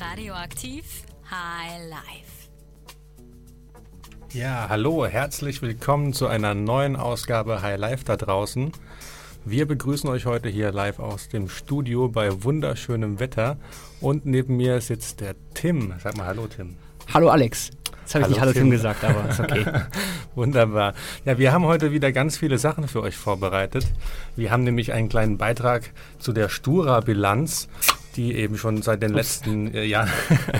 Radioaktiv 0.00 0.84
High 1.28 1.90
Life. 1.90 2.48
Ja, 4.32 4.66
hallo, 4.68 5.04
herzlich 5.06 5.60
willkommen 5.60 6.12
zu 6.12 6.28
einer 6.28 6.54
neuen 6.54 6.94
Ausgabe 6.94 7.62
High 7.62 7.80
Life 7.80 8.04
da 8.04 8.16
draußen. 8.16 8.70
Wir 9.44 9.66
begrüßen 9.66 10.08
euch 10.08 10.24
heute 10.24 10.48
hier 10.48 10.70
live 10.70 11.00
aus 11.00 11.28
dem 11.28 11.48
Studio 11.48 12.08
bei 12.08 12.44
wunderschönem 12.44 13.18
Wetter 13.18 13.56
und 14.00 14.24
neben 14.24 14.56
mir 14.56 14.80
sitzt 14.80 15.20
der 15.20 15.34
Tim. 15.54 15.92
Sag 16.00 16.16
mal 16.16 16.26
Hallo, 16.26 16.46
Tim. 16.46 16.76
Hallo, 17.12 17.30
Alex. 17.30 17.70
Jetzt 18.02 18.14
habe 18.14 18.22
ich 18.22 18.30
nicht 18.30 18.40
Hallo 18.40 18.52
Tim. 18.52 18.62
Tim 18.62 18.70
gesagt, 18.70 19.02
aber 19.02 19.28
ist 19.28 19.40
okay. 19.40 19.64
Wunderbar. 20.36 20.94
Ja, 21.24 21.38
wir 21.38 21.52
haben 21.52 21.64
heute 21.64 21.90
wieder 21.90 22.12
ganz 22.12 22.38
viele 22.38 22.58
Sachen 22.58 22.86
für 22.86 23.02
euch 23.02 23.16
vorbereitet. 23.16 23.86
Wir 24.36 24.52
haben 24.52 24.62
nämlich 24.62 24.92
einen 24.92 25.08
kleinen 25.08 25.38
Beitrag 25.38 25.90
zu 26.20 26.32
der 26.32 26.48
Stura-Bilanz 26.48 27.68
die 28.18 28.34
eben 28.34 28.58
schon 28.58 28.82
seit 28.82 29.00
den 29.00 29.12
letzten 29.12 29.72
äh, 29.72 29.84
Jahren 29.84 30.10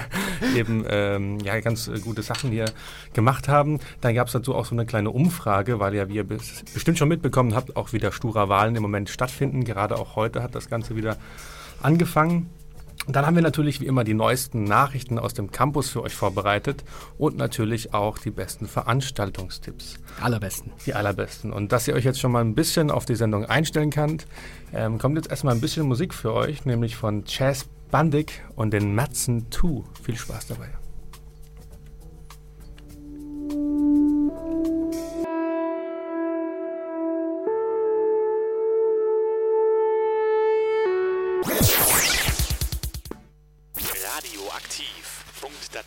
eben 0.57 0.85
ähm, 0.89 1.39
ja, 1.41 1.59
ganz 1.61 1.89
äh, 1.89 1.99
gute 1.99 2.23
Sachen 2.23 2.51
hier 2.51 2.67
gemacht 3.13 3.49
haben. 3.49 3.81
Dann 4.01 4.15
gab 4.15 4.29
es 4.29 4.33
dazu 4.33 4.55
auch 4.55 4.65
so 4.65 4.75
eine 4.75 4.87
kleine 4.87 5.11
Umfrage, 5.11 5.81
weil 5.81 5.95
ja, 5.95 6.09
wie 6.09 6.15
ihr 6.15 6.25
bestimmt 6.25 6.97
schon 6.97 7.09
mitbekommen 7.09 7.55
habt, 7.55 7.77
auch 7.77 7.93
wieder 7.93 8.13
Stura-Wahlen 8.13 8.77
im 8.77 8.83
Moment 8.83 9.11
stattfinden. 9.11 9.65
Gerade 9.65 9.99
auch 9.99 10.15
heute 10.15 10.43
hat 10.43 10.55
das 10.55 10.71
Ganze 10.71 10.95
wieder 10.95 11.17
angefangen. 11.83 12.49
Und 13.09 13.17
dann 13.17 13.25
haben 13.25 13.37
wir 13.37 13.43
natürlich 13.43 13.81
wie 13.81 13.87
immer 13.87 14.05
die 14.05 14.13
neuesten 14.13 14.65
Nachrichten 14.65 15.19
aus 15.19 15.33
dem 15.33 15.51
Campus 15.51 15.89
für 15.89 16.03
euch 16.03 16.15
vorbereitet 16.15 16.85
und 17.17 17.39
natürlich 17.39 17.95
auch 17.95 18.19
die 18.19 18.31
besten 18.31 18.69
Veranstaltungstipps. 18.69 19.95
Die 19.95 20.23
allerbesten. 20.23 20.73
Die 20.85 20.93
allerbesten. 20.93 21.51
Und 21.51 21.73
dass 21.73 21.89
ihr 21.89 21.95
euch 21.95 22.05
jetzt 22.05 22.21
schon 22.21 22.33
mal 22.33 22.45
ein 22.45 22.55
bisschen 22.55 22.91
auf 22.91 23.07
die 23.07 23.15
Sendung 23.15 23.47
einstellen 23.47 23.89
könnt, 23.89 24.27
ähm, 24.75 24.99
kommt 24.99 25.17
jetzt 25.17 25.31
erstmal 25.31 25.55
ein 25.55 25.61
bisschen 25.63 25.89
Musik 25.89 26.13
für 26.13 26.35
euch, 26.35 26.67
nämlich 26.67 26.97
von 26.97 27.25
Chas 27.25 27.65
Bandig 27.91 28.43
und 28.57 28.75
den 28.75 28.95
Matzen 28.95 29.47
2. 29.51 29.85
Viel 30.03 30.17
Spaß 30.17 30.49
dabei. 30.49 30.78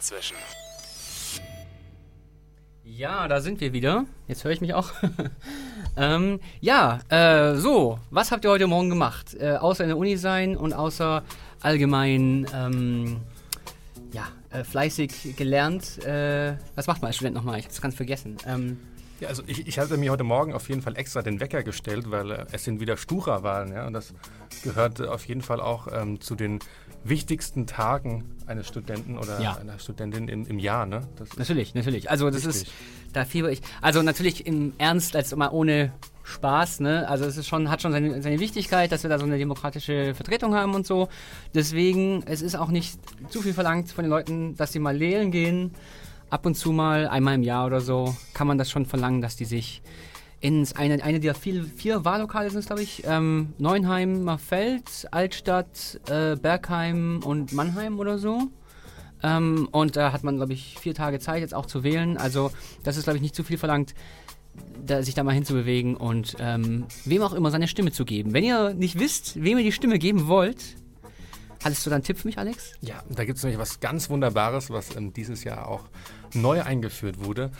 Dazwischen. 0.01 0.37
Ja, 2.83 3.27
da 3.27 3.39
sind 3.41 3.61
wir 3.61 3.73
wieder. 3.73 4.05
Jetzt 4.27 4.43
höre 4.43 4.51
ich 4.51 4.61
mich 4.61 4.73
auch. 4.73 4.91
ähm, 5.97 6.39
ja, 6.59 6.99
äh, 7.09 7.55
so, 7.55 7.99
was 8.09 8.31
habt 8.31 8.43
ihr 8.43 8.51
heute 8.51 8.67
Morgen 8.67 8.89
gemacht? 8.89 9.35
Äh, 9.39 9.53
außer 9.53 9.83
in 9.83 9.89
der 9.89 9.97
Uni 9.97 10.17
sein 10.17 10.57
und 10.57 10.73
außer 10.73 11.23
allgemein, 11.61 12.47
ähm, 12.53 13.21
ja, 14.11 14.27
äh, 14.49 14.63
fleißig 14.63 15.35
gelernt. 15.37 16.03
Äh, 16.03 16.57
was 16.75 16.87
macht 16.87 17.01
man 17.01 17.07
als 17.07 17.17
Student 17.17 17.35
nochmal? 17.35 17.59
Ich 17.59 17.65
habe 17.65 17.73
es 17.73 17.81
ganz 17.81 17.95
vergessen. 17.95 18.37
Ähm, 18.47 18.77
ja, 19.19 19.27
also 19.27 19.43
ich, 19.45 19.67
ich 19.67 19.77
hatte 19.77 19.97
mir 19.97 20.11
heute 20.11 20.23
Morgen 20.23 20.53
auf 20.53 20.67
jeden 20.67 20.81
Fall 20.81 20.97
extra 20.97 21.21
den 21.21 21.39
Wecker 21.39 21.61
gestellt, 21.61 22.09
weil 22.09 22.31
äh, 22.31 22.45
es 22.51 22.63
sind 22.63 22.79
wieder 22.79 22.97
Stura-Wahlen, 22.97 23.71
ja, 23.71 23.85
und 23.85 23.93
das 23.93 24.13
gehört 24.63 24.99
auf 25.01 25.25
jeden 25.25 25.43
Fall 25.43 25.61
auch 25.61 25.87
ähm, 25.93 26.19
zu 26.19 26.35
den 26.35 26.59
wichtigsten 27.03 27.67
Tagen 27.67 28.25
eines 28.45 28.67
Studenten 28.67 29.17
oder 29.17 29.39
ja. 29.39 29.55
einer 29.55 29.79
Studentin 29.79 30.27
im, 30.27 30.45
im 30.45 30.59
Jahr, 30.59 30.85
ne? 30.85 31.01
natürlich, 31.37 31.73
natürlich. 31.73 32.11
Also 32.11 32.29
das 32.29 32.45
wichtig. 32.45 32.63
ist, 32.63 32.71
da 33.13 33.25
fieber 33.25 33.51
ich. 33.51 33.61
Also 33.81 34.01
natürlich 34.01 34.45
im 34.45 34.73
Ernst, 34.77 35.15
als 35.15 35.35
mal 35.35 35.49
ohne 35.49 35.93
Spaß, 36.23 36.81
ne? 36.81 37.07
Also 37.07 37.25
es 37.25 37.37
ist 37.37 37.47
schon, 37.47 37.69
hat 37.69 37.81
schon 37.81 37.91
seine, 37.91 38.21
seine 38.21 38.39
Wichtigkeit, 38.39 38.91
dass 38.91 39.03
wir 39.03 39.09
da 39.09 39.17
so 39.17 39.25
eine 39.25 39.37
demokratische 39.37 40.13
Vertretung 40.13 40.53
haben 40.55 40.75
und 40.75 40.85
so. 40.85 41.09
Deswegen, 41.53 42.23
es 42.25 42.41
ist 42.41 42.55
auch 42.55 42.69
nicht 42.69 42.99
zu 43.29 43.41
viel 43.41 43.53
verlangt 43.53 43.91
von 43.91 44.03
den 44.03 44.09
Leuten, 44.09 44.55
dass 44.55 44.71
sie 44.71 44.79
mal 44.79 44.99
wählen 44.99 45.31
gehen. 45.31 45.71
Ab 46.29 46.45
und 46.45 46.55
zu 46.55 46.71
mal, 46.71 47.07
einmal 47.07 47.35
im 47.35 47.43
Jahr 47.43 47.65
oder 47.65 47.81
so, 47.81 48.15
kann 48.33 48.47
man 48.47 48.57
das 48.57 48.69
schon 48.69 48.85
verlangen, 48.85 49.21
dass 49.21 49.35
die 49.35 49.45
sich 49.45 49.81
ins 50.41 50.73
eine, 50.73 51.03
eine 51.03 51.19
der 51.19 51.35
vier, 51.35 51.63
vier 51.63 52.03
Wahllokale 52.03 52.49
sind 52.49 52.59
es, 52.59 52.65
glaube 52.65 52.81
ich. 52.81 53.03
Ähm, 53.05 53.53
Neuenheim, 53.59 54.23
Marfeld, 54.23 55.07
Altstadt, 55.11 56.01
äh, 56.09 56.35
Bergheim 56.35 57.21
und 57.23 57.53
Mannheim 57.53 57.99
oder 57.99 58.17
so. 58.17 58.49
Ähm, 59.23 59.69
und 59.71 59.95
da 59.95 60.11
hat 60.11 60.23
man, 60.23 60.37
glaube 60.37 60.53
ich, 60.53 60.77
vier 60.79 60.95
Tage 60.95 61.19
Zeit 61.19 61.41
jetzt 61.41 61.53
auch 61.53 61.67
zu 61.67 61.83
wählen. 61.83 62.17
Also 62.17 62.51
das 62.83 62.97
ist, 62.97 63.03
glaube 63.03 63.17
ich, 63.17 63.21
nicht 63.21 63.35
zu 63.35 63.43
viel 63.43 63.59
verlangt, 63.59 63.93
da, 64.83 65.03
sich 65.03 65.13
da 65.13 65.23
mal 65.23 65.33
hinzubewegen 65.33 65.95
und 65.95 66.35
ähm, 66.39 66.85
wem 67.05 67.21
auch 67.21 67.33
immer 67.33 67.51
seine 67.51 67.67
Stimme 67.67 67.91
zu 67.91 68.03
geben. 68.03 68.33
Wenn 68.33 68.43
ihr 68.43 68.73
nicht 68.73 68.99
wisst, 68.99 69.41
wem 69.41 69.59
ihr 69.59 69.63
die 69.63 69.71
Stimme 69.71 69.99
geben 69.99 70.27
wollt, 70.27 70.75
hattest 71.63 71.85
du 71.85 71.91
da 71.91 71.97
einen 71.97 72.03
Tipp 72.03 72.17
für 72.17 72.27
mich, 72.27 72.39
Alex? 72.39 72.73
Ja, 72.81 73.03
da 73.09 73.25
gibt 73.25 73.37
es 73.37 73.43
nämlich 73.43 73.59
was 73.59 73.79
ganz 73.79 74.09
Wunderbares, 74.09 74.71
was 74.71 74.95
ähm, 74.95 75.13
dieses 75.13 75.43
Jahr 75.43 75.67
auch 75.67 75.83
neu 76.33 76.63
eingeführt 76.63 77.23
wurde. 77.23 77.51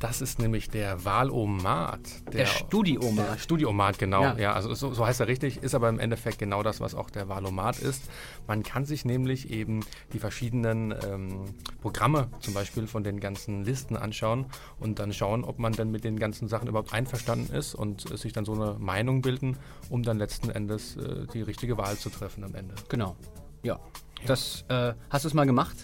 Das 0.00 0.22
ist 0.22 0.38
nämlich 0.38 0.70
der 0.70 1.04
Wahlomat. 1.04 2.00
Der, 2.24 2.32
der 2.32 2.46
Studiomat. 2.46 3.32
Der 3.34 3.38
Studiomat, 3.38 3.98
genau. 3.98 4.22
Ja, 4.22 4.38
ja 4.38 4.52
also 4.54 4.72
so, 4.72 4.94
so, 4.94 5.06
heißt 5.06 5.20
er 5.20 5.28
richtig, 5.28 5.58
ist 5.62 5.74
aber 5.74 5.90
im 5.90 5.98
Endeffekt 5.98 6.38
genau 6.38 6.62
das, 6.62 6.80
was 6.80 6.94
auch 6.94 7.10
der 7.10 7.28
Wahlomat 7.28 7.78
ist. 7.78 8.04
Man 8.46 8.62
kann 8.62 8.86
sich 8.86 9.04
nämlich 9.04 9.50
eben 9.50 9.80
die 10.14 10.18
verschiedenen 10.18 10.94
ähm, 11.06 11.44
Programme 11.82 12.30
zum 12.40 12.54
Beispiel 12.54 12.86
von 12.86 13.04
den 13.04 13.20
ganzen 13.20 13.62
Listen 13.62 13.94
anschauen 13.94 14.46
und 14.78 14.98
dann 14.98 15.12
schauen, 15.12 15.44
ob 15.44 15.58
man 15.58 15.74
denn 15.74 15.90
mit 15.90 16.02
den 16.02 16.18
ganzen 16.18 16.48
Sachen 16.48 16.66
überhaupt 16.66 16.94
einverstanden 16.94 17.54
ist 17.54 17.74
und 17.74 18.10
äh, 18.10 18.16
sich 18.16 18.32
dann 18.32 18.46
so 18.46 18.54
eine 18.54 18.78
Meinung 18.78 19.20
bilden, 19.20 19.58
um 19.90 20.02
dann 20.02 20.16
letzten 20.16 20.48
Endes 20.48 20.96
äh, 20.96 21.26
die 21.34 21.42
richtige 21.42 21.76
Wahl 21.76 21.98
zu 21.98 22.08
treffen 22.08 22.42
am 22.42 22.54
Ende. 22.54 22.74
Genau. 22.88 23.16
Ja. 23.62 23.74
ja. 23.74 24.26
Das, 24.26 24.64
äh, 24.68 24.94
hast 25.10 25.24
du 25.26 25.28
es 25.28 25.34
mal 25.34 25.44
gemacht? 25.44 25.76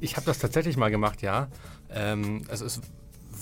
Ich 0.00 0.16
habe 0.16 0.26
das 0.26 0.38
tatsächlich 0.38 0.76
mal 0.76 0.92
gemacht, 0.92 1.22
ja. 1.22 1.48
Ähm, 1.90 2.44
also 2.48 2.64
es 2.64 2.80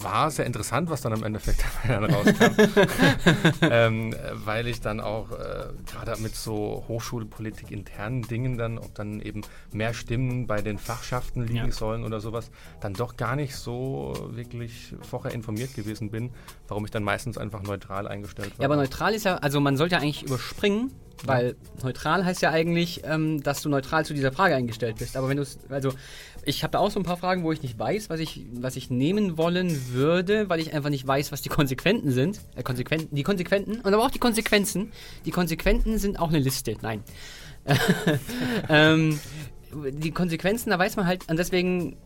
war 0.02 0.30
sehr 0.30 0.46
interessant, 0.46 0.90
was 0.90 1.00
dann 1.00 1.12
im 1.12 1.22
Endeffekt 1.22 1.64
dann 1.88 2.04
rauskam. 2.04 2.54
ähm, 3.62 4.14
weil 4.32 4.66
ich 4.66 4.80
dann 4.80 5.00
auch 5.00 5.30
äh, 5.32 5.68
gerade 5.86 6.20
mit 6.20 6.34
so 6.34 6.84
Hochschulpolitik 6.88 7.70
internen 7.70 8.22
Dingen 8.22 8.58
dann, 8.58 8.78
ob 8.78 8.94
dann 8.94 9.20
eben 9.20 9.42
mehr 9.72 9.94
Stimmen 9.94 10.46
bei 10.46 10.62
den 10.62 10.78
Fachschaften 10.78 11.46
liegen 11.46 11.66
ja. 11.66 11.72
sollen 11.72 12.04
oder 12.04 12.20
sowas, 12.20 12.50
dann 12.80 12.94
doch 12.94 13.16
gar 13.16 13.36
nicht 13.36 13.54
so 13.56 14.14
wirklich 14.30 14.94
vorher 15.02 15.32
informiert 15.32 15.74
gewesen 15.74 16.10
bin, 16.10 16.30
warum 16.68 16.84
ich 16.84 16.90
dann 16.90 17.04
meistens 17.04 17.38
einfach 17.38 17.62
neutral 17.62 18.08
eingestellt 18.08 18.58
war. 18.58 18.62
Ja, 18.62 18.68
aber 18.68 18.76
neutral 18.76 19.14
ist 19.14 19.24
ja, 19.24 19.36
also 19.36 19.60
man 19.60 19.76
sollte 19.76 19.94
ja 19.94 20.00
eigentlich 20.00 20.22
überspringen, 20.22 20.90
weil 21.25 21.56
neutral 21.82 22.25
heißt 22.25 22.43
ja 22.43 22.50
eigentlich, 22.50 23.03
ähm, 23.04 23.43
dass 23.43 23.62
du 23.62 23.69
neutral 23.69 24.04
zu 24.04 24.15
dieser 24.15 24.32
Frage 24.32 24.54
eingestellt 24.54 24.97
bist. 24.99 25.16
Aber 25.16 25.28
wenn 25.28 25.37
du 25.37 25.43
es, 25.43 25.59
also 25.69 25.93
ich 26.44 26.62
habe 26.62 26.72
da 26.72 26.78
auch 26.78 26.91
so 26.91 27.00
ein 27.00 27.04
paar 27.04 27.16
Fragen, 27.16 27.43
wo 27.43 27.53
ich 27.53 27.62
nicht 27.62 27.78
weiß, 27.78 28.09
was 28.10 28.21
ich, 28.21 28.47
was 28.53 28.77
ich 28.77 28.91
nehmen 28.91 29.37
wollen 29.37 29.93
würde, 29.93 30.49
weil 30.49 30.60
ich 30.60 30.75
einfach 30.75 30.91
nicht 30.91 31.06
weiß, 31.06 31.32
was 31.32 31.43
die 31.43 31.49
Konsequenten 31.49 32.10
sind. 32.10 32.41
Äh, 32.54 32.62
Konsequenten, 32.62 33.15
die 33.15 33.22
Konsequenten 33.22 33.81
und 33.81 33.93
aber 33.93 34.04
auch 34.04 34.10
die 34.10 34.19
Konsequenzen. 34.19 34.93
Die 35.25 35.31
Konsequenten 35.31 35.99
sind 35.99 36.19
auch 36.19 36.28
eine 36.28 36.38
Liste. 36.38 36.77
Nein. 36.82 37.03
ähm, 38.69 39.19
die 39.72 40.10
Konsequenzen, 40.10 40.71
da 40.71 40.78
weiß 40.78 40.97
man 40.97 41.06
halt, 41.06 41.28
und 41.28 41.38
deswegen 41.38 41.97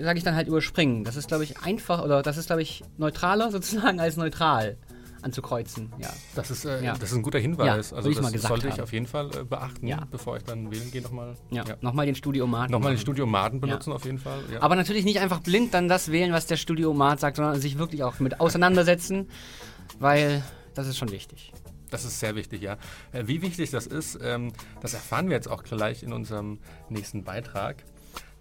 sage 0.00 0.18
ich 0.18 0.24
dann 0.24 0.34
halt 0.34 0.48
überspringen. 0.48 1.04
Das 1.04 1.16
ist, 1.16 1.28
glaube 1.28 1.44
ich, 1.44 1.58
einfach, 1.58 2.04
oder 2.04 2.22
das 2.22 2.36
ist, 2.36 2.46
glaube 2.46 2.62
ich, 2.62 2.84
neutraler 2.98 3.50
sozusagen 3.50 3.98
als 4.00 4.16
neutral 4.16 4.76
anzukreuzen. 5.26 5.92
Ja. 5.98 6.08
Das, 6.34 6.50
ist, 6.50 6.64
äh, 6.64 6.82
ja. 6.82 6.94
das 6.94 7.10
ist 7.10 7.16
ein 7.16 7.22
guter 7.22 7.38
Hinweis. 7.38 7.90
Ja, 7.90 7.96
also 7.96 8.10
das 8.10 8.42
sollte 8.42 8.68
ich 8.68 8.80
auf 8.80 8.92
jeden 8.92 9.06
Fall 9.06 9.30
äh, 9.36 9.44
beachten, 9.44 9.86
ja. 9.86 10.06
bevor 10.10 10.36
ich 10.36 10.44
dann 10.44 10.70
wählen 10.70 10.90
gehe 10.90 11.02
nochmal. 11.02 11.34
Ja. 11.50 11.64
ja. 11.64 11.76
Nochmal 11.80 12.06
den 12.06 12.14
Studiomaten. 12.14 12.72
Nochmal 12.72 12.94
den 12.94 13.00
Studiomaten 13.00 13.60
benutzen 13.60 13.92
auf 13.92 14.04
jeden 14.04 14.18
Fall. 14.18 14.40
Aber 14.60 14.76
natürlich 14.76 15.04
nicht 15.04 15.20
einfach 15.20 15.40
blind 15.40 15.74
dann 15.74 15.88
das 15.88 16.10
wählen, 16.10 16.32
was 16.32 16.46
der 16.46 16.56
Studiomat 16.56 17.20
sagt, 17.20 17.36
sondern 17.36 17.60
sich 17.60 17.78
wirklich 17.78 18.02
auch 18.02 18.18
mit 18.20 18.40
auseinandersetzen, 18.40 19.28
weil 19.98 20.42
das 20.74 20.86
ist 20.86 20.96
schon 20.96 21.10
wichtig. 21.10 21.52
Das 21.90 22.04
ist 22.04 22.18
sehr 22.18 22.34
wichtig, 22.34 22.62
ja. 22.62 22.76
Äh, 23.12 23.26
wie 23.26 23.42
wichtig 23.42 23.70
das 23.70 23.86
ist, 23.86 24.18
ähm, 24.22 24.52
das 24.80 24.94
erfahren 24.94 25.28
wir 25.28 25.36
jetzt 25.36 25.48
auch 25.48 25.62
gleich 25.62 26.02
in 26.02 26.12
unserem 26.12 26.58
nächsten 26.88 27.24
Beitrag. 27.24 27.84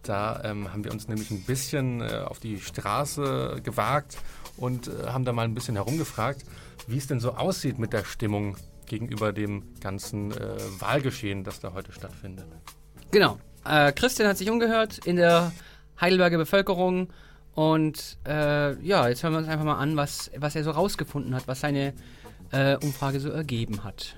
Da 0.03 0.41
ähm, 0.43 0.71
haben 0.71 0.83
wir 0.83 0.91
uns 0.91 1.07
nämlich 1.07 1.31
ein 1.31 1.43
bisschen 1.43 2.01
äh, 2.01 2.23
auf 2.25 2.39
die 2.39 2.59
Straße 2.59 3.61
gewagt 3.63 4.17
und 4.57 4.87
äh, 4.87 5.07
haben 5.07 5.25
da 5.25 5.33
mal 5.33 5.45
ein 5.45 5.55
bisschen 5.55 5.75
herumgefragt, 5.75 6.43
wie 6.87 6.97
es 6.97 7.07
denn 7.07 7.19
so 7.19 7.33
aussieht 7.33 7.79
mit 7.79 7.93
der 7.93 8.03
Stimmung 8.03 8.57
gegenüber 8.85 9.33
dem 9.33 9.63
ganzen 9.79 10.31
äh, 10.31 10.57
Wahlgeschehen, 10.79 11.43
das 11.43 11.59
da 11.59 11.73
heute 11.73 11.91
stattfindet. 11.91 12.45
Genau. 13.11 13.39
Äh, 13.65 13.91
Christian 13.93 14.27
hat 14.27 14.37
sich 14.37 14.49
umgehört 14.49 14.99
in 15.05 15.15
der 15.15 15.51
Heidelberger 15.99 16.37
Bevölkerung 16.37 17.09
und 17.53 18.17
äh, 18.27 18.79
ja, 18.81 19.07
jetzt 19.07 19.23
hören 19.23 19.33
wir 19.33 19.39
uns 19.39 19.47
einfach 19.47 19.65
mal 19.65 19.77
an, 19.77 19.95
was, 19.97 20.29
was 20.37 20.55
er 20.55 20.63
so 20.63 20.71
rausgefunden 20.71 21.33
hat, 21.33 21.47
was 21.47 21.61
seine 21.61 21.93
äh, 22.51 22.75
Umfrage 22.75 23.19
so 23.19 23.29
ergeben 23.29 23.83
hat. 23.83 24.15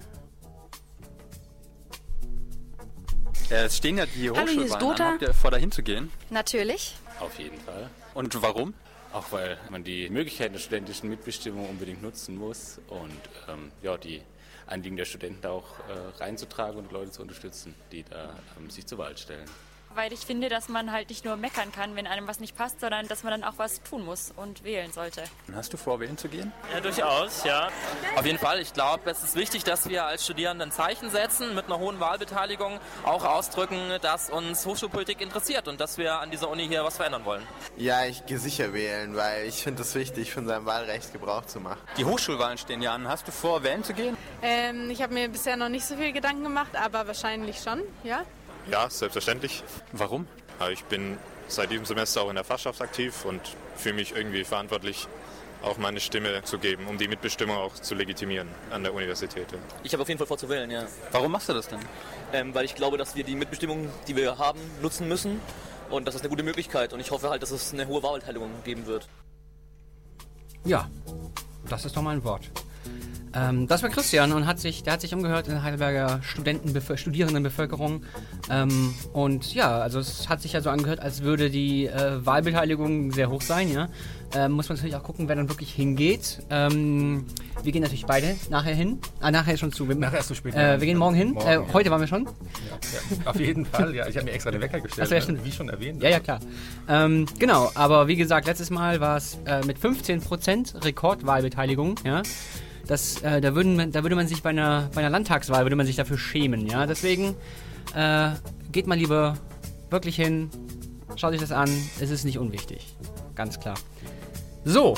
es 3.50 3.78
stehen 3.78 3.98
ja 3.98 4.06
die 4.06 4.30
Hochschulwahlen 4.30 5.02
an. 5.02 5.14
Habt 5.14 5.22
ihr 5.22 5.34
vor, 5.34 5.52
dahin 5.52 5.72
zu 5.72 5.82
gehen? 5.82 6.12
Natürlich. 6.30 6.96
Auf 7.20 7.40
jeden 7.40 7.60
Fall. 7.60 7.90
Und 8.14 8.42
warum? 8.42 8.74
Auch 9.14 9.32
weil 9.32 9.58
man 9.70 9.84
die 9.84 10.10
Möglichkeiten 10.10 10.54
der 10.54 10.60
studentischen 10.60 11.10
Mitbestimmung 11.10 11.70
unbedingt 11.70 12.02
nutzen 12.02 12.36
muss 12.36 12.80
und 12.88 13.12
ähm, 13.48 13.72
ja, 13.82 13.98
die 13.98 14.22
Anliegen 14.68 14.98
der 14.98 15.06
Studenten 15.06 15.46
auch 15.48 15.80
äh, 15.80 16.22
reinzutragen 16.22 16.78
und 16.78 16.92
Leute 16.92 17.12
zu 17.12 17.22
unterstützen, 17.22 17.74
die 17.92 18.04
da 18.04 18.36
ähm, 18.60 18.70
sich 18.70 18.86
zur 18.86 18.98
Wahl 18.98 19.18
stellen. 19.18 19.50
Weil 19.98 20.14
ich 20.14 20.20
finde, 20.20 20.48
dass 20.48 20.70
man 20.70 20.92
halt 20.92 21.10
nicht 21.10 21.26
nur 21.26 21.36
meckern 21.36 21.72
kann, 21.72 21.96
wenn 21.96 22.06
einem 22.06 22.28
was 22.28 22.40
nicht 22.40 22.56
passt, 22.56 22.80
sondern 22.80 23.08
dass 23.08 23.24
man 23.24 23.32
dann 23.32 23.44
auch 23.44 23.58
was 23.58 23.82
tun 23.82 24.06
muss 24.06 24.32
und 24.36 24.64
wählen 24.64 24.92
sollte. 24.94 25.24
Hast 25.54 25.74
du 25.74 25.78
vor, 25.78 26.00
wählen 26.00 26.18
zu 26.18 26.30
gehen? 26.30 26.54
Ja, 26.72 26.80
durchaus, 26.80 27.44
ja. 27.44 27.70
Auf 28.16 28.26
jeden 28.26 28.38
Fall. 28.38 28.62
Ich 28.62 28.74
glaube, 28.74 29.10
es 29.10 29.24
ist 29.24 29.36
wichtig, 29.36 29.64
dass 29.64 29.90
wir 29.90 30.06
als 30.06 30.24
Studierenden 30.24 30.72
Zeichen 30.72 31.10
setzen, 31.10 31.56
mit 31.56 31.66
einer 31.66 31.80
hohen 31.80 32.00
Wahlbeteiligung 32.00 32.80
auch 33.04 33.26
ausdrücken, 33.26 33.80
dass 34.02 34.30
uns 34.30 34.66
Hochschulpolitik 34.68 35.20
interessiert 35.20 35.68
und 35.68 35.82
dass 35.82 35.98
wir 35.98 36.20
an 36.20 36.30
dieser 36.30 36.50
Uni 36.50 36.68
hier 36.68 36.84
was 36.84 36.98
verändern 36.98 37.26
wollen. 37.26 37.42
Ja, 37.76 38.06
ich 38.06 38.24
gehe 38.28 38.38
sicher 38.38 38.74
wählen, 38.74 39.16
weil 39.16 39.48
ich 39.48 39.64
finde 39.64 39.82
es 39.82 39.96
wichtig, 39.96 40.32
von 40.32 40.46
seinem 40.46 40.68
Wahlrecht 40.68 41.12
Gebrauch 41.12 41.46
zu 41.46 41.60
machen. 41.60 41.80
Die 41.98 42.06
Hochschulwahlen 42.06 42.60
stehen 42.60 42.84
ja 42.84 42.94
an. 42.94 43.08
Hast 43.08 43.28
du 43.28 43.32
vor, 43.32 43.64
wählen 43.64 43.84
zu 43.84 43.96
gehen? 43.96 44.16
Ähm, 44.44 44.92
ich 44.92 45.02
habe 45.02 45.16
mir 45.16 45.28
bisher 45.28 45.58
noch 45.58 45.70
nicht 45.70 45.86
so 45.86 45.96
viel 45.96 46.14
Gedanken 46.14 46.44
gemacht, 46.44 46.76
aber 46.76 47.08
wahrscheinlich 47.08 47.58
schon, 47.64 47.82
ja. 48.04 48.24
Ja, 48.70 48.90
selbstverständlich. 48.90 49.64
Warum? 49.94 50.28
Ich 50.72 50.84
bin 50.86 51.18
seit 51.48 51.72
diesem 51.72 51.86
Semester 51.86 52.24
auch 52.24 52.30
in 52.30 52.36
der 52.36 52.44
Fachschaft 52.44 52.82
aktiv 52.82 53.24
und 53.26 53.42
fühle 53.76 53.96
mich 53.96 54.16
irgendwie 54.16 54.44
verantwortlich, 54.44 55.08
auch 55.64 55.78
meine 55.78 56.00
Stimme 56.00 56.44
zu 56.44 56.60
geben, 56.60 56.86
um 56.88 56.98
die 56.98 57.08
Mitbestimmung 57.08 57.56
auch 57.56 57.74
zu 57.74 57.96
legitimieren 57.96 58.48
an 58.70 58.84
der 58.84 58.94
Universität. 58.94 59.48
Ich 59.84 59.94
habe 59.94 60.04
auf 60.04 60.10
jeden 60.10 60.18
Fall 60.18 60.28
vor 60.28 60.38
zu 60.38 60.50
wählen, 60.50 60.70
ja. 60.70 60.86
Warum 61.12 61.32
machst 61.32 61.50
du 61.50 61.54
das 61.54 61.68
denn? 61.68 61.80
Ähm, 62.34 62.54
weil 62.54 62.66
ich 62.66 62.76
glaube, 62.76 62.98
dass 62.98 63.16
wir 63.16 63.24
die 63.24 63.36
Mitbestimmung, 63.36 63.90
die 64.08 64.16
wir 64.16 64.38
haben, 64.38 64.60
nutzen 64.82 65.08
müssen. 65.08 65.40
Und 65.90 66.06
das 66.06 66.16
ist 66.16 66.22
eine 66.22 66.30
gute 66.30 66.44
Möglichkeit. 66.44 66.92
Und 66.92 67.00
ich 67.00 67.12
hoffe 67.12 67.30
halt, 67.30 67.42
dass 67.42 67.52
es 67.52 67.74
eine 67.74 67.88
hohe 67.88 68.04
Wahlbeteiligung 68.04 68.52
geben 68.66 68.86
wird. 68.86 69.08
Ja, 70.66 70.90
das 71.70 71.86
ist 71.86 71.96
doch 71.96 72.02
mal 72.02 72.12
ein 72.12 72.24
Wort. 72.24 72.52
Ähm, 73.34 73.68
das 73.68 73.84
war 73.84 73.90
Christian 73.90 74.32
und 74.32 74.46
hat 74.46 74.60
sich, 74.60 74.84
der 74.84 74.94
hat 74.94 75.02
sich 75.02 75.14
umgehört 75.14 75.48
in 75.48 75.54
der 75.54 75.64
Heidelberger 75.64 76.22
Studierendenbevölkerung. 76.24 78.04
Ähm, 78.50 78.94
und 79.14 79.54
ja, 79.54 79.80
also 79.80 80.00
es 80.00 80.30
hat 80.30 80.42
sich 80.42 80.54
ja 80.54 80.62
so 80.62 80.70
angehört, 80.70 81.00
als 81.00 81.22
würde 81.22 81.50
die 81.50 81.88
äh, 81.88 82.26
Wahlbeteiligung 82.26 83.12
sehr 83.12 83.30
hoch 83.30 83.42
sein, 83.42 83.72
ja. 83.72 83.90
Ähm, 84.36 84.52
muss 84.52 84.68
man 84.68 84.76
natürlich 84.76 84.96
auch 84.96 85.04
gucken, 85.04 85.30
wer 85.30 85.36
dann 85.36 85.48
wirklich 85.48 85.72
hingeht. 85.72 86.40
Ähm, 86.50 87.26
wir 87.64 87.72
gehen 87.72 87.82
natürlich 87.82 88.06
beide 88.06 88.36
nachher 88.50 88.76
hin. 88.76 89.00
Ah, 89.22 89.32
nachher 89.32 89.56
schon 89.58 89.72
zu. 89.72 89.88
Wir, 89.88 89.96
nachher 89.96 90.18
erst 90.18 90.28
zu 90.28 90.36
spät. 90.36 90.54
Äh, 90.54 90.82
wir 90.82 90.86
gehen 90.86 90.98
morgen 90.98 91.16
hin. 91.16 91.32
Morgen, 91.32 91.48
äh, 91.48 91.54
ja. 91.54 91.66
heute 91.72 91.90
waren 91.92 92.02
wir 92.02 92.08
schon. 92.08 92.26
Ja, 92.26 92.32
ja, 93.24 93.30
auf 93.30 93.40
jeden 93.40 93.66
Fall, 93.66 93.96
ja. 93.96 94.08
Ich 94.08 94.18
habe 94.18 94.26
mir 94.26 94.34
extra 94.34 94.52
den 94.52 94.62
Wecker 94.62 94.82
gestellt, 94.82 95.14
Ach 95.14 95.28
so, 95.28 95.46
wie 95.46 95.52
schon 95.52 95.70
erwähnt. 95.70 96.04
Ja, 96.04 96.10
ja, 96.10 96.20
klar. 96.20 96.40
Ähm, 96.90 97.26
genau, 97.40 97.72
aber 97.74 98.08
wie 98.08 98.18
gesagt, 98.18 98.48
letztes 98.48 98.70
Mal 98.70 99.00
war 99.00 99.16
es 99.18 99.38
äh, 99.46 99.66
mit 99.66 99.80
15% 99.80 100.84
Rekordwahlbeteiligung, 100.84 101.96
ja. 102.04 102.22
Das, 102.88 103.22
äh, 103.22 103.42
da, 103.42 103.54
würden, 103.56 103.76
man- 103.76 103.92
da 103.92 104.04
würde 104.04 104.16
man 104.16 104.28
sich 104.28 104.42
bei 104.44 104.50
einer, 104.52 104.90
bei 104.94 105.02
einer 105.02 105.10
Landtagswahl 105.10 105.64
würde 105.66 105.76
man 105.76 105.86
sich 105.86 105.96
dafür 105.96 106.18
schämen, 106.18 106.66
ja. 106.68 106.86
Deswegen 106.86 107.36
äh, 107.96 108.30
geht 108.72 108.88
mal 108.88 108.96
lieber 108.98 109.38
wirklich 109.90 110.16
hin, 110.16 110.50
schaut 111.16 111.34
euch 111.34 111.42
das 111.42 111.52
an, 111.52 111.70
es 112.00 112.10
ist 112.10 112.24
nicht 112.24 112.38
unwichtig. 112.40 112.96
Ganz 113.36 113.60
klar. 113.60 113.76
So, 114.66 114.96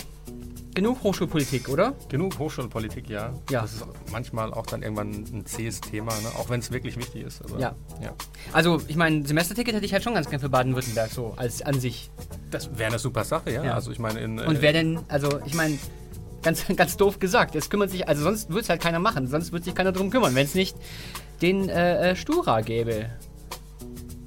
genug 0.73 1.03
Hochschulpolitik, 1.03 1.67
oder? 1.69 1.93
Genug 2.09 2.37
Hochschulpolitik, 2.39 3.09
ja. 3.09 3.33
Ja. 3.49 3.61
Das 3.61 3.73
ist 3.73 3.85
manchmal 4.11 4.53
auch 4.53 4.65
dann 4.65 4.81
irgendwann 4.83 5.09
ein 5.11 5.45
zähes 5.45 5.81
Thema, 5.81 6.11
ne? 6.13 6.29
auch 6.37 6.49
wenn 6.49 6.59
es 6.59 6.71
wirklich 6.71 6.95
wichtig 6.97 7.23
ist. 7.25 7.41
Ja. 7.57 7.75
ja. 8.01 8.13
Also, 8.53 8.81
ich 8.87 8.95
meine, 8.95 9.25
Semesterticket 9.27 9.75
hätte 9.75 9.85
ich 9.85 9.93
halt 9.93 10.03
schon 10.03 10.13
ganz 10.13 10.29
gern 10.29 10.39
für 10.39 10.49
Baden-Württemberg, 10.49 11.11
so 11.11 11.33
als 11.37 11.61
an 11.61 11.79
sich. 11.79 12.09
Das 12.51 12.69
wäre 12.77 12.89
eine 12.89 12.99
super 12.99 13.23
Sache, 13.23 13.51
ja. 13.51 13.63
Ja. 13.63 13.73
Also 13.73 13.91
ich 13.91 13.99
meine, 13.99 14.19
in, 14.19 14.39
Und 14.39 14.57
äh, 14.57 14.61
wer 14.61 14.73
denn, 14.73 14.99
also 15.07 15.39
ich 15.45 15.53
meine, 15.53 15.77
ganz, 16.41 16.65
ganz 16.75 16.97
doof 16.97 17.19
gesagt, 17.19 17.55
es 17.55 17.69
kümmert 17.69 17.91
sich, 17.91 18.07
also 18.07 18.23
sonst 18.23 18.49
würde 18.49 18.61
es 18.61 18.69
halt 18.69 18.81
keiner 18.81 18.99
machen, 18.99 19.27
sonst 19.27 19.51
würde 19.51 19.65
sich 19.65 19.75
keiner 19.75 19.91
drum 19.91 20.09
kümmern, 20.09 20.35
wenn 20.35 20.45
es 20.45 20.55
nicht 20.55 20.75
den 21.41 21.69
äh, 21.69 22.11
äh, 22.11 22.15
Stura 22.15 22.61
gäbe. 22.61 23.09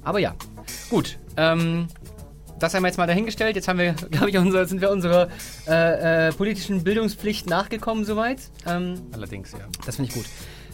Aber 0.03 0.19
ja, 0.19 0.35
gut. 0.89 1.17
Ähm, 1.37 1.87
das 2.59 2.73
haben 2.73 2.83
wir 2.83 2.87
jetzt 2.87 2.97
mal 2.97 3.07
dahingestellt. 3.07 3.55
Jetzt 3.55 3.67
haben 3.67 3.79
wir, 3.79 3.93
glaube 4.11 4.29
ich, 4.29 4.37
unser, 4.37 4.65
sind 4.65 4.81
wir 4.81 4.89
unserer 4.89 5.27
äh, 5.67 6.27
äh, 6.27 6.31
politischen 6.31 6.83
Bildungspflicht 6.83 7.49
nachgekommen 7.49 8.05
soweit. 8.05 8.39
Ähm, 8.65 9.01
allerdings, 9.11 9.51
ja. 9.51 9.59
das 9.85 9.97
finde 9.97 10.09
ich 10.09 10.15
gut. 10.15 10.25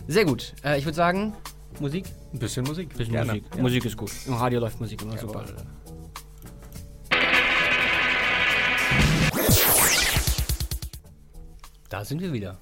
Sehr 0.07 0.25
gut. 0.25 0.53
Äh, 0.63 0.77
ich 0.77 0.85
würde 0.85 0.95
sagen, 0.95 1.33
Musik? 1.79 2.05
Ein 2.33 2.39
bisschen 2.39 2.65
Musik. 2.65 2.89
Bisschen 2.95 3.13
Gerne. 3.13 3.33
Musik. 3.33 3.45
Ja. 3.55 3.61
Musik 3.61 3.85
ist 3.85 3.97
gut. 3.97 4.11
Im 4.27 4.33
Radio 4.33 4.59
läuft 4.59 4.79
Musik 4.79 5.01
immer 5.01 5.17
super. 5.17 5.45
Jawohl. 5.47 5.55
Da 11.89 12.05
sind 12.05 12.21
wir 12.21 12.33
wieder. 12.33 12.57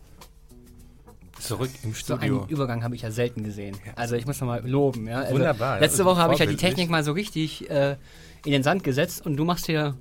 Zurück 1.39 1.69
im 1.83 1.91
So 1.93 2.15
Studio. 2.15 2.39
einen 2.41 2.49
Übergang 2.49 2.83
habe 2.83 2.95
ich 2.95 3.03
ja 3.03 3.11
selten 3.11 3.43
gesehen. 3.43 3.77
Also 3.95 4.15
ich 4.15 4.25
muss 4.25 4.39
nochmal 4.41 4.67
loben. 4.67 5.07
Ja? 5.07 5.19
Also 5.19 5.35
Wunderbar, 5.35 5.79
Letzte 5.79 6.03
Woche 6.05 6.19
habe 6.19 6.33
ich 6.33 6.39
ja 6.39 6.45
die. 6.47 6.55
Technik 6.55 6.89
mal 6.89 7.03
so 7.03 7.11
richtig 7.11 7.69
äh, 7.69 7.95
in 8.43 8.51
den 8.51 8.63
Sand 8.63 8.83
gesetzt 8.83 9.25
und 9.25 9.37
du 9.37 9.45
machst 9.45 9.67
hier 9.67 9.95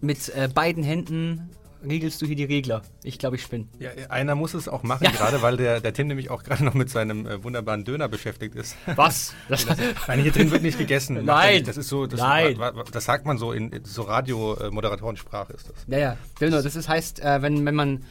mit 0.00 0.28
äh, 0.36 0.48
beiden 0.52 0.84
Händen 0.84 1.50
riegelst 1.88 2.20
du 2.22 2.26
hier 2.26 2.36
die 2.36 2.44
Regler. 2.44 2.82
Ich 3.02 3.18
glaube, 3.18 3.36
ich 3.36 3.42
spinne. 3.42 3.66
Ja, 3.78 3.90
einer 4.08 4.34
muss 4.34 4.54
es 4.54 4.68
auch 4.68 4.82
machen, 4.82 5.04
Ja. 5.04 5.10
gerade 5.10 5.42
weil 5.42 5.56
der, 5.56 5.80
der 5.80 5.92
Tim 5.92 6.06
nämlich 6.08 6.30
auch 6.30 6.42
gerade 6.42 6.64
noch 6.64 6.74
mit 6.74 6.90
seinem 6.90 7.26
äh, 7.26 7.42
wunderbaren 7.42 7.84
Döner 7.84 8.08
beschäftigt 8.08 8.54
ist. 8.54 8.76
Was? 8.94 9.34
Das, 9.48 9.66
Nein, 10.06 10.20
hier 10.20 10.32
drin 10.32 10.50
wird 10.50 10.62
nicht 10.62 10.78
gegessen. 10.78 11.24
Nein. 11.24 11.64
Das 11.64 11.76
ist 11.76 11.88
so, 11.88 12.06
das, 12.06 12.20
Nein. 12.20 12.58
das 12.92 13.04
sagt 13.04 13.26
man 13.26 13.38
so 13.38 13.52
in, 13.52 13.80
so 13.84 14.02
Radio-Moderatorensprache 14.02 15.52
ist 15.52 15.68
das. 15.70 15.76
ja, 15.88 15.98
ja. 15.98 16.16
Genau, 16.38 16.60
das 16.62 16.76
ist, 16.76 16.88
heißt, 16.88 17.20
äh, 17.20 17.42
wenn, 17.42 17.64
wenn 17.66 17.74
man 17.74 18.04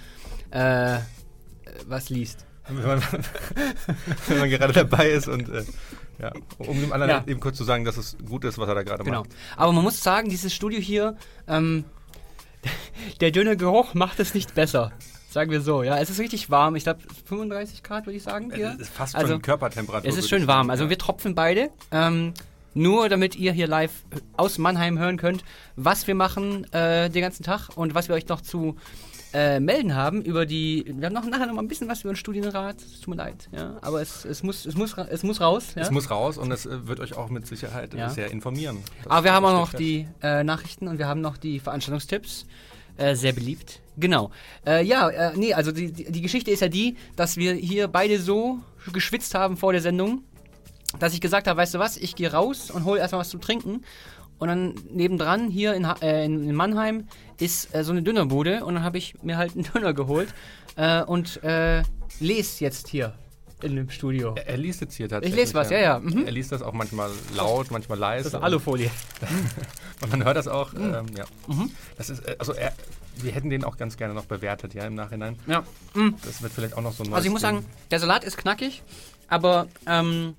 äh, 0.55 0.99
was 1.87 2.09
liest. 2.09 2.45
Wenn 2.67 2.87
man, 2.87 3.01
wenn 4.27 4.39
man 4.39 4.49
gerade 4.49 4.73
dabei 4.73 5.09
ist 5.09 5.27
und 5.27 5.49
äh, 5.49 5.63
ja, 6.19 6.31
um 6.57 6.79
dem 6.79 6.91
anderen 6.93 7.09
Ja. 7.11 7.23
eben 7.27 7.39
kurz 7.39 7.57
zu 7.57 7.63
sagen, 7.63 7.85
dass 7.85 7.97
es 7.97 8.17
gut 8.27 8.43
ist, 8.45 8.57
was 8.57 8.67
er 8.67 8.75
da 8.75 8.83
gerade 8.83 9.03
Genau. 9.03 9.19
macht. 9.21 9.31
Aber 9.57 9.71
man 9.71 9.83
muss 9.83 10.01
sagen, 10.01 10.29
dieses 10.29 10.53
Studio 10.53 10.79
hier, 10.79 11.17
ähm, 11.47 11.83
der 13.21 13.31
dünne 13.31 13.57
Geruch 13.57 13.93
macht 13.93 14.19
es 14.19 14.33
nicht 14.33 14.55
besser. 14.55 14.91
Sagen 15.29 15.51
wir 15.51 15.59
so, 15.61 15.83
ja. 15.83 15.97
Es 15.99 16.09
ist 16.09 16.19
richtig 16.19 16.49
warm. 16.49 16.75
Ich 16.77 16.83
glaube 16.83 17.01
35 17.25 17.83
Grad, 17.83 18.05
würde 18.05 18.15
ich 18.17 18.23
sagen. 18.23 18.51
Hier. 18.55 18.71
Es 18.75 18.87
ist 18.87 18.93
fast 18.93 19.15
Also, 19.15 19.33
schon 19.33 19.41
Körpertemperatur. 19.41 20.09
Es 20.09 20.17
ist 20.17 20.29
schön 20.29 20.47
warm. 20.47 20.69
Also 20.69 20.89
wir 20.89 20.97
tropfen 20.97 21.35
beide. 21.35 21.69
Ähm, 21.91 22.33
nur 22.73 23.09
damit 23.09 23.35
ihr 23.35 23.51
hier 23.51 23.67
live 23.67 23.91
aus 24.37 24.57
Mannheim 24.57 24.97
hören 24.97 25.17
könnt, 25.17 25.43
was 25.75 26.07
wir 26.07 26.15
machen 26.15 26.65
äh, 26.73 27.09
den 27.09 27.21
ganzen 27.21 27.43
Tag 27.43 27.69
und 27.75 27.93
was 27.95 28.07
wir 28.07 28.15
euch 28.15 28.27
noch 28.29 28.41
zu 28.41 28.75
äh, 29.35 29.59
melden 29.59 29.95
haben 29.95 30.21
über 30.21 30.45
die. 30.45 30.85
Wir 30.87 31.07
haben 31.07 31.13
noch 31.13 31.25
nachher 31.25 31.45
noch 31.47 31.53
mal 31.55 31.61
ein 31.61 31.67
bisschen 31.67 31.89
was 31.89 32.01
über 32.01 32.13
den 32.13 32.15
Studienrat. 32.15 32.77
Es 32.77 33.01
tut 33.01 33.09
mir 33.09 33.15
leid, 33.17 33.49
ja. 33.51 33.77
Aber 33.81 34.01
es, 34.01 34.23
es, 34.23 34.43
muss, 34.43 34.65
es, 34.65 34.75
muss, 34.75 34.95
es 34.97 35.23
muss 35.23 35.41
raus. 35.41 35.73
Ja? 35.75 35.81
Es 35.81 35.91
muss 35.91 36.09
raus 36.09 36.37
und 36.37 36.51
es 36.53 36.65
äh, 36.65 36.87
wird 36.87 37.01
euch 37.01 37.15
auch 37.17 37.29
mit 37.29 37.45
Sicherheit 37.45 37.93
äh, 37.93 37.97
Ja. 37.97 38.09
sehr 38.09 38.31
informieren. 38.31 38.77
Aber 39.09 39.25
wir 39.25 39.33
haben 39.33 39.45
auch 39.45 39.51
noch 39.51 39.73
die 39.73 40.07
äh, 40.23 40.45
Nachrichten 40.45 40.87
und 40.87 40.99
wir 40.99 41.07
haben 41.07 41.19
noch 41.19 41.35
die 41.35 41.59
Veranstaltungstipps. 41.59 42.45
Äh, 42.97 43.15
sehr 43.15 43.33
beliebt. 43.33 43.81
Genau. 43.97 44.31
Äh, 44.65 44.85
ja, 44.85 45.33
nee, 45.35 45.53
also 45.53 45.73
die, 45.73 45.91
die, 45.91 46.09
die 46.09 46.21
Geschichte 46.21 46.49
ist 46.49 46.61
ja 46.61 46.69
die, 46.69 46.95
dass 47.17 47.35
wir 47.35 47.53
hier 47.53 47.89
beide 47.89 48.21
so 48.21 48.59
geschwitzt 48.93 49.35
haben 49.35 49.57
vor 49.57 49.73
der 49.73 49.81
Sendung, 49.81 50.23
dass 50.99 51.13
ich 51.13 51.19
gesagt 51.19 51.47
habe, 51.47 51.57
weißt 51.59 51.73
du 51.73 51.79
was, 51.79 51.97
ich 51.97 52.15
gehe 52.15 52.31
raus 52.31 52.71
und 52.71 52.85
hole 52.85 53.01
erstmal 53.01 53.19
was 53.19 53.29
zu 53.29 53.37
trinken. 53.37 53.83
Und 54.37 54.47
dann 54.49 54.75
nebendran 54.89 55.49
hier 55.49 55.73
in, 55.73 55.85
äh, 55.85 56.25
in, 56.25 56.53
Mannheim 56.53 57.07
ist 57.39 57.73
äh, 57.73 57.83
so 57.83 57.91
eine 57.91 58.01
Dönerbude 58.01 58.65
und 58.65 58.75
dann 58.75 58.83
habe 58.83 58.97
ich 58.97 59.15
mir 59.23 59.37
halt 59.37 59.53
einen 59.53 59.63
Döner 59.73 59.93
geholt 59.93 60.33
äh, 60.75 61.03
und 61.03 61.41
äh, 61.43 61.83
lese 62.19 62.63
jetzt 62.63 62.89
hier 62.89 63.13
in 63.61 63.75
dem 63.75 63.89
Studio. 63.89 64.35
Er, 64.35 64.47
er 64.49 64.57
liest 64.57 64.81
jetzt 64.81 64.95
hier 64.95 65.07
tatsächlich. 65.07 65.39
Ich 65.39 65.45
lese 65.45 65.53
was, 65.53 65.69
ja, 65.69 65.79
ja. 65.79 65.99
Mhm. 65.99 66.25
Er 66.25 66.31
liest 66.31 66.51
das 66.51 66.61
auch 66.61 66.73
manchmal 66.73 67.09
laut, 67.35 67.71
manchmal 67.71 67.97
leise. 67.97 68.29
Das 68.29 68.39
ist 68.39 68.43
Alufolie. 68.43 68.91
Und 70.01 70.11
man 70.11 70.25
hört 70.25 70.35
das 70.35 70.47
auch. 70.47 70.73
Mhm. 70.73 70.93
Ähm, 70.93 71.05
ja. 71.17 71.25
Das 71.97 72.09
ist, 72.09 72.19
äh, 72.27 72.35
also 72.37 72.53
er, 72.53 72.73
wir 73.17 73.31
hätten 73.31 73.49
den 73.49 73.63
auch 73.63 73.77
ganz 73.77 73.95
gerne 73.95 74.13
noch 74.13 74.25
bewertet, 74.25 74.73
ja, 74.73 74.85
im 74.85 74.95
Nachhinein. 74.95 75.37
Ja. 75.47 75.63
Das 76.25 76.41
wird 76.41 76.51
vielleicht 76.51 76.75
auch 76.75 76.81
noch 76.81 76.91
so 76.91 77.03
ein 77.03 77.13
Also 77.13 77.25
ich 77.25 77.31
muss 77.31 77.41
Ding. 77.41 77.55
sagen, 77.55 77.65
der 77.91 77.99
Salat 77.99 78.25
ist 78.25 78.37
knackig, 78.37 78.83
aber 79.29 79.67
ähm, 79.87 80.35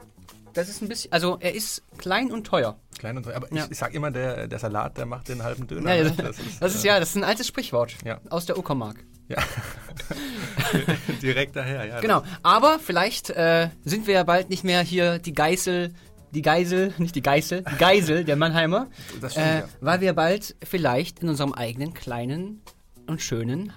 das 0.57 0.69
ist 0.69 0.83
ein 0.83 0.89
bisschen, 0.89 1.13
also 1.13 1.37
er 1.41 1.55
ist 1.55 1.83
klein 1.99 2.33
und 2.33 2.45
teuer. 2.47 2.77
Klein 2.99 3.17
und 3.17 3.23
teuer. 3.25 3.37
Aber 3.37 3.53
Ja. 3.55 3.65
ich, 3.67 3.73
ich 3.73 3.79
sag 3.79 3.95
immer, 3.95 4.11
der, 4.11 4.49
der 4.49 4.59
Salat, 4.59 4.97
der 4.99 5.07
macht 5.07 5.29
den 5.29 5.43
halben 5.43 5.67
Döner. 5.67 5.95
Ja, 5.95 6.05
ne? 6.05 6.13
das, 6.17 6.37
das 6.61 6.75
ist 6.75 6.85
ja, 6.85 6.99
das 6.99 7.11
ist 7.11 7.17
ein 7.17 7.25
altes 7.25 7.47
Sprichwort 7.47 7.95
Ja. 8.05 8.21
aus 8.31 8.47
der 8.47 8.59
Uckermark. 8.59 8.97
Ja. 9.29 9.39
Direkt 11.23 11.57
daher, 11.57 11.85
ja. 11.85 12.01
Genau, 12.01 12.23
aber 12.43 12.79
vielleicht 12.79 13.31
äh, 13.31 13.71
sind 13.85 14.07
wir 14.07 14.15
ja 14.15 14.23
bald 14.25 14.51
nicht 14.51 14.65
mehr 14.65 14.81
hier 14.83 15.19
die 15.19 15.33
Geißel, 15.33 15.93
die 16.33 16.43
Geisel, 16.43 16.95
nicht 16.99 17.15
die 17.15 17.23
Geißel, 17.23 17.63
die 17.71 17.77
Geisel 17.77 18.25
der 18.25 18.37
Mannheimer, 18.37 18.89
Das 19.21 19.33
stimmt, 19.33 19.47
äh, 19.47 19.59
ja. 19.61 19.69
weil 19.81 20.01
wir 20.01 20.13
bald 20.13 20.55
vielleicht 20.63 21.21
in 21.21 21.29
unserem 21.29 21.53
eigenen 21.53 21.95
kleinen 21.95 22.63
und 23.07 23.21
schönen 23.23 23.73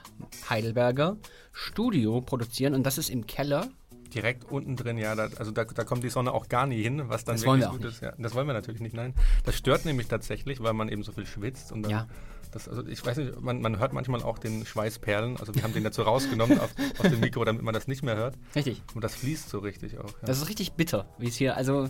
Heidelberger 0.49 1.17
Studio 1.51 2.21
produzieren 2.21 2.73
und 2.73 2.83
das 2.83 2.97
ist 2.97 3.09
im 3.09 3.25
Keller. 3.27 3.67
Direkt 4.13 4.45
unten 4.51 4.75
drin, 4.75 4.97
ja. 4.97 5.15
Da, 5.15 5.29
also 5.37 5.51
da, 5.51 5.65
da 5.65 5.83
kommt 5.83 6.03
die 6.03 6.09
Sonne 6.09 6.33
auch 6.33 6.49
gar 6.49 6.65
nie 6.65 6.81
hin, 6.81 7.09
was 7.09 7.25
dann 7.25 7.35
Das 7.35 7.41
wirklich 7.43 7.47
wollen 7.47 7.59
wir 7.61 7.69
auch 7.69 7.73
gut 7.73 7.85
ist. 7.85 8.01
Ja, 8.01 8.13
das 8.17 8.33
wollen 8.33 8.47
wir 8.47 8.53
natürlich 8.53 8.81
nicht, 8.81 8.95
nein. 8.95 9.13
Das 9.45 9.55
stört 9.55 9.85
nämlich 9.85 10.07
tatsächlich, 10.07 10.61
weil 10.61 10.73
man 10.73 10.89
eben 10.89 11.03
so 11.03 11.11
viel 11.11 11.25
schwitzt 11.25 11.71
und 11.71 11.83
dann. 11.83 11.91
Ja. 11.91 12.07
Das, 12.51 12.67
also 12.67 12.83
ich 12.87 13.05
weiß 13.05 13.17
nicht, 13.17 13.39
man, 13.41 13.61
man 13.61 13.77
hört 13.77 13.93
manchmal 13.93 14.23
auch 14.23 14.39
den 14.39 14.65
Schweißperlen. 14.65 15.37
Also 15.37 15.53
wir 15.53 15.61
haben 15.61 15.73
den 15.73 15.83
dazu 15.83 16.01
rausgenommen 16.01 16.59
auf, 16.59 16.73
aus 16.97 17.09
dem 17.09 17.19
Mikro, 17.19 17.45
damit 17.45 17.61
man 17.61 17.75
das 17.75 17.87
nicht 17.87 18.01
mehr 18.01 18.15
hört. 18.15 18.35
Richtig. 18.55 18.81
Und 18.95 19.03
das 19.03 19.13
fließt 19.15 19.49
so 19.49 19.59
richtig 19.59 19.99
auch. 19.99 20.09
Ja. 20.09 20.25
Das 20.25 20.41
ist 20.41 20.49
richtig 20.49 20.73
bitter, 20.73 21.05
wie 21.19 21.27
es 21.27 21.35
hier, 21.35 21.55
also 21.55 21.89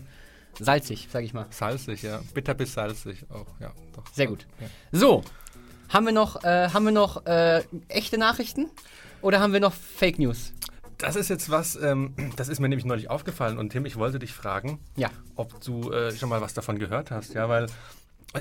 salzig, 0.59 1.07
sag 1.09 1.23
ich 1.23 1.33
mal. 1.33 1.47
Salzig, 1.51 2.01
ja. 2.01 2.19
Bitter 2.33 2.53
bis 2.55 2.73
salzig 2.73 3.25
auch, 3.29 3.47
ja. 3.61 3.71
Doch. 3.95 4.05
Sehr 4.13 4.27
gut. 4.27 4.47
Ja. 4.59 4.67
So, 4.91 5.23
haben 5.87 6.05
wir 6.05 6.13
noch, 6.13 6.43
äh, 6.43 6.69
haben 6.69 6.83
wir 6.83 6.91
noch 6.91 7.25
äh, 7.25 7.63
echte 7.87 8.17
Nachrichten 8.17 8.69
oder 9.21 9.39
haben 9.39 9.53
wir 9.53 9.61
noch 9.61 9.73
Fake 9.73 10.19
News? 10.19 10.51
Das 10.99 11.15
ist 11.15 11.29
jetzt 11.29 11.49
was, 11.49 11.75
ähm, 11.81 12.13
das 12.35 12.49
ist 12.49 12.59
mir 12.59 12.67
nämlich 12.69 12.85
neulich 12.85 13.09
aufgefallen 13.09 13.57
und 13.57 13.69
Tim, 13.71 13.85
ich 13.85 13.95
wollte 13.95 14.19
dich 14.19 14.33
fragen, 14.33 14.79
Ja. 14.97 15.09
ob 15.35 15.59
du 15.61 15.91
äh, 15.91 16.11
schon 16.15 16.27
mal 16.29 16.41
was 16.41 16.53
davon 16.53 16.77
gehört 16.77 17.09
hast, 17.09 17.33
ja, 17.33 17.47
weil 17.49 17.67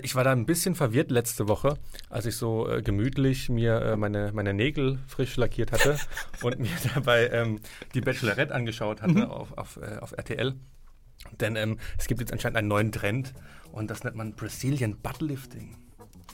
ich 0.02 0.14
war 0.16 0.24
da 0.24 0.32
ein 0.32 0.44
bisschen 0.44 0.74
verwirrt 0.74 1.10
letzte 1.10 1.48
Woche, 1.48 1.78
als 2.10 2.26
ich 2.26 2.36
so 2.36 2.68
äh, 2.68 2.82
gemütlich 2.82 3.48
mir 3.48 3.80
äh, 3.80 3.96
meine, 3.96 4.32
meine 4.34 4.52
Nägel 4.52 4.98
frisch 5.06 5.36
lackiert 5.36 5.72
hatte 5.72 5.98
und 6.42 6.58
mir 6.58 6.68
dabei 6.94 7.28
ähm, 7.28 7.60
die 7.94 8.00
Bachelorette 8.02 8.52
angeschaut 8.54 9.00
hatte 9.02 9.30
auf, 9.30 9.56
auf, 9.56 9.78
äh, 9.78 9.96
auf 10.00 10.12
RTL. 10.12 10.54
Denn 11.40 11.56
ähm, 11.56 11.78
es 11.96 12.06
gibt 12.06 12.20
jetzt 12.20 12.32
anscheinend 12.32 12.58
einen 12.58 12.68
neuen 12.68 12.92
Trend 12.92 13.32
und 13.72 13.88
das 13.90 14.02
nennt 14.04 14.16
man 14.16 14.34
Brazilian 14.34 14.96
Buttlifting. 14.98 15.76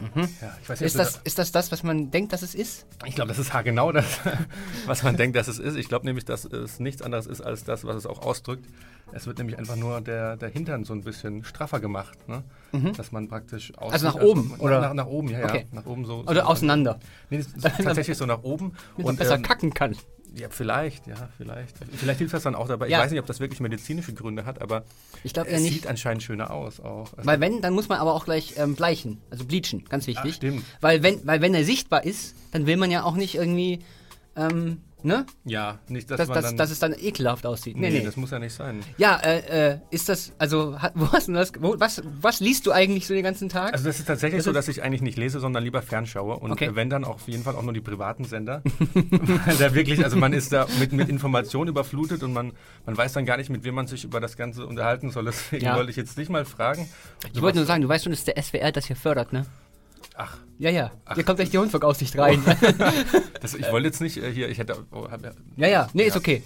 Ja, 0.00 0.56
ich 0.60 0.68
weiß 0.68 0.80
nicht, 0.80 0.86
Ist 0.86 0.94
du 0.94 0.98
das, 0.98 1.20
ist 1.22 1.38
das 1.38 1.52
das, 1.52 1.70
was 1.70 1.82
man 1.82 2.10
denkt, 2.10 2.32
dass 2.32 2.42
es 2.42 2.54
ist? 2.54 2.86
ich 3.06 3.14
glaube, 3.14 3.28
das 3.28 3.38
ist 3.38 3.52
haargenau 3.52 3.92
das, 3.92 4.04
was 4.86 5.02
man 5.02 5.16
denkt, 5.16 5.36
dass 5.36 5.46
es 5.46 5.58
ist. 5.58 5.76
Ich 5.76 5.88
glaube 5.88 6.04
nämlich, 6.04 6.24
dass 6.24 6.44
es 6.44 6.80
nichts 6.80 7.00
anderes 7.00 7.26
ist 7.26 7.40
als 7.40 7.64
das, 7.64 7.84
was 7.84 7.96
es 7.96 8.06
auch 8.06 8.22
ausdrückt. 8.22 8.66
Es 9.12 9.26
wird 9.26 9.38
nämlich 9.38 9.56
einfach 9.58 9.76
nur 9.76 10.00
der, 10.00 10.36
der 10.36 10.48
Hintern 10.48 10.84
so 10.84 10.92
ein 10.92 11.02
bisschen 11.02 11.44
straffer 11.44 11.78
gemacht. 11.78 12.18
Ne? 12.28 12.42
Dass 12.96 13.12
man 13.12 13.28
praktisch 13.28 13.72
aus 13.76 13.88
Mhm. 13.88 13.92
Also 13.92 14.06
nach 14.06 14.14
oben, 14.16 14.54
oder? 14.58 14.80
Nach, 14.80 14.94
nach 14.94 15.06
oben, 15.06 15.28
ja, 15.28 15.38
ja. 15.40 15.44
Okay. 15.44 15.66
Nach 15.70 15.86
oben 15.86 16.04
so. 16.04 16.24
Oder 16.26 16.42
so, 16.42 16.48
auseinander? 16.48 16.98
Nee, 17.30 17.44
das 17.56 17.76
tatsächlich 17.76 18.16
so 18.16 18.26
nach 18.26 18.42
oben. 18.42 18.72
Damit 18.92 19.06
man 19.06 19.16
besser 19.16 19.36
ähm, 19.36 19.42
kacken 19.42 19.72
kann. 19.72 19.96
Ja, 20.36 20.48
vielleicht, 20.50 21.06
ja, 21.06 21.28
vielleicht. 21.36 21.76
Vielleicht 21.96 22.18
hilft 22.18 22.34
das 22.34 22.42
dann 22.42 22.54
auch 22.54 22.66
dabei. 22.66 22.88
Ja. 22.88 22.98
Ich 22.98 23.04
weiß 23.04 23.10
nicht, 23.12 23.20
ob 23.20 23.26
das 23.26 23.40
wirklich 23.40 23.60
medizinische 23.60 24.12
Gründe 24.14 24.44
hat, 24.44 24.60
aber 24.60 24.84
Ich 25.22 25.32
glaube 25.32 25.50
es 25.50 25.62
sieht 25.62 25.86
anscheinend 25.86 26.22
schöner 26.22 26.50
aus 26.50 26.80
auch. 26.80 27.12
Also, 27.16 27.24
Weil 27.24 27.40
wenn, 27.40 27.60
dann 27.60 27.72
muss 27.72 27.88
man 27.88 27.98
aber 27.98 28.14
auch 28.14 28.24
gleich 28.24 28.54
ähm, 28.56 28.74
bleichen, 28.74 29.20
also 29.30 29.44
bleachen, 29.44 29.84
ganz 29.88 30.06
wichtig. 30.06 30.32
Ach, 30.32 30.36
stimmt. 30.36 30.64
Weil 30.80 31.02
wenn, 31.02 31.24
weil 31.26 31.40
wenn 31.40 31.54
er 31.54 31.64
sichtbar 31.64 32.04
ist, 32.04 32.34
dann 32.52 32.66
will 32.66 32.76
man 32.76 32.90
ja 32.90 33.04
auch 33.04 33.14
nicht 33.14 33.36
irgendwie, 33.36 33.80
ähm, 34.36 34.80
ne? 35.04 35.26
ja, 35.44 35.78
nicht, 35.88 36.10
dass 36.10 36.18
Dass, 36.18 36.28
man 36.28 36.34
dass, 36.36 36.44
dann... 36.46 36.56
dass 36.56 36.70
es 36.70 36.78
dann 36.78 36.94
ekelhaft 36.98 37.46
aussieht. 37.46 37.76
nee, 37.76 37.90
Nee, 37.90 37.98
nee. 38.00 38.04
das 38.04 38.16
muss 38.16 38.30
ja 38.30 38.38
nicht 38.38 38.54
sein. 38.54 38.80
Ja, 38.98 39.16
äh, 39.22 39.72
äh, 39.72 39.78
ist 39.90 40.08
das, 40.08 40.32
also, 40.38 40.80
hat, 40.80 40.92
wo 40.96 41.10
hast 41.12 41.28
du 41.28 41.32
das, 41.32 41.52
wo, 41.60 41.74
was, 41.78 42.02
was 42.20 42.40
liest 42.40 42.66
du 42.66 42.72
eigentlich 42.72 43.06
so 43.06 43.14
den 43.14 43.22
ganzen 43.22 43.48
Tag? 43.48 43.72
Also 43.72 43.84
das 43.84 43.98
ist 44.00 44.06
tatsächlich 44.06 44.38
Das 44.38 44.44
so, 44.46 44.52
dass 44.52 44.68
ich 44.68 44.82
eigentlich 44.82 45.02
nicht 45.02 45.18
lese, 45.18 45.38
sondern 45.40 45.62
lieber 45.62 45.82
fernschaue. 45.82 46.36
Und 46.38 46.52
Okay. 46.52 46.70
wenn 46.74 46.90
dann 46.90 47.04
auf 47.04 47.28
jeden 47.28 47.42
Fall 47.44 47.54
auch 47.56 47.62
nur 47.62 47.72
die 47.72 47.80
privaten 47.80 48.24
Sender. 48.24 48.62
Weil 48.94 49.56
da 49.56 49.74
wirklich, 49.74 50.02
also 50.04 50.16
man 50.16 50.32
ist 50.32 50.52
da 50.52 50.66
mit, 50.78 50.92
mit 50.92 51.08
Informationen 51.08 51.68
überflutet 51.68 52.22
und 52.22 52.32
man, 52.32 52.52
man 52.86 52.96
weiß 52.96 53.12
dann 53.12 53.26
gar 53.26 53.36
nicht, 53.36 53.50
mit 53.50 53.64
wem 53.64 53.74
man 53.74 53.86
sich 53.86 54.04
über 54.04 54.20
das 54.20 54.36
Ganze 54.36 54.66
unterhalten 54.66 55.10
soll. 55.10 55.24
Deswegen 55.26 55.64
Ja. 55.64 55.76
wollte 55.76 55.90
ich 55.90 55.96
jetzt 55.96 56.16
dich 56.18 56.28
mal 56.28 56.44
fragen. 56.44 56.88
ich 57.32 57.42
wollte 57.42 57.58
nur 57.58 57.66
sagen, 57.66 57.82
du 57.82 57.88
weißt 57.88 58.04
schon, 58.04 58.12
dass 58.12 58.24
der 58.24 58.40
SWR 58.42 58.72
das 58.72 58.86
hier 58.86 58.96
fördert, 58.96 59.32
ne? 59.32 59.46
Ach, 60.16 60.38
Ja, 60.58 60.70
ja. 60.70 60.92
Hier 61.14 61.24
kommt 61.24 61.40
echt 61.40 61.52
die 61.52 61.56
Rundfunkaussicht 61.56 62.16
rein. 62.18 62.42
das, 63.40 63.54
ich 63.54 63.70
wollte 63.72 63.88
jetzt 63.88 64.00
nicht 64.00 64.16
äh, 64.16 64.32
hier, 64.32 64.48
ich 64.48 64.58
hätte... 64.58 64.76
Oh, 64.92 65.10
hab, 65.10 65.22
ja, 65.56 65.66
ja. 65.68 65.88
Nee, 65.92 66.04
ist 66.04 66.16
okay. 66.16 66.42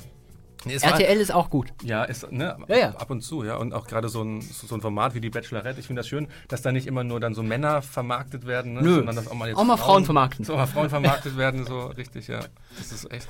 Nee, 0.64 0.74
es 0.74 0.82
war- 0.82 0.92
RTL 0.92 1.20
ist 1.20 1.32
auch 1.32 1.50
gut. 1.50 1.68
Ja, 1.84 2.02
ist, 2.04 2.32
ne, 2.32 2.56
Ja, 2.66 2.76
ja. 2.76 2.88
ab 2.90 3.10
und 3.10 3.20
zu, 3.20 3.44
ja. 3.44 3.56
Und 3.56 3.72
auch 3.74 3.86
gerade 3.86 4.08
so 4.08 4.22
ein, 4.22 4.40
so 4.40 4.74
ein 4.74 4.80
Format 4.80 5.14
wie 5.14 5.20
die 5.20 5.30
Bachelorette. 5.30 5.78
Ich 5.78 5.86
finde 5.86 6.00
das 6.00 6.08
schön, 6.08 6.26
dass 6.48 6.62
da 6.62 6.72
nicht 6.72 6.86
immer 6.86 7.04
nur 7.04 7.20
dann 7.20 7.34
so 7.34 7.42
Männer 7.42 7.80
vermarktet 7.82 8.46
werden, 8.46 8.72
ne, 8.74 8.82
Nö. 8.82 8.94
sondern 8.96 9.14
dass 9.16 9.28
auch 9.28 9.34
mal 9.34 9.48
jetzt 9.48 9.58
Auch 9.58 9.64
mal 9.64 9.76
Frauen 9.76 10.04
vermarkten. 10.04 10.44
So, 10.44 10.54
auch 10.54 10.58
mal 10.58 10.66
Frauen 10.66 10.88
vermarktet 10.90 11.36
werden, 11.36 11.64
so 11.64 11.86
richtig, 11.86 12.26
ja. 12.26 12.40
Das 12.76 12.90
ist 12.90 13.10
echt 13.12 13.28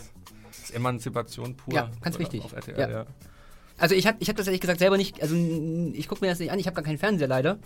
das 0.49 0.59
ist 0.61 0.71
Emanzipation 0.75 1.54
pur. 1.57 1.75
Ja, 1.75 1.90
ganz 2.00 2.18
wichtig. 2.18 2.45
Auf 2.45 2.52
RTL, 2.54 2.78
Ja. 2.78 2.88
ja. 2.88 3.07
Also 3.76 3.95
ich 3.95 4.07
habe 4.07 4.16
ich 4.21 4.28
hab 4.28 4.37
das 4.37 4.47
ehrlich 4.47 4.61
gesagt 4.61 4.78
selber 4.80 4.97
nicht, 4.97 5.21
also 5.23 5.37
ich 5.37 6.09
gucke 6.09 6.25
mir 6.25 6.30
das 6.30 6.38
nicht 6.40 6.50
an, 6.50 6.59
ich 6.59 6.66
habe 6.66 6.75
gar 6.75 6.85
keinen 6.85 6.99
Fernseher 6.99 7.28
leider, 7.28 7.59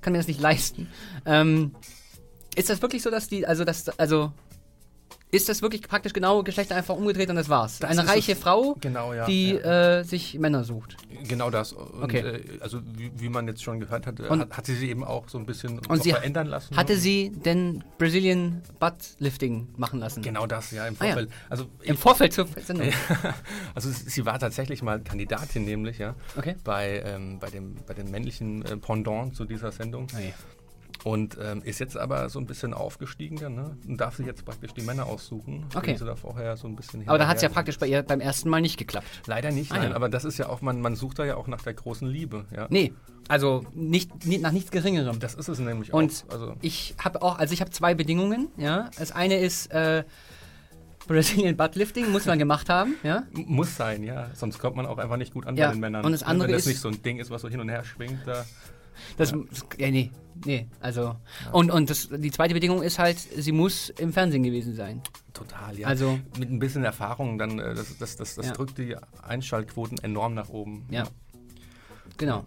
kann 0.00 0.12
mir 0.12 0.18
das 0.18 0.28
nicht 0.28 0.40
leisten. 0.40 0.88
Ähm, 1.24 1.74
ist 2.56 2.68
das 2.70 2.82
wirklich 2.82 3.02
so, 3.02 3.10
dass 3.10 3.28
die, 3.28 3.46
also 3.46 3.64
das, 3.64 3.88
also 3.98 4.32
ist 5.32 5.48
das 5.48 5.60
wirklich 5.60 5.82
praktisch 5.82 6.12
genau 6.12 6.42
Geschlechter 6.44 6.76
einfach 6.76 6.94
umgedreht 6.94 7.28
und 7.28 7.36
das 7.36 7.48
war's? 7.48 7.80
Das 7.80 7.90
Eine 7.90 8.08
reiche. 8.08 8.36
Frau, 8.36 8.76
Genau, 8.80 9.12
ja. 9.12 9.26
die 9.26 9.50
ja. 9.54 9.98
äh, 9.98 10.04
sich 10.04 10.38
Männer 10.38 10.62
sucht. 10.62 10.96
Genau 11.28 11.50
das. 11.50 11.72
Und, 11.72 12.04
Okay. 12.04 12.20
äh, 12.20 12.42
also 12.60 12.80
wie, 12.96 13.10
wie 13.16 13.28
man 13.28 13.46
jetzt 13.48 13.62
schon 13.62 13.80
gehört 13.80 14.06
hat, 14.06 14.20
äh, 14.20 14.28
Und- 14.28 14.40
hat, 14.40 14.56
hat 14.56 14.66
sie 14.66 14.76
sich 14.76 14.88
eben 14.88 15.02
auch 15.04 15.28
so 15.28 15.36
ein 15.36 15.44
bisschen 15.44 15.80
Und 15.88 16.04
sie 16.04 16.12
verändern 16.12 16.46
lassen. 16.46 16.76
Hatte 16.76 16.96
sie 16.96 17.30
denn 17.30 17.82
Brazilian 17.98 18.62
Butt 18.78 18.94
Lifting 19.18 19.66
machen 19.76 19.98
lassen? 19.98 20.22
Genau 20.22 20.46
das, 20.46 20.70
ja, 20.70 20.86
im 20.86 20.94
Ah, 21.00 21.04
ja. 21.04 21.10
Vorfeld. 21.12 21.30
Also, 21.50 21.66
Im 21.82 21.96
Vorfeld 21.96 22.32
zur 22.32 22.46
Sendung. 22.64 22.88
also 23.74 23.90
sie 23.90 24.24
war 24.24 24.38
tatsächlich 24.38 24.80
mal 24.82 25.00
Kandidatin, 25.00 25.64
nämlich, 25.64 25.98
ja. 25.98 26.14
Okay. 26.36 26.54
Bei, 26.62 27.02
ähm, 27.04 27.40
bei, 27.40 27.50
dem, 27.50 27.74
bei 27.86 27.94
dem 27.94 28.10
männlichen 28.12 28.64
äh, 28.64 28.76
Pendant 28.76 29.34
zu 29.34 29.44
dieser 29.44 29.72
Sendung. 29.72 30.06
Je. 30.18 30.32
Und 31.06 31.38
ähm, 31.40 31.62
ist 31.62 31.78
jetzt 31.78 31.96
aber 31.96 32.28
so 32.30 32.40
ein 32.40 32.46
bisschen 32.46 32.74
aufgestiegen 32.74 33.36
dann, 33.36 33.54
ne? 33.54 33.76
Und 33.86 34.00
darf 34.00 34.16
sich 34.16 34.26
jetzt 34.26 34.44
praktisch 34.44 34.74
die 34.74 34.82
Männer 34.82 35.06
aussuchen. 35.06 35.64
Okay. 35.72 35.94
Sie 35.96 36.04
da 36.04 36.16
vorher 36.16 36.56
so 36.56 36.66
ein 36.66 36.74
bisschen 36.74 37.08
Aber 37.08 37.16
da 37.16 37.28
hat 37.28 37.36
es 37.36 37.42
ja 37.42 37.48
praktisch 37.48 37.78
bei 37.78 37.86
ihr 37.86 38.02
beim 38.02 38.18
ersten 38.20 38.50
Mal 38.50 38.60
nicht 38.60 38.76
geklappt. 38.76 39.06
Leider 39.26 39.52
nicht, 39.52 39.70
Ah, 39.70 39.76
nein. 39.76 39.90
ja. 39.90 39.94
Aber 39.94 40.08
das 40.08 40.24
ist 40.24 40.36
ja 40.36 40.48
auch, 40.48 40.62
man, 40.62 40.80
man 40.80 40.96
sucht 40.96 41.20
da 41.20 41.24
ja 41.24 41.36
auch 41.36 41.46
nach 41.46 41.62
der 41.62 41.74
großen 41.74 42.08
Liebe, 42.08 42.46
ja. 42.52 42.66
Nee, 42.70 42.92
also 43.28 43.64
nicht, 43.72 44.26
nicht 44.26 44.42
nach 44.42 44.50
nichts 44.50 44.72
Geringerem. 44.72 45.20
Das 45.20 45.34
ist 45.34 45.46
es 45.46 45.60
nämlich 45.60 45.92
Und 45.92 46.24
auch. 46.28 46.32
Also, 46.32 46.54
ich 46.60 46.96
habe 46.98 47.22
auch, 47.22 47.38
also 47.38 47.54
ich 47.54 47.60
habe 47.60 47.70
zwei 47.70 47.94
Bedingungen, 47.94 48.48
ja. 48.56 48.90
Das 48.98 49.12
eine 49.12 49.38
ist 49.38 49.70
äh, 49.70 50.02
Brazilian 51.06 51.56
Butt 51.56 51.76
Lifting, 51.76 52.10
muss 52.10 52.26
man 52.26 52.36
gemacht 52.40 52.68
haben, 52.68 52.96
ja. 53.04 53.22
muss 53.32 53.76
sein, 53.76 54.02
ja. 54.02 54.28
Sonst 54.34 54.58
kommt 54.58 54.74
man 54.74 54.86
auch 54.86 54.98
einfach 54.98 55.18
nicht 55.18 55.32
gut 55.32 55.46
an 55.46 55.56
Ja, 55.56 55.68
bei 55.68 55.74
den 55.74 55.80
Männern. 55.80 56.04
und 56.04 56.10
das 56.10 56.22
Ne, 56.22 56.26
andere 56.26 56.48
Wenn 56.48 56.54
das 56.54 56.62
ist- 56.62 56.66
nicht 56.68 56.80
so 56.80 56.88
ein 56.88 57.00
Ding 57.02 57.18
ist, 57.20 57.30
was 57.30 57.42
so 57.42 57.48
hin 57.48 57.60
und 57.60 57.68
her 57.68 57.84
schwingt, 57.84 58.26
da. 58.26 58.44
Das, 59.16 59.32
ja. 59.78 59.90
nee, 59.90 60.10
nee, 60.44 60.66
also. 60.80 61.16
Und, 61.52 61.70
und 61.70 61.90
das, 61.90 62.08
die 62.10 62.30
zweite 62.30 62.54
Bedingung 62.54 62.82
ist 62.82 62.98
halt, 62.98 63.18
sie 63.18 63.52
muss 63.52 63.88
im 63.90 64.12
Fernsehen 64.12 64.42
gewesen 64.42 64.74
sein. 64.74 65.02
Total, 65.32 65.78
ja. 65.78 65.86
Also- 65.88 66.18
mit 66.38 66.50
ein 66.50 66.58
bisschen 66.58 66.84
Erfahrung, 66.84 67.38
dann 67.38 67.58
äh, 67.58 67.74
das, 67.74 67.96
das, 67.98 68.16
das, 68.16 68.34
das 68.36 68.46
Ja. 68.46 68.52
drückt 68.52 68.78
die 68.78 68.96
Einschaltquoten 69.22 69.98
enorm 70.02 70.34
nach 70.34 70.48
oben. 70.48 70.86
Ja. 70.90 71.04
Genau. 72.16 72.44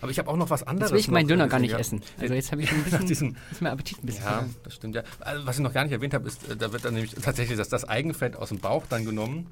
Aber 0.00 0.10
ich 0.12 0.18
habe 0.20 0.28
auch 0.30 0.36
noch 0.36 0.50
was 0.50 0.62
anderes. 0.62 0.90
Jetzt 0.90 0.92
will 0.92 1.00
ich 1.00 1.08
meinen 1.10 1.26
Döner 1.26 1.44
ein 1.44 1.50
gar 1.50 1.58
nicht 1.58 1.76
bisschen, 1.76 1.98
essen. 2.02 2.12
Also 2.20 2.34
jetzt 2.34 2.52
habe 2.52 2.62
ich 2.62 2.70
ein 2.70 2.76
Nach 2.82 2.84
bisschen, 2.84 3.06
diesem- 3.06 3.36
ist 3.50 3.60
mein 3.62 3.72
Appetit 3.72 3.98
ein 4.02 4.06
bisschen 4.06 4.22
Ja, 4.22 4.30
vergangen. 4.30 4.54
das 4.62 4.74
stimmt 4.74 4.94
ja. 4.94 5.02
Also, 5.20 5.46
was 5.46 5.56
ich 5.56 5.62
noch 5.62 5.72
gar 5.72 5.82
nicht 5.84 5.92
erwähnt 5.92 6.14
habe, 6.14 6.28
ist, 6.28 6.48
äh, 6.48 6.56
da 6.56 6.72
wird 6.72 6.84
dann 6.84 6.94
nämlich 6.94 7.14
tatsächlich 7.14 7.56
das, 7.58 7.68
das 7.68 7.84
Eigenfett 7.88 8.36
aus 8.36 8.50
dem 8.50 8.58
Bauch 8.60 8.84
dann 8.88 9.04
genommen. 9.04 9.48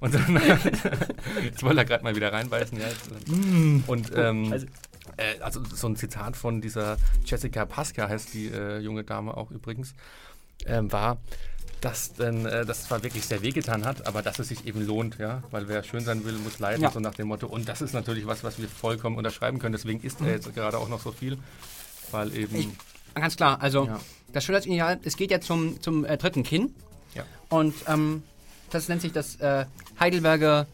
Und 0.00 0.14
dann, 0.14 0.34
jetzt 1.44 1.62
wollte 1.62 1.78
er 1.78 1.84
gerade 1.84 2.02
mal 2.04 2.16
wieder 2.16 2.32
reinbeißen, 2.32 2.78
ja. 2.78 2.86
Äh, 2.86 3.80
und 3.86 4.12
ähm, 4.16 4.52
also- 4.52 4.66
äh, 5.16 5.38
also 5.40 5.62
so 5.64 5.86
ein 5.88 5.96
Zitat 5.96 6.36
von 6.36 6.60
dieser 6.60 6.96
Jessica 7.24 7.64
Pasca 7.64 8.08
heißt 8.08 8.34
die 8.34 8.48
äh, 8.48 8.78
junge 8.78 9.04
Dame 9.04 9.36
auch 9.36 9.50
übrigens, 9.50 9.94
ähm, 10.66 10.90
war, 10.92 11.18
dass 11.80 12.12
denn, 12.14 12.46
äh, 12.46 12.64
das 12.64 12.84
zwar 12.84 13.02
wirklich 13.02 13.26
sehr 13.26 13.42
wehgetan 13.42 13.84
hat, 13.84 14.06
aber 14.06 14.22
dass 14.22 14.38
es 14.38 14.48
sich 14.48 14.66
eben 14.66 14.86
lohnt, 14.86 15.18
ja, 15.18 15.42
weil 15.50 15.66
wer 15.68 15.82
schön 15.82 16.04
sein 16.04 16.24
will, 16.24 16.34
muss 16.34 16.58
leiden, 16.60 16.82
Ja. 16.82 16.90
so 16.92 17.00
nach 17.00 17.14
dem 17.14 17.26
Motto. 17.28 17.46
Und 17.48 17.68
das 17.68 17.82
ist 17.82 17.92
natürlich 17.92 18.26
was, 18.26 18.44
was 18.44 18.58
wir 18.60 18.68
vollkommen 18.68 19.16
unterschreiben 19.16 19.58
können. 19.58 19.72
Deswegen 19.72 20.00
isst 20.00 20.20
er 20.20 20.28
jetzt 20.30 20.54
gerade 20.54 20.78
auch 20.78 20.88
noch 20.88 21.00
so 21.02 21.10
viel, 21.12 21.38
weil 22.12 22.34
eben 22.36 22.54
Ich- 22.56 22.68
Ganz 23.14 23.36
klar, 23.36 23.60
also 23.60 23.86
Ja. 23.86 24.00
das 24.32 24.44
Schönheitsideal, 24.44 24.98
es 25.04 25.16
geht 25.16 25.30
ja 25.30 25.40
zum, 25.40 25.80
zum 25.82 26.04
äh, 26.06 26.16
dritten 26.16 26.44
Kinn. 26.44 26.74
Ja. 27.14 27.24
Und 27.50 27.74
ähm, 27.88 28.22
das 28.70 28.88
nennt 28.88 29.02
sich 29.02 29.12
das 29.12 29.36
äh, 29.36 29.66
Heidelberger 30.00 30.66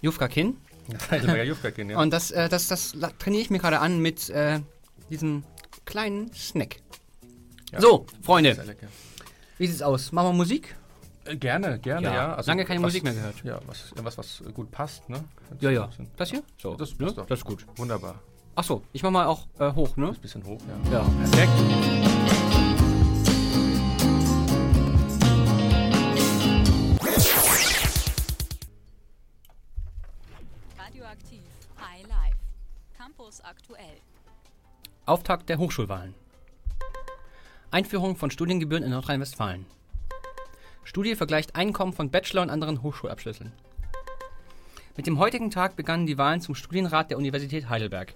Jufka-Kinn. 0.00 0.56
das 0.88 1.10
Heidelberger 1.10 1.44
Jufka-Kind, 1.44 1.90
ja. 1.90 1.98
Und 1.98 2.12
das, 2.12 2.30
äh, 2.30 2.48
das, 2.48 2.68
das 2.68 2.94
trainiere 3.18 3.42
ich 3.42 3.50
mir 3.50 3.58
gerade 3.58 3.80
an 3.80 3.98
mit 3.98 4.30
äh, 4.30 4.60
diesem 5.10 5.44
kleinen 5.84 6.32
Snack. 6.34 6.76
Ja. 7.72 7.80
So, 7.80 8.06
Freunde, 8.22 8.56
wie 9.58 9.66
sieht's 9.66 9.82
aus? 9.82 10.12
Machen 10.12 10.28
wir 10.28 10.32
Musik? 10.34 10.74
Äh, 11.24 11.36
gerne, 11.36 11.78
gerne, 11.78 12.06
Ja, 12.06 12.14
ja. 12.36 12.40
lange 12.46 12.64
keine 12.64 12.80
was, 12.80 12.86
Musik 12.88 13.04
mehr 13.04 13.14
gehört. 13.14 13.36
Ja, 13.44 13.60
was, 13.66 13.92
was, 13.96 14.18
was 14.18 14.42
gut 14.54 14.70
passt, 14.70 15.08
ne? 15.08 15.22
Ja, 15.60 15.70
ja. 15.70 15.90
Das 16.16 16.30
hier? 16.30 16.42
So, 16.58 16.74
Das 16.74 16.90
ne? 16.98 17.06
passt 17.06 17.18
doch. 17.18 17.26
Das 17.26 17.38
ist 17.38 17.44
gut. 17.44 17.64
Wunderbar. 17.76 18.20
Achso, 18.54 18.82
ich 18.92 19.02
mach 19.02 19.10
mal 19.10 19.26
auch 19.26 19.46
äh, 19.58 19.72
hoch, 19.72 19.96
ne? 19.96 20.08
Ein 20.08 20.14
bisschen 20.16 20.44
hoch, 20.44 20.60
ja. 20.90 20.98
Ja, 20.98 21.04
perfekt. 21.04 22.01
Campus 33.22 33.40
aktuell. 33.42 34.00
Auftakt 35.06 35.48
der 35.48 35.58
Hochschulwahlen. 35.58 36.12
Einführung 37.70 38.16
von 38.16 38.32
Studiengebühren 38.32 38.82
in 38.82 38.90
Nordrhein-Westfalen. 38.90 39.64
Studie 40.82 41.14
vergleicht 41.14 41.54
Einkommen 41.54 41.92
von 41.92 42.10
Bachelor- 42.10 42.42
und 42.42 42.50
anderen 42.50 42.82
Hochschulabschlüssen. 42.82 43.52
Mit 44.96 45.06
dem 45.06 45.20
heutigen 45.20 45.52
Tag 45.52 45.76
begannen 45.76 46.06
die 46.06 46.18
Wahlen 46.18 46.40
zum 46.40 46.56
Studienrat 46.56 47.10
der 47.10 47.18
Universität 47.18 47.68
Heidelberg. 47.68 48.12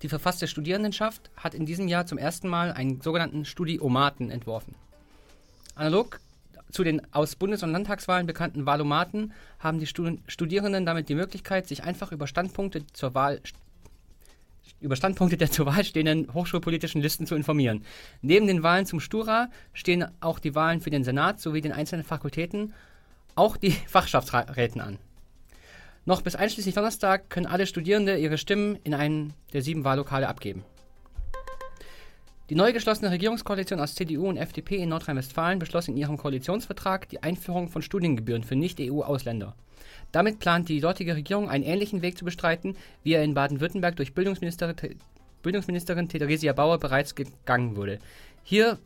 Die 0.00 0.08
verfasste 0.08 0.48
Studierendenschaft 0.48 1.30
hat 1.36 1.52
in 1.52 1.66
diesem 1.66 1.86
Jahr 1.86 2.06
zum 2.06 2.16
ersten 2.16 2.48
Mal 2.48 2.72
einen 2.72 3.02
sogenannten 3.02 3.44
Studiomaten 3.44 4.30
entworfen. 4.30 4.74
Analog 5.74 6.18
zu 6.70 6.82
den 6.82 7.02
aus 7.12 7.36
Bundes- 7.36 7.62
und 7.62 7.72
Landtagswahlen 7.72 8.26
bekannten 8.26 8.64
Wahlomaten 8.64 9.34
haben 9.58 9.80
die 9.80 9.86
Studi- 9.86 10.22
Studierenden 10.28 10.86
damit 10.86 11.10
die 11.10 11.14
Möglichkeit, 11.14 11.68
sich 11.68 11.84
einfach 11.84 12.10
über 12.10 12.26
Standpunkte 12.26 12.86
zur 12.94 13.14
Wahl 13.14 13.42
über 14.80 14.96
Standpunkte 14.96 15.36
der 15.36 15.50
zur 15.50 15.66
Wahl 15.66 15.84
stehenden 15.84 16.32
hochschulpolitischen 16.32 17.00
Listen 17.00 17.26
zu 17.26 17.34
informieren. 17.34 17.84
Neben 18.22 18.46
den 18.46 18.62
Wahlen 18.62 18.86
zum 18.86 19.00
Stura 19.00 19.48
stehen 19.72 20.06
auch 20.20 20.38
die 20.38 20.54
Wahlen 20.54 20.80
für 20.80 20.90
den 20.90 21.04
Senat 21.04 21.40
sowie 21.40 21.60
den 21.60 21.72
einzelnen 21.72 22.04
Fakultäten, 22.04 22.74
auch 23.34 23.56
die 23.56 23.70
Fachschaftsräten 23.88 24.80
an. 24.80 24.98
Noch 26.04 26.22
bis 26.22 26.36
einschließlich 26.36 26.74
Donnerstag 26.74 27.30
können 27.30 27.46
alle 27.46 27.66
Studierende 27.66 28.16
ihre 28.16 28.38
Stimmen 28.38 28.76
in 28.84 28.94
einem 28.94 29.32
der 29.52 29.62
sieben 29.62 29.84
Wahllokale 29.84 30.28
abgeben. 30.28 30.64
Die 32.48 32.54
neu 32.54 32.72
geschlossene 32.72 33.10
Regierungskoalition 33.10 33.80
aus 33.80 33.96
CDU 33.96 34.28
und 34.28 34.36
FDP 34.36 34.76
in 34.76 34.90
Nordrhein-Westfalen 34.90 35.58
beschloss 35.58 35.88
in 35.88 35.96
ihrem 35.96 36.16
Koalitionsvertrag 36.16 37.08
die 37.08 37.20
Einführung 37.20 37.66
von 37.68 37.82
Studiengebühren 37.82 38.44
für 38.44 38.54
Nicht-EU-Ausländer. 38.54 39.56
Damit 40.12 40.38
plant 40.38 40.68
die 40.68 40.78
dortige 40.78 41.16
Regierung 41.16 41.50
einen 41.50 41.64
ähnlichen 41.64 42.02
Weg 42.02 42.16
zu 42.16 42.24
bestreiten, 42.24 42.76
wie 43.02 43.14
er 43.14 43.24
in 43.24 43.34
Baden-Württemberg 43.34 43.96
durch 43.96 44.14
Bildungsministerin, 44.14 44.76
Bildungsministerin 45.42 46.08
Theresia 46.08 46.52
Bauer 46.52 46.78
bereits 46.78 47.16
gegangen 47.16 47.74
wurde. 47.74 47.98
Hier, 48.44 48.78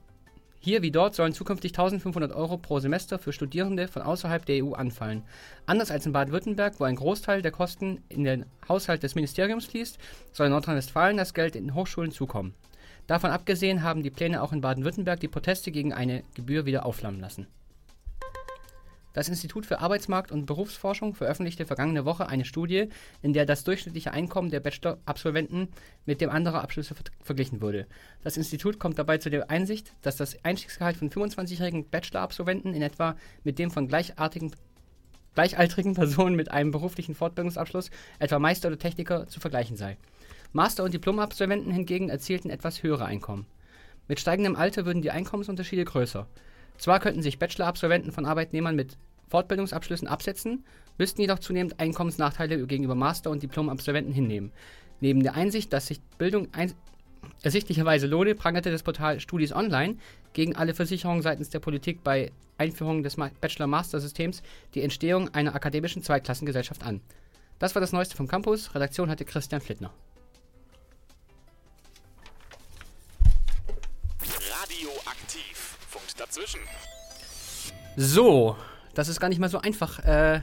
hier 0.61 0.81
wie 0.81 0.90
dort 0.90 1.14
sollen 1.14 1.35
zukünftig 1.35 1.73
1500 1.73 2.33
Euro 2.33 2.57
pro 2.57 2.79
Semester 2.79 3.19
für 3.19 3.35
Studierende 3.35 3.88
von 3.88 4.00
außerhalb 4.00 4.47
der 4.47 4.64
EU 4.64 4.73
anfallen. 4.73 5.23
Anders 5.67 5.90
als 5.90 6.07
in 6.07 6.12
Baden-Württemberg, 6.12 6.81
wo 6.81 6.85
ein 6.85 6.97
Großteil 6.97 7.43
der 7.43 7.52
Kosten 7.52 8.00
in 8.09 8.25
den 8.25 8.47
Haushalt 8.71 9.02
des 9.02 9.17
Ministeriums 9.17 9.67
fließt, 9.67 9.99
soll 10.33 10.47
in 10.47 10.52
Nordrhein-Westfalen 10.52 11.19
das 11.19 11.35
Geld 11.35 11.57
in 11.57 11.75
Hochschulen 11.75 12.11
zukommen. 12.11 12.55
Davon 13.07 13.30
abgesehen 13.30 13.83
haben 13.83 14.02
die 14.02 14.11
Pläne 14.11 14.42
auch 14.42 14.52
in 14.52 14.61
Baden-Württemberg 14.61 15.21
die 15.21 15.28
Proteste 15.28 15.71
gegen 15.71 15.92
eine 15.92 16.23
Gebühr 16.35 16.66
wieder 16.66 16.87
aufflammen 16.87 17.21
lassen. 17.21 17.47
Das 19.12 19.28
Institut 19.28 19.66
für 19.66 19.80
Arbeitsmarkt 19.80 20.30
und 20.30 20.47
Berufsforschung 20.47 21.14
veröffentlichte 21.14 21.66
vergangene 21.66 22.04
Woche 22.04 22.28
eine 22.28 22.45
Studie, 22.45 22.88
in 23.23 23.33
der 23.33 23.45
das 23.45 23.64
durchschnittliche 23.64 24.12
Einkommen 24.12 24.50
der 24.50 24.61
Bachelor-Absolventen 24.61 25.69
mit 26.07 26.21
dem 26.21 26.30
anderer 26.30 26.62
Abschlüsse 26.62 26.95
ver 26.95 27.04
verglichen 27.21 27.61
wurde. 27.61 27.87
Das 28.23 28.37
Institut 28.37 28.78
kommt 28.78 28.99
dabei 29.00 29.19
zu 29.19 29.28
der 29.28 29.50
Einsicht, 29.50 29.92
dass 30.02 30.16
das 30.16 30.45
Einstiegsgehalt 30.45 30.97
von 30.97 31.11
25-jährigen 31.11 31.88
Bachelor-Absolventen 31.88 32.73
in 32.73 32.83
etwa 32.83 33.16
mit 33.42 33.59
dem 33.59 33.73
von 33.73 33.88
gleichartigen 33.88 34.52
gleichaltrigen 35.35 35.95
Personen 35.95 36.37
mit 36.37 36.50
einem 36.50 36.71
beruflichen 36.71 37.14
Fortbildungsabschluss, 37.14 37.90
etwa 38.19 38.38
Meister 38.38 38.69
oder 38.69 38.78
Techniker, 38.78 39.26
zu 39.28 39.40
vergleichen 39.40 39.76
sei. 39.76 39.97
Master- 40.52 40.85
und 40.85 40.92
Diplomabsolventen 40.92 41.73
hingegen 41.73 42.09
erzielten 42.09 42.50
etwas 42.50 42.83
höhere 42.83 43.04
Einkommen. 43.04 43.47
Mit 44.09 44.19
steigendem 44.19 44.57
Alter 44.57 44.85
würden 44.85 45.02
die 45.02 45.12
Einkommensunterschiede 45.12 45.85
größer. 45.85 46.26
Zwar 46.76 46.99
könnten 46.99 47.23
sich 47.23 47.38
Bachelor-Absolventen 47.38 48.11
von 48.11 48.26
Arbeitnehmern 48.26 48.75
mit 48.75 48.97
Fortbildungsabschlüssen 49.28 50.09
absetzen, 50.09 50.64
müssten 50.99 51.21
jedoch 51.21 51.38
zunehmend 51.38 51.78
Einkommensnachteile 51.78 52.66
gegenüber 52.66 52.97
Master- 52.97 53.30
und 53.30 53.42
Diplomabsolventen 53.42 54.12
hinnehmen. 54.12 54.50
Neben 55.00 55.23
der 55.23 55.35
Einsicht, 55.35 55.73
dass 55.73 55.87
sich 55.87 56.00
Bildung 56.19 56.49
ersichtlicherweise 57.42 58.09
lohne, 58.09 58.35
prangerte 58.35 58.73
das 58.73 58.83
Portal 58.83 59.21
Studis 59.21 59.52
Online 59.52 59.97
gegen 60.33 60.57
alle 60.57 60.75
Versicherungen 60.75 61.23
seitens 61.23 61.50
der 61.50 61.61
Politik 61.61 62.02
bei 62.02 62.33
Einführung 62.59 63.04
des 63.04 63.16
Bachelor-Master-Systems 63.16 64.42
die 64.75 64.83
Entstehung 64.83 65.33
einer 65.33 65.54
akademischen 65.54 66.02
Zweiklassengesellschaft 66.02 66.83
an. 66.83 67.00
Das 67.61 67.75
war 67.76 67.80
das 67.80 67.92
Neueste 67.92 68.16
vom 68.16 68.26
Campus. 68.26 68.75
Redaktion 68.75 69.11
hatte 69.11 69.25
Christian 69.25 69.61
Flittner. 69.61 69.92
Dazwischen. 76.21 76.61
So, 77.97 78.57
das 78.95 79.09
ist 79.09 79.21
gar 79.21 79.29
nicht 79.29 79.39
mal 79.39 79.49
so 79.49 79.59
einfach 79.59 79.99
äh, 80.00 80.41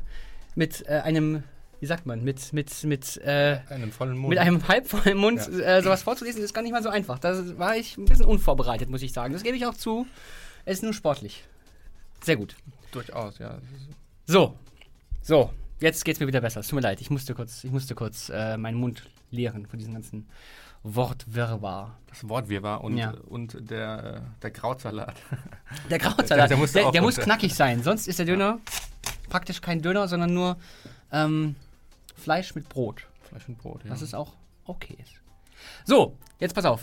mit 0.55 0.85
äh, 0.87 1.01
einem, 1.03 1.43
wie 1.79 1.85
sagt 1.85 2.05
man, 2.05 2.23
mit, 2.23 2.51
mit, 2.53 2.83
mit, 2.83 3.17
äh, 3.17 3.59
einem 3.69 3.91
vollen 3.91 4.17
Mund. 4.17 4.29
mit 4.29 4.39
einem 4.39 4.67
halbvollen 4.67 5.17
Mund 5.17 5.47
Ja. 5.51 5.77
äh, 5.77 5.81
sowas 5.83 6.03
vorzulesen, 6.03 6.43
ist 6.43 6.53
gar 6.53 6.61
nicht 6.61 6.71
mal 6.71 6.83
so 6.83 6.89
einfach. 6.89 7.19
Da 7.19 7.57
war 7.57 7.75
ich 7.77 7.97
ein 7.97 8.05
bisschen 8.05 8.25
unvorbereitet, 8.25 8.89
muss 8.89 9.01
ich 9.01 9.13
sagen. 9.13 9.33
Das 9.33 9.43
gebe 9.43 9.55
ich 9.57 9.65
auch 9.65 9.75
zu. 9.75 10.05
Es 10.65 10.77
ist 10.79 10.83
nur 10.83 10.93
sportlich. 10.93 11.43
Sehr 12.23 12.35
gut. 12.35 12.55
Durchaus, 12.91 13.37
ja. 13.39 13.57
So, 14.25 14.57
so, 15.21 15.51
jetzt 15.79 16.03
geht's 16.03 16.19
mir 16.19 16.27
wieder 16.27 16.41
besser. 16.41 16.59
Es 16.59 16.67
tut 16.67 16.75
mir 16.75 16.81
leid, 16.81 16.99
ich 17.01 17.09
musste 17.09 17.33
kurz, 17.33 17.63
ich 17.63 17.71
musste 17.71 17.95
kurz 17.95 18.29
äh, 18.29 18.57
meinen 18.57 18.77
Mund 18.77 19.03
leeren 19.31 19.65
von 19.67 19.77
diesem 19.79 19.93
ganzen 19.93 20.27
Wortwirrwarr. 20.83 21.97
Das 22.09 22.27
Wortwirrwarr 22.27 22.83
und, 22.83 22.97
Ja. 22.97 23.13
und 23.27 23.57
der, 23.69 24.21
der 24.41 24.51
Krautsalat. 24.51 25.15
Der 25.89 25.99
Krautsalat, 25.99 26.49
Der, 26.49 26.57
der, 26.57 26.87
auch 26.87 26.91
der 26.91 27.01
muss 27.01 27.17
knackig 27.17 27.53
sein. 27.53 27.83
Sonst 27.83 28.07
ist 28.07 28.19
der 28.19 28.25
Döner 28.25 28.59
praktisch 29.29 29.61
kein 29.61 29.81
Döner, 29.81 30.07
sondern 30.07 30.33
nur 30.33 30.57
ähm, 31.11 31.55
Fleisch 32.15 32.55
mit 32.55 32.69
Brot. 32.69 33.05
Fleisch 33.21 33.47
und 33.47 33.57
Brot, 33.57 33.83
ja. 33.83 33.91
Was 33.91 34.01
ist 34.01 34.13
auch 34.15 34.33
okay 34.65 34.97
ist. 35.01 35.11
So, 35.85 36.15
jetzt 36.39 36.55
pass 36.55 36.65
auf. 36.65 36.81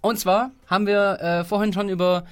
Und 0.00 0.18
zwar 0.18 0.50
haben 0.66 0.86
wir 0.86 1.20
äh, 1.20 1.44
vorhin 1.44 1.72
schon 1.72 1.88
über 1.88 2.24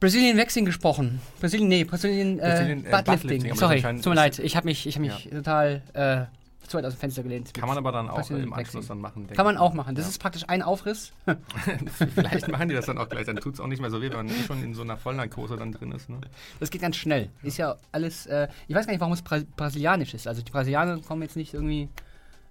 Brazilian 0.00 0.36
Waxing 0.38 0.64
gesprochen. 0.64 1.20
Brasilien, 1.40 1.68
nee, 1.68 1.84
Brasilien, 1.84 2.38
äh, 2.38 2.42
Brazilian, 2.42 2.84
äh, 2.84 2.90
Buttlifting. 2.90 3.42
Buttlifting, 3.42 3.54
Sorry, 3.54 3.82
tut 3.82 4.06
mir 4.06 4.14
leid. 4.14 4.38
Ich 4.38 4.56
habe 4.56 4.64
mich, 4.66 4.86
ich 4.86 4.94
hab 4.96 5.02
mich 5.02 5.28
total 5.30 5.82
äh, 5.92 6.24
zu 6.66 6.78
weit 6.78 6.84
aus 6.84 6.94
dem 6.94 6.98
Fenster 7.00 7.22
gelehnt. 7.22 7.52
Kann 7.54 7.68
man 7.68 7.78
aber 7.78 7.92
dann 7.92 8.08
auch 8.08 8.28
im 8.30 8.52
Anschluss 8.52 8.86
dann 8.88 9.00
machen. 9.00 9.22
denke 9.22 9.34
Kann 9.34 9.46
man 9.46 9.56
auch 9.56 9.74
machen. 9.74 9.94
Das 9.94 10.04
Ja. 10.04 10.10
ist 10.10 10.18
praktisch 10.18 10.44
ein 10.48 10.62
Aufriss. 10.62 11.12
Vielleicht 12.14 12.48
machen 12.48 12.68
die 12.68 12.74
das 12.74 12.86
dann 12.86 12.98
auch 12.98 13.08
gleich, 13.08 13.26
dann 13.26 13.36
tut 13.36 13.54
es 13.54 13.60
auch 13.60 13.66
nicht 13.66 13.80
mehr 13.80 13.90
so 13.90 14.00
weh, 14.00 14.08
wenn 14.10 14.16
man 14.26 14.28
eh 14.28 14.42
schon 14.46 14.62
in 14.62 14.74
so 14.74 14.82
einer 14.82 14.96
Vollnarkose 14.96 15.56
dann 15.56 15.72
drin 15.72 15.92
ist. 15.92 16.08
Ne? 16.08 16.20
Das 16.60 16.70
geht 16.70 16.80
ganz 16.82 16.96
schnell. 16.96 17.28
Ist 17.42 17.58
ja 17.58 17.76
alles. 17.92 18.26
Äh, 18.26 18.48
ich 18.68 18.74
weiß 18.74 18.86
gar 18.86 18.92
nicht, 18.92 19.00
warum 19.00 19.12
es 19.14 19.22
Bra 19.22 19.40
brasilianisch 19.56 20.14
ist. 20.14 20.26
Also 20.26 20.42
die 20.42 20.50
Brasilianer 20.50 20.98
kommen 21.00 21.22
jetzt 21.22 21.36
nicht 21.36 21.54
irgendwie. 21.54 21.88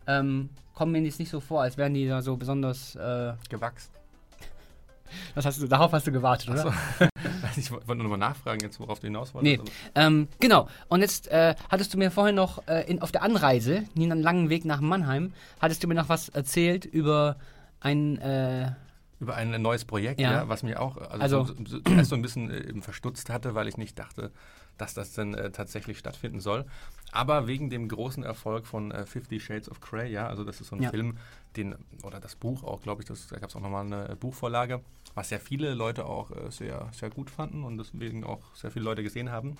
Ähm, 0.07 0.49
kommen 0.73 0.91
mir 0.91 1.01
jetzt 1.01 1.19
nicht 1.19 1.29
so 1.29 1.39
vor, 1.39 1.61
als 1.61 1.77
wären 1.77 1.93
die 1.93 2.07
da 2.07 2.21
so 2.21 2.35
besonders. 2.35 2.95
Äh, 2.95 3.33
Gewachst. 3.49 3.91
das 5.35 5.45
hast 5.45 5.61
du, 5.61 5.67
darauf 5.67 5.91
hast 5.93 6.07
du 6.07 6.11
gewartet, 6.11 6.49
oder? 6.49 6.73
ich 7.65 7.71
wollte 7.71 7.95
nur 7.95 8.03
noch 8.03 8.09
mal 8.11 8.17
nachfragen, 8.17 8.61
jetzt 8.61 8.79
worauf 8.79 8.99
du 8.99 9.07
hinaus 9.07 9.33
wolltest. 9.33 9.63
Nee, 9.63 9.71
ähm, 9.95 10.27
genau. 10.39 10.67
Und 10.87 11.01
jetzt 11.01 11.27
äh, 11.27 11.55
hattest 11.69 11.93
du 11.93 11.97
mir 11.97 12.11
vorhin 12.11 12.35
noch 12.35 12.67
äh, 12.67 12.89
in, 12.89 13.01
auf 13.01 13.11
der 13.11 13.23
Anreise, 13.23 13.83
nie 13.95 14.09
einen 14.09 14.21
langen 14.21 14.49
Weg 14.49 14.65
nach 14.65 14.81
Mannheim, 14.81 15.33
hattest 15.59 15.83
du 15.83 15.87
mir 15.87 15.95
noch 15.95 16.09
was 16.09 16.29
erzählt 16.29 16.85
über 16.85 17.37
ein. 17.79 18.17
Äh, 18.19 18.71
Über 19.23 19.35
ein 19.35 19.61
neues 19.61 19.85
Projekt, 19.85 20.19
Ja. 20.19 20.31
ja, 20.33 20.49
was 20.49 20.63
mich 20.63 20.75
auch 20.75 20.97
also, 20.97 21.39
Also- 21.39 21.45
so, 21.65 21.79
so, 21.87 22.03
so 22.03 22.15
ein 22.15 22.21
bisschen 22.21 22.49
äh, 22.51 22.67
eben 22.67 22.81
verstutzt 22.81 23.29
hatte, 23.29 23.55
weil 23.55 23.69
ich 23.69 23.77
nicht 23.77 23.97
dachte, 23.97 24.31
dass 24.77 24.93
das 24.93 25.13
denn 25.13 25.33
äh, 25.33 25.49
tatsächlich 25.51 25.97
stattfinden 25.97 26.41
soll. 26.41 26.65
Aber 27.13 27.47
wegen 27.47 27.69
dem 27.69 27.87
großen 27.87 28.23
Erfolg 28.23 28.67
von 28.67 28.91
äh, 28.91 29.05
Fifty 29.05 29.39
Shades 29.39 29.69
of 29.71 29.79
Grey, 29.79 30.11
ja, 30.11 30.27
also 30.27 30.43
das 30.43 30.59
ist 30.59 30.67
so 30.67 30.75
ein 30.75 30.81
Ja. 30.81 30.89
Film, 30.89 31.17
den, 31.55 31.75
oder 32.03 32.19
das 32.19 32.35
Buch 32.35 32.63
auch, 32.65 32.81
glaube 32.81 33.01
ich, 33.01 33.07
das, 33.07 33.27
da 33.27 33.37
gab 33.39 33.49
es 33.49 33.55
auch 33.55 33.61
nochmal 33.61 33.85
eine 33.85 34.09
äh, 34.09 34.15
Buchvorlage, 34.15 34.81
was 35.15 35.29
ja 35.29 35.39
viele 35.39 35.73
Leute 35.73 36.05
auch 36.05 36.31
äh, 36.31 36.51
sehr, 36.51 36.89
sehr 36.91 37.09
gut 37.09 37.29
fanden 37.29 37.63
und 37.63 37.77
deswegen 37.77 38.25
auch 38.25 38.41
sehr 38.55 38.71
viele 38.71 38.83
Leute 38.83 39.03
gesehen 39.03 39.31
haben. 39.31 39.55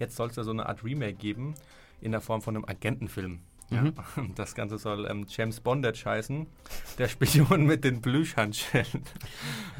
Jetzt 0.00 0.16
soll 0.16 0.28
es 0.30 0.34
ja 0.36 0.42
so 0.42 0.50
eine 0.50 0.66
Art 0.66 0.82
Remake 0.82 1.14
geben, 1.14 1.54
in 2.00 2.10
der 2.10 2.20
Form 2.20 2.42
von 2.42 2.56
einem 2.56 2.64
Agentenfilm. 2.64 3.38
Ja. 3.70 3.82
Mhm. 3.82 3.94
Das 4.36 4.54
Ganze 4.54 4.78
soll 4.78 5.06
ähm, 5.10 5.26
James 5.28 5.60
Bondage 5.60 6.04
heißen, 6.04 6.46
der 6.98 7.08
Spion 7.08 7.64
mit 7.64 7.82
den 7.84 8.02
Plüschhandschellen. 8.02 9.02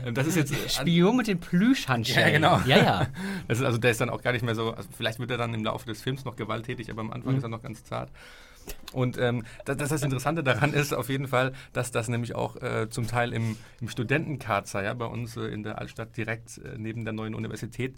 Ähm, 0.05 0.15
Das 0.15 0.27
ist 0.27 0.37
jetzt 0.37 0.53
äh, 0.53 0.69
Spion 0.69 1.17
mit 1.17 1.27
den 1.27 1.39
Plüschhandschellen. 1.41 2.43
ja, 2.43 2.59
genau. 2.59 2.61
Ja, 2.67 2.83
ja. 2.85 3.07
Das 3.49 3.59
ist 3.59 3.65
also 3.65 3.79
der 3.79 3.91
ist 3.91 4.01
dann 4.01 4.11
auch 4.11 4.23
gar 4.23 4.33
nicht 4.33 4.45
mehr 4.45 4.55
so, 4.55 4.73
also 4.73 4.89
vielleicht 4.97 5.19
wird 5.19 5.31
er 5.31 5.37
dann 5.39 5.53
im 5.55 5.65
Laufe 5.65 5.87
des 5.87 6.01
Films 6.03 6.25
noch 6.25 6.37
gewalttätig, 6.37 6.91
aber 6.91 7.01
am 7.03 7.11
Anfang 7.13 7.33
Mhm. 7.33 7.39
ist 7.39 7.43
er 7.45 7.49
noch 7.51 7.63
ganz 7.63 7.85
zart. 7.85 8.11
Und 8.95 9.19
ähm, 9.19 9.45
das, 9.67 9.77
das, 9.77 9.91
das 9.91 10.03
Interessante 10.03 10.43
daran 10.43 10.73
ist 10.73 10.95
auf 10.95 11.11
jeden 11.11 11.29
Fall, 11.29 11.53
dass 11.75 11.91
das 11.91 12.09
nämlich 12.09 12.35
auch 12.35 12.57
äh, 12.63 12.89
zum 12.89 13.07
Teil 13.07 13.35
im, 13.35 13.57
im 13.83 13.89
Studentenkarzer, 13.91 14.83
ja, 14.83 14.95
bei 14.95 15.05
uns 15.05 15.37
äh, 15.37 15.43
in 15.49 15.63
der 15.63 15.79
Altstadt 15.79 16.17
direkt 16.17 16.57
äh, 16.59 16.77
neben 16.79 17.05
der 17.05 17.13
neuen 17.13 17.35
Universität 17.35 17.95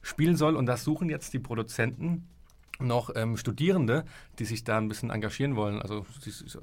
spielen 0.00 0.36
soll. 0.36 0.56
Und 0.56 0.64
das 0.66 0.84
suchen 0.84 1.10
jetzt 1.10 1.34
die 1.34 1.38
Produzenten 1.38 2.26
noch 2.78 3.10
ähm, 3.14 3.36
Studierende, 3.36 4.04
die 4.38 4.44
sich 4.44 4.64
da 4.64 4.78
ein 4.78 4.88
bisschen 4.88 5.10
engagieren 5.10 5.56
wollen. 5.56 5.80
Also 5.80 6.06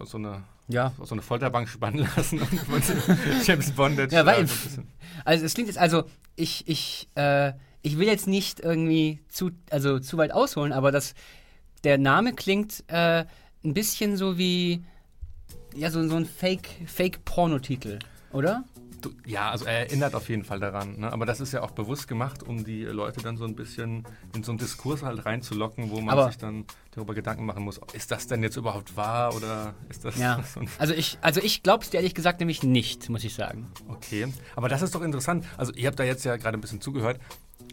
so 0.06 0.18
eine, 0.18 0.44
Ja. 0.68 0.94
so 1.04 1.14
eine 1.16 1.22
Folterbank 1.22 1.68
spannen 1.70 2.08
lassen 2.16 2.40
und 2.40 2.48
James 3.48 3.72
Bondage. 3.72 4.14
Ja, 4.16 4.24
da 4.24 4.32
weil, 4.32 4.48
so 4.48 4.82
also 5.26 5.46
es 5.46 5.54
klingt 5.54 5.68
jetzt, 5.70 5.78
also 5.80 6.04
ich, 6.36 6.68
ich, 6.68 7.10
äh, 7.16 7.54
ich 7.82 7.98
will 7.98 8.08
jetzt 8.08 8.28
nicht 8.28 8.60
irgendwie 8.60 9.20
zu, 9.30 9.52
also 9.70 10.00
zu 10.00 10.18
weit 10.18 10.32
ausholen, 10.32 10.72
aber 10.74 10.92
das, 10.92 11.14
der 11.84 11.98
Name 11.98 12.34
klingt 12.34 12.84
äh, 12.88 13.26
ein 13.64 13.74
bisschen 13.74 14.18
so 14.18 14.38
wie, 14.38 14.84
ja, 15.76 15.90
so, 15.90 16.08
so 16.08 16.16
ein 16.16 16.26
Fake, 16.26 16.70
Fake-Pornotitel, 16.86 18.00
oder? 18.32 18.64
Ja, 19.26 19.52
also 19.52 19.66
er 19.66 19.80
erinnert 19.80 20.16
auf 20.16 20.30
jeden 20.30 20.44
Fall 20.44 20.60
daran. 20.60 21.00
Ne? 21.00 21.12
Aber 21.12 21.26
das 21.26 21.40
ist 21.40 21.52
ja 21.54 21.62
auch 21.62 21.72
bewusst 21.72 22.08
gemacht, 22.08 22.44
um 22.44 22.64
die 22.64 22.84
Leute 22.84 23.22
dann 23.22 23.38
so 23.38 23.46
ein 23.46 23.56
bisschen 23.56 24.06
in 24.36 24.44
so 24.44 24.52
einen 24.52 24.60
Diskurs 24.60 25.04
halt 25.04 25.26
reinzulocken, 25.26 25.90
wo 25.92 26.00
man 26.02 26.18
Aber- 26.18 26.28
sich 26.28 26.38
dann 26.38 26.66
darüber 26.92 27.14
Gedanken 27.16 27.46
machen 27.46 27.64
muss, 27.64 27.80
ist 27.94 28.12
das 28.12 28.28
denn 28.28 28.44
jetzt 28.44 28.56
überhaupt 28.56 28.96
wahr 28.96 29.36
oder 29.36 29.74
ist 29.90 30.06
das 30.06 30.18
Ja. 30.18 30.42
so 30.54 30.60
ein 30.60 30.68
Also 30.78 30.94
ich, 30.94 31.18
also 31.22 31.42
ich 31.42 31.64
glaube 31.64 31.84
es 31.84 31.90
dir 31.90 31.98
ehrlich 31.98 32.14
gesagt 32.16 32.40
nämlich 32.40 32.62
nicht, 32.64 33.10
muss 33.10 33.24
ich 33.24 33.34
sagen. 33.34 33.72
Okay, 33.88 34.28
aber 34.56 34.70
das 34.70 34.82
ist 34.82 34.94
doch 34.94 35.02
interessant. 35.02 35.46
Also 35.58 35.74
ihr 35.74 35.88
habt 35.88 36.00
da 36.00 36.04
jetzt 36.04 36.24
ja 36.24 36.38
gerade 36.38 36.58
ein 36.58 36.62
bisschen 36.62 36.82
zugehört. 36.82 37.20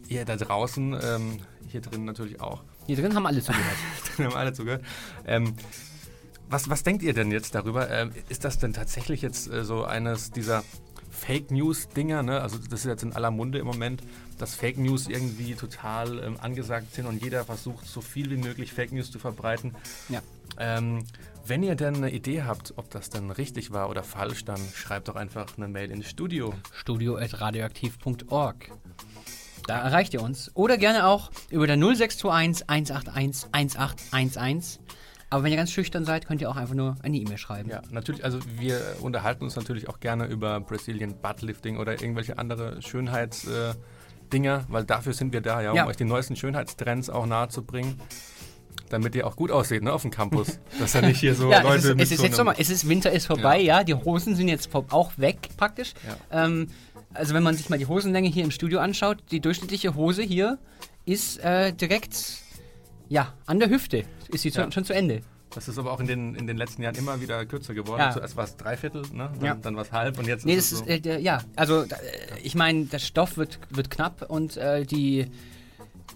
Ihr 0.07 0.25
da 0.25 0.35
draußen, 0.35 0.97
ähm, 1.01 1.39
hier 1.67 1.81
drin 1.81 2.05
natürlich 2.05 2.41
auch. 2.41 2.63
Hier 2.87 2.95
drin 2.97 3.13
haben 3.15 3.25
alle 3.25 3.41
zugehört. 3.41 3.77
Wir 4.17 4.25
haben 4.25 4.35
alle 4.35 4.53
zugehört. 4.53 4.83
Ähm, 5.25 5.53
was, 6.49 6.69
was 6.69 6.83
denkt 6.83 7.01
ihr 7.03 7.13
denn 7.13 7.31
jetzt 7.31 7.55
darüber? 7.55 7.89
Ähm, 7.89 8.11
ist 8.27 8.43
das 8.43 8.57
denn 8.59 8.73
tatsächlich 8.73 9.21
jetzt 9.21 9.49
äh, 9.49 9.63
so 9.63 9.85
eines 9.85 10.31
dieser 10.31 10.63
Fake 11.21 11.51
News-Dinger? 11.51 12.23
Ne? 12.23 12.41
Also 12.41 12.57
das 12.57 12.79
ist 12.79 12.85
jetzt 12.85 13.03
in 13.03 13.13
aller 13.13 13.29
Munde 13.29 13.59
im 13.59 13.67
Moment, 13.67 14.01
dass 14.39 14.55
Fake 14.55 14.79
News 14.79 15.07
irgendwie 15.07 15.53
total 15.53 16.17
ähm, 16.23 16.37
angesagt 16.39 16.95
sind 16.95 17.05
und 17.05 17.23
jeder 17.23 17.45
versucht, 17.45 17.85
so 17.85 18.01
viel 18.01 18.31
wie 18.31 18.37
möglich 18.37 18.73
Fake 18.73 18.91
News 18.91 19.11
zu 19.11 19.19
verbreiten. 19.19 19.75
Ja. 20.09 20.21
Ähm, 20.57 21.05
wenn 21.45 21.61
ihr 21.61 21.75
denn 21.75 21.95
eine 21.95 22.11
Idee 22.11 22.41
habt, 22.43 22.73
ob 22.77 22.89
das 22.89 23.11
denn 23.11 23.29
richtig 23.29 23.71
war 23.71 23.89
oder 23.89 24.03
falsch, 24.03 24.45
dann 24.45 24.59
schreibt 24.73 25.09
doch 25.09 25.15
einfach 25.15 25.57
eine 25.57 25.67
Mail 25.67 25.91
ins 25.91 26.09
Studio. 26.09 26.55
Studio.radioaktiv.org. 26.73 28.71
Da 29.67 29.77
erreicht 29.77 30.15
ihr 30.15 30.23
uns. 30.23 30.49
Oder 30.55 30.77
gerne 30.77 31.05
auch 31.05 31.29
über 31.51 31.67
der 31.67 31.77
0621 31.77 32.67
181 32.67 33.49
1811. 33.51 34.79
Aber 35.31 35.43
wenn 35.43 35.51
ihr 35.51 35.57
ganz 35.57 35.71
schüchtern 35.71 36.03
seid, 36.03 36.27
könnt 36.27 36.41
ihr 36.41 36.49
auch 36.49 36.57
einfach 36.57 36.75
nur 36.75 36.97
eine 37.03 37.15
E-Mail 37.15 37.37
schreiben. 37.37 37.69
Ja, 37.69 37.81
natürlich, 37.89 38.25
also 38.25 38.39
wir 38.59 38.81
unterhalten 38.99 39.45
uns 39.45 39.55
natürlich 39.55 39.87
auch 39.87 40.01
gerne 40.01 40.25
über 40.25 40.59
Brazilian 40.59 41.15
Buttlifting 41.21 41.77
oder 41.77 41.93
irgendwelche 41.93 42.37
andere 42.37 42.81
Schönheitsdinger, 42.81 43.77
äh, 44.33 44.63
weil 44.67 44.83
dafür 44.83 45.13
sind 45.13 45.31
wir 45.31 45.39
da, 45.39 45.61
ja, 45.61 45.71
um 45.71 45.77
Ja. 45.77 45.87
euch 45.87 45.95
die 45.95 46.03
neuesten 46.03 46.35
Schönheitstrends 46.35 47.09
auch 47.09 47.25
nahe 47.25 47.47
zu 47.47 47.63
bringen. 47.63 47.99
Damit 48.89 49.15
ihr 49.15 49.25
auch 49.25 49.37
gut 49.37 49.51
aussieht, 49.51 49.83
ne, 49.83 49.93
auf 49.93 50.01
dem 50.01 50.11
Campus. 50.11 50.59
Dass 50.79 50.91
da 50.91 51.01
nicht 51.01 51.21
hier 51.21 51.33
so 51.33 51.49
ja, 51.49 51.61
Leute 51.61 51.77
es 51.77 51.85
ist, 51.85 51.95
mit 51.95 52.01
es 52.01 52.11
ist 52.11 52.17
so 52.17 52.23
jetzt 52.25 52.35
Sommer, 52.35 52.55
es 52.57 52.69
ist 52.69 52.89
Winter 52.89 53.11
ist 53.13 53.25
vorbei, 53.25 53.61
ja. 53.61 53.85
die 53.85 53.93
Hosen 53.93 54.35
sind 54.35 54.49
jetzt 54.49 54.69
auch 54.75 55.13
weg 55.17 55.37
praktisch. 55.55 55.93
Ja. 56.29 56.43
Ähm, 56.45 56.67
also 57.13 57.33
wenn 57.33 57.43
man 57.43 57.55
sich 57.55 57.69
mal 57.69 57.79
die 57.79 57.87
Hosenlänge 57.87 58.27
hier 58.27 58.43
im 58.43 58.51
Studio 58.51 58.81
anschaut, 58.81 59.23
die 59.31 59.39
durchschnittliche 59.39 59.95
Hose 59.95 60.23
hier 60.23 60.59
ist 61.05 61.39
äh, 61.39 61.71
direkt 61.71 62.39
ja 63.07 63.33
an 63.45 63.59
der 63.59 63.69
Hüfte, 63.69 64.03
ist 64.33 64.41
sie 64.41 64.51
zu, 64.51 64.61
Ja. 64.61 64.71
schon 64.71 64.85
zu 64.85 64.93
Ende. 64.93 65.21
Das 65.53 65.67
ist 65.67 65.77
aber 65.77 65.91
auch 65.91 65.99
in 65.99 66.07
den, 66.07 66.33
in 66.35 66.47
den 66.47 66.55
letzten 66.55 66.81
Jahren 66.81 66.95
immer 66.95 67.19
wieder 67.19 67.45
kürzer 67.45 67.73
geworden. 67.73 67.99
Ja. 67.99 68.11
Zuerst 68.11 68.37
war 68.37 68.45
es 68.45 68.55
Dreiviertel, 68.55 69.01
ne? 69.13 69.29
dann, 69.35 69.45
Ja. 69.45 69.55
dann 69.55 69.75
war 69.75 69.83
es 69.83 69.91
halb 69.91 70.17
und 70.17 70.25
jetzt 70.27 70.45
Nee, 70.45 70.53
ist 70.55 70.67
es 70.71 70.71
ist, 70.73 70.79
so. 70.79 70.85
äh, 70.85 70.99
der, 71.01 71.19
ja, 71.19 71.41
also 71.57 71.81
äh, 71.81 71.87
ich 72.41 72.55
meine, 72.55 72.85
der 72.85 72.99
Stoff 72.99 73.35
wird, 73.37 73.59
wird 73.69 73.91
knapp 73.91 74.29
und 74.29 74.55
äh, 74.55 74.85
die, 74.85 75.27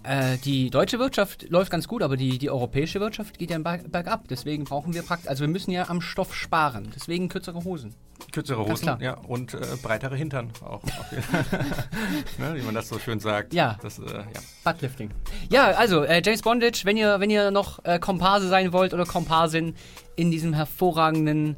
äh, 0.02 0.36
die 0.38 0.70
deutsche 0.70 0.98
Wirtschaft 0.98 1.48
läuft 1.48 1.70
ganz 1.70 1.88
gut, 1.88 2.02
aber 2.02 2.16
die, 2.16 2.38
die 2.38 2.50
europäische 2.50 3.00
Wirtschaft 3.00 3.38
geht 3.38 3.50
ja 3.50 3.58
berg, 3.58 3.90
bergab. 3.90 4.28
Deswegen 4.28 4.64
brauchen 4.64 4.94
wir 4.94 5.02
praktisch, 5.02 5.28
also 5.28 5.42
wir 5.42 5.48
müssen 5.48 5.70
ja 5.70 5.88
am 5.88 6.00
Stoff 6.00 6.34
sparen. 6.34 6.92
Deswegen 6.94 7.28
kürzere 7.28 7.64
Hosen. 7.64 7.94
Kürzere 8.32 8.58
Ganz 8.58 8.70
Hosen 8.70 8.84
klar. 8.84 9.02
ja, 9.02 9.14
und 9.14 9.54
äh, 9.54 9.58
breitere 9.82 10.16
Hintern 10.16 10.50
auch. 10.64 10.82
ne, 12.38 12.54
wie 12.54 12.62
man 12.62 12.74
das 12.74 12.88
so 12.88 12.98
schön 12.98 13.20
sagt. 13.20 13.52
Ja. 13.52 13.78
Das, 13.82 13.98
äh, 13.98 14.04
ja. 14.04 14.24
Buttlifting. 14.64 15.10
Ja, 15.50 15.70
also 15.72 16.02
äh, 16.02 16.22
James 16.24 16.42
Bondage, 16.42 16.82
wenn 16.84 16.96
ihr, 16.96 17.20
wenn 17.20 17.30
ihr 17.30 17.50
noch 17.50 17.84
äh, 17.84 17.98
Komparse 17.98 18.48
sein 18.48 18.72
wollt 18.72 18.94
oder 18.94 19.04
Komparsin 19.04 19.74
in 20.16 20.30
diesem 20.30 20.54
hervorragenden 20.54 21.56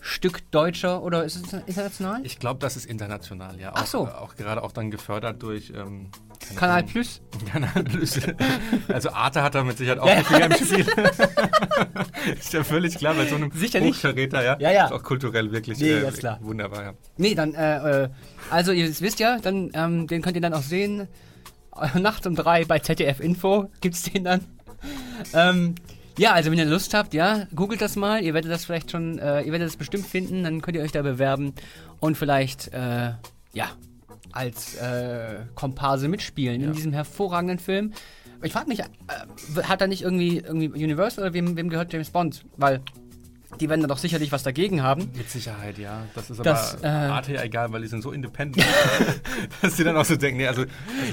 Stück 0.00 0.50
deutscher 0.50 1.02
oder 1.02 1.24
ist 1.24 1.36
es 1.36 1.52
international? 1.66 2.20
Ich 2.24 2.38
glaube, 2.38 2.58
das 2.60 2.76
ist 2.76 2.86
international, 2.86 3.58
ja. 3.60 3.72
Ach 3.74 3.82
Auch, 3.82 3.86
so. 3.86 4.06
äh, 4.06 4.10
Auch 4.12 4.34
gerade 4.36 4.62
auch 4.62 4.72
dann 4.72 4.90
gefördert 4.90 5.42
durch 5.42 5.72
ähm, 5.76 6.10
Kanal. 6.56 6.84
Plus? 6.84 7.20
Kanal 7.50 7.84
Plus. 7.84 8.18
Also 8.88 9.10
Arte 9.10 9.42
hat 9.42 9.54
da 9.54 9.62
mit 9.62 9.76
Sicherheit 9.78 9.98
auch 10.00 10.08
Ja. 10.08 10.22
Finger 10.22 10.46
im 10.46 10.52
Spiel. 10.66 10.86
ist 12.38 12.52
ja 12.52 12.64
völlig 12.64 12.96
klar, 12.96 13.14
bei 13.14 13.26
so 13.26 13.36
einem 13.36 13.50
Sicherlich. 13.52 13.96
Hochverräter, 13.96 14.42
ja. 14.42 14.56
Ja, 14.58 14.70
ja. 14.72 14.84
Ist 14.86 14.92
auch 14.92 15.02
kulturell 15.02 15.52
wirklich 15.52 15.78
Nee, 15.78 15.90
äh, 15.92 16.10
klar. 16.12 16.38
wunderbar, 16.42 16.82
ja. 16.82 16.92
Nee, 17.16 17.34
dann, 17.34 17.54
äh, 17.54 18.04
äh, 18.04 18.08
also 18.50 18.72
ihr 18.72 18.88
wisst 19.00 19.20
ja, 19.20 19.38
dann, 19.38 19.70
ähm, 19.74 20.06
den 20.06 20.22
könnt 20.22 20.36
ihr 20.36 20.42
dann 20.42 20.54
auch 20.54 20.62
sehen. 20.62 21.08
Äh, 21.80 21.98
Nachts 22.00 22.26
um 22.26 22.34
drei 22.34 22.64
bei 22.64 22.78
ZDF 22.78 23.20
Info 23.20 23.70
gibt's 23.80 24.02
den 24.04 24.24
dann. 24.24 24.40
Ähm, 25.34 25.74
ja, 26.18 26.32
also 26.32 26.50
wenn 26.50 26.58
ihr 26.58 26.64
Lust 26.64 26.94
habt, 26.94 27.14
ja, 27.14 27.46
googelt 27.54 27.80
das 27.80 27.96
mal. 27.96 28.22
Ihr 28.22 28.34
werdet 28.34 28.50
das 28.50 28.64
vielleicht 28.64 28.90
schon, 28.90 29.18
äh, 29.18 29.42
ihr 29.42 29.52
werdet 29.52 29.68
das 29.68 29.76
bestimmt 29.76 30.06
finden. 30.06 30.44
Dann 30.44 30.60
könnt 30.62 30.76
ihr 30.76 30.82
euch 30.82 30.92
da 30.92 31.02
bewerben 31.02 31.54
und 32.00 32.16
vielleicht, 32.16 32.72
äh, 32.72 33.12
ja, 33.52 33.70
als 34.32 34.76
äh, 34.76 35.40
Komparse 35.54 36.08
mitspielen 36.08 36.62
in 36.62 36.72
diesem 36.72 36.92
hervorragenden 36.92 37.58
Film. 37.58 37.92
Ich 38.42 38.52
frage 38.52 38.68
mich, 38.68 38.80
äh, 38.80 38.84
hat 39.64 39.80
er 39.80 39.86
nicht 39.86 40.02
irgendwie, 40.02 40.38
irgendwie 40.38 40.84
Universal 40.84 41.24
oder 41.24 41.34
wem, 41.34 41.56
wem 41.56 41.68
gehört 41.68 41.92
James 41.92 42.10
Bond? 42.10 42.44
Weil 42.56 42.80
die 43.58 43.68
werden 43.68 43.80
da 43.80 43.88
doch 43.88 43.98
sicherlich 43.98 44.30
was 44.32 44.42
dagegen 44.42 44.82
haben. 44.82 45.10
Mit 45.16 45.28
Sicherheit, 45.28 45.76
ja. 45.78 46.04
Das 46.14 46.30
ist 46.30 46.38
Das, 46.44 46.74
aber 46.76 46.84
äh, 46.84 46.88
Arte 46.88 47.32
ja 47.34 47.42
egal, 47.42 47.72
weil 47.72 47.82
die 47.82 47.88
sind 47.88 48.02
so 48.02 48.12
independent, 48.12 48.64
dass 49.62 49.74
die 49.76 49.84
dann 49.84 49.96
auch 49.96 50.04
so 50.04 50.16
denken, 50.16 50.38
nee, 50.38 50.46
also 50.46 50.64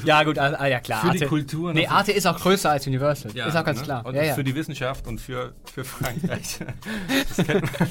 Ja, 0.03 0.23
gut, 0.23 0.37
ah, 0.37 0.53
ah, 0.57 0.67
ja 0.67 0.79
klar. 0.79 1.01
für 1.01 1.07
die 1.11 1.17
Arte- 1.17 1.27
Kultur. 1.27 1.73
Nee, 1.73 1.81
ne, 1.81 1.89
Arte 1.91 2.11
ist 2.11 2.25
auch 2.27 2.39
größer 2.39 2.69
als 2.69 2.85
Universal. 2.85 3.31
Ja, 3.33 3.47
ist 3.47 3.55
auch 3.55 3.63
ganz 3.65 3.79
ne? 3.79 3.85
klar. 3.85 4.05
Und 4.05 4.15
Ja, 4.15 4.23
ja. 4.23 4.33
für 4.35 4.43
die 4.43 4.53
Wissenschaft 4.55 5.07
und 5.07 5.19
für, 5.19 5.55
für 5.73 5.83
Frankreich. 5.83 6.59
das 7.35 7.45
kennt 7.45 7.63
man. 7.79 7.89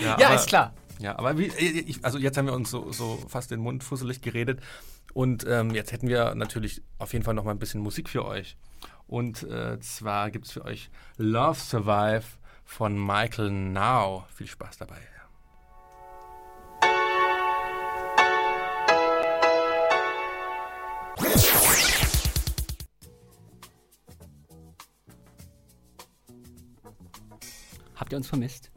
Ja, 0.00 0.16
Ja, 0.18 0.26
aber- 0.28 0.34
ist 0.36 0.46
klar. 0.46 0.72
Ja, 1.00 1.18
aber 1.18 1.38
wie, 1.38 1.46
ich, 1.46 2.04
also 2.04 2.18
jetzt 2.18 2.36
haben 2.36 2.44
wir 2.46 2.52
uns 2.52 2.70
so, 2.70 2.92
so 2.92 3.18
fast 3.26 3.50
den 3.50 3.60
Mund 3.60 3.82
fusselig 3.82 4.20
geredet. 4.20 4.60
Und 5.14 5.46
ähm, 5.48 5.70
jetzt 5.74 5.92
hätten 5.92 6.08
wir 6.08 6.34
natürlich 6.34 6.82
auf 6.98 7.14
jeden 7.14 7.24
Fall 7.24 7.32
noch 7.34 7.44
mal 7.44 7.52
ein 7.52 7.58
bisschen 7.58 7.80
Musik 7.80 8.08
für 8.10 8.24
euch. 8.26 8.56
Und 9.06 9.42
äh, 9.44 9.80
zwar 9.80 10.30
gibt 10.30 10.46
es 10.46 10.52
für 10.52 10.64
euch 10.64 10.90
Love 11.16 11.58
Survive 11.58 12.22
von 12.70 12.96
Michael 12.96 13.50
Now. 13.50 14.24
Viel 14.32 14.46
Spaß 14.46 14.78
dabei. 14.78 14.96
Habt 27.96 28.12
ihr 28.12 28.16
uns 28.16 28.28
vermisst? 28.28 28.70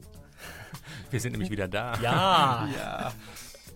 Wir 1.11 1.19
sind 1.19 1.33
nämlich 1.33 1.51
wieder 1.51 1.67
da. 1.67 1.93
Ja. 2.01 2.67
ja. 2.75 3.13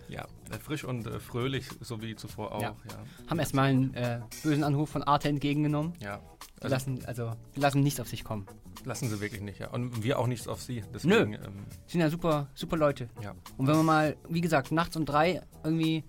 Ja, 0.08 0.26
frisch 0.58 0.84
und 0.84 1.06
äh, 1.06 1.20
fröhlich, 1.20 1.68
so 1.80 2.02
wie 2.02 2.16
zuvor 2.16 2.52
auch. 2.52 2.62
Ja. 2.62 2.76
Ja. 2.90 3.30
Haben 3.30 3.38
erstmal 3.38 3.68
einen 3.68 3.94
äh, 3.94 4.20
bösen 4.42 4.64
Anruf 4.64 4.90
von 4.90 5.02
Arte 5.02 5.28
entgegengenommen. 5.28 5.92
Ja. 6.00 6.20
Wir 6.60 6.70
lassen, 6.70 7.04
also, 7.06 7.32
lassen 7.54 7.82
nichts 7.82 8.00
auf 8.00 8.08
sich 8.08 8.24
kommen. 8.24 8.46
Lassen 8.84 9.08
sie 9.08 9.20
wirklich 9.20 9.42
nicht, 9.42 9.58
ja. 9.60 9.68
Und 9.70 10.02
wir 10.02 10.18
auch 10.18 10.26
nichts 10.26 10.48
auf 10.48 10.62
sie. 10.62 10.82
Deswegen, 10.94 11.30
Nö. 11.30 11.36
Ähm, 11.36 11.66
Sind 11.86 12.00
ja 12.00 12.10
super, 12.10 12.48
super 12.54 12.76
Leute. 12.76 13.08
Ja. 13.22 13.34
Und 13.56 13.66
wenn 13.66 13.76
man 13.76 13.86
mal, 13.86 14.16
wie 14.28 14.40
gesagt, 14.40 14.72
nachts 14.72 14.96
um 14.96 15.04
drei 15.04 15.42
irgendwie 15.64 16.04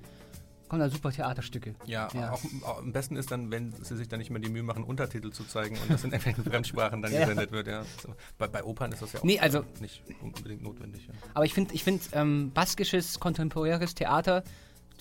kommen 0.67 0.81
da 0.81 0.89
super 0.89 1.12
Theaterstücke. 1.12 1.73
ja, 1.88 2.09
Ja. 2.13 2.31
Auch, 2.31 2.41
auch 2.63 2.77
am 2.77 2.91
besten 2.93 3.15
ist 3.15 3.31
dann, 3.31 3.49
wenn 3.49 3.73
sie 3.83 3.97
sich 3.97 4.07
dann 4.07 4.19
nicht 4.19 4.29
mehr 4.29 4.39
die 4.39 4.49
Mühe 4.51 4.62
machen, 4.62 4.83
Untertitel 4.83 5.31
zu 5.31 5.43
zeigen 5.43 5.75
und 5.81 5.89
das 5.89 6.03
in 6.03 6.12
irgendwelchen 6.12 6.43
Fremdsprachen 6.43 7.01
dann 7.01 7.12
Ja. 7.12 7.21
gesendet 7.21 7.51
wird. 7.51 7.65
Ja. 7.65 7.83
So. 8.03 8.13
Bei, 8.38 8.47
bei 8.47 8.63
Opern 8.63 8.91
ist 8.91 9.01
das 9.01 9.13
ja 9.13 9.19
auch 9.19 9.23
Nee, 9.23 9.39
also- 9.39 9.63
nicht 9.79 10.03
unbedingt 10.21 10.62
notwendig. 10.62 11.07
Ja. 11.07 11.13
Aber 11.33 11.43
ich 11.45 11.55
finde, 11.55 11.73
ich 11.73 11.83
find, 11.83 12.03
ähm, 12.13 12.51
baskisches, 12.53 13.19
kontemporäres 13.19 13.95
Theater, 13.95 14.43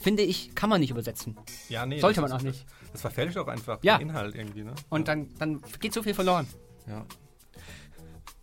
finde 0.01 0.23
ich, 0.23 0.55
kann 0.55 0.71
man 0.71 0.81
nicht 0.81 0.91
übersetzen. 0.91 1.37
Ja, 1.69 1.85
nee, 1.87 2.01
Sollte 2.01 2.21
man 2.21 2.33
auch 2.33 2.43
nicht. 2.43 2.65
Das, 2.93 3.01
verfälscht 3.03 3.37
auch 3.37 3.49
einfach 3.49 3.79
Ja. 3.83 3.99
den 3.99 4.09
Inhalt 4.09 4.35
irgendwie. 4.35 4.63
Ne? 4.65 4.75
Und 4.89 5.09
dann, 5.09 5.29
dann 5.39 5.61
geht 5.81 5.93
so 5.93 6.03
viel 6.03 6.15
verloren. 6.15 6.47
Ja. 6.87 7.05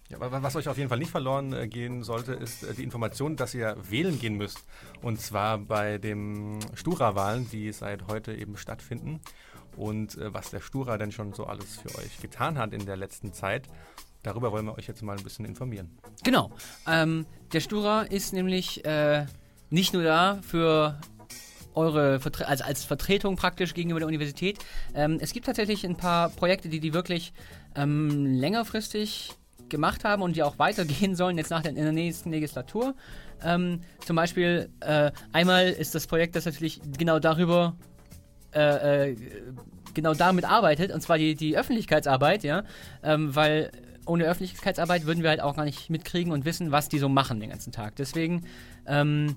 Ja, 0.09 0.17
aber 0.21 0.43
was 0.43 0.55
euch 0.55 0.69
auf 0.69 0.77
jeden 0.77 0.87
Fall 0.89 0.99
nicht 0.99 1.09
verloren 1.09 1.51
äh, 1.51 1.67
gehen 1.67 2.03
sollte, 2.03 2.33
ist 2.33 2.63
äh, 2.63 2.75
die 2.75 2.83
Information, 2.83 3.35
dass 3.37 3.55
ihr 3.55 3.75
wählen 3.89 4.19
gehen 4.19 4.35
müsst. 4.35 4.63
Und 5.01 5.19
zwar 5.19 5.57
bei 5.57 5.97
den 5.97 6.59
Stura-Wahlen, 6.75 7.49
die 7.49 7.71
seit 7.71 8.07
heute 8.07 8.35
eben 8.35 8.55
stattfinden. 8.55 9.19
Und 9.75 10.15
äh, 10.19 10.31
was 10.31 10.51
der 10.51 10.61
Stura 10.61 10.99
denn 10.99 11.11
schon 11.11 11.33
so 11.33 11.45
alles 11.47 11.77
für 11.77 11.89
euch 11.97 12.19
getan 12.21 12.59
hat 12.59 12.71
in 12.71 12.85
der 12.85 12.97
letzten 12.97 13.33
Zeit, 13.33 13.67
darüber 14.21 14.51
wollen 14.51 14.65
wir 14.65 14.77
euch 14.77 14.87
jetzt 14.87 15.01
mal 15.01 15.17
ein 15.17 15.23
bisschen 15.23 15.43
informieren. 15.43 15.97
Genau. 16.23 16.51
Ähm, 16.87 17.25
der 17.51 17.61
Stura 17.61 18.03
ist 18.03 18.31
nämlich 18.31 18.85
äh, 18.85 19.25
nicht 19.71 19.91
nur 19.93 20.03
da 20.03 20.39
für 20.43 20.99
eure 21.75 22.19
Vertre 22.19 22.47
also 22.47 22.63
als 22.63 22.83
Vertretung 22.83 23.35
praktisch 23.35 23.73
gegenüber 23.73 23.99
der 23.99 24.07
Universität. 24.07 24.59
Ähm, 24.93 25.17
es 25.19 25.33
gibt 25.33 25.45
tatsächlich 25.45 25.85
ein 25.85 25.95
paar 25.95 26.29
Projekte, 26.29 26.69
die 26.69 26.79
die 26.79 26.93
wirklich 26.93 27.33
ähm, 27.75 28.25
längerfristig 28.25 29.33
gemacht 29.69 30.03
haben 30.03 30.21
und 30.21 30.35
die 30.35 30.43
auch 30.43 30.59
weitergehen 30.59 31.15
sollen 31.15 31.37
jetzt 31.37 31.49
nach 31.49 31.61
der, 31.61 31.71
in 31.71 31.77
der 31.77 31.91
nächsten 31.91 32.31
Legislatur. 32.31 32.95
Ähm, 33.43 33.81
zum 34.05 34.15
Beispiel 34.15 34.69
äh, 34.79 35.11
einmal 35.33 35.67
ist 35.67 35.95
das 35.95 36.07
Projekt, 36.07 36.35
das 36.35 36.45
natürlich 36.45 36.81
genau 36.97 37.19
darüber 37.19 37.75
äh, 38.53 39.09
äh, 39.09 39.15
genau 39.93 40.13
damit 40.13 40.45
arbeitet, 40.45 40.91
und 40.91 41.01
zwar 41.01 41.17
die, 41.17 41.35
die 41.35 41.57
Öffentlichkeitsarbeit, 41.57 42.43
ja, 42.43 42.63
ähm, 43.03 43.35
weil 43.35 43.71
ohne 44.05 44.25
Öffentlichkeitsarbeit 44.25 45.05
würden 45.05 45.23
wir 45.23 45.29
halt 45.29 45.41
auch 45.41 45.55
gar 45.55 45.65
nicht 45.65 45.89
mitkriegen 45.89 46.31
und 46.31 46.45
wissen, 46.45 46.71
was 46.71 46.89
die 46.89 46.99
so 46.99 47.09
machen 47.09 47.39
den 47.39 47.49
ganzen 47.49 47.71
Tag. 47.71 47.95
Deswegen 47.95 48.45
ähm, 48.85 49.35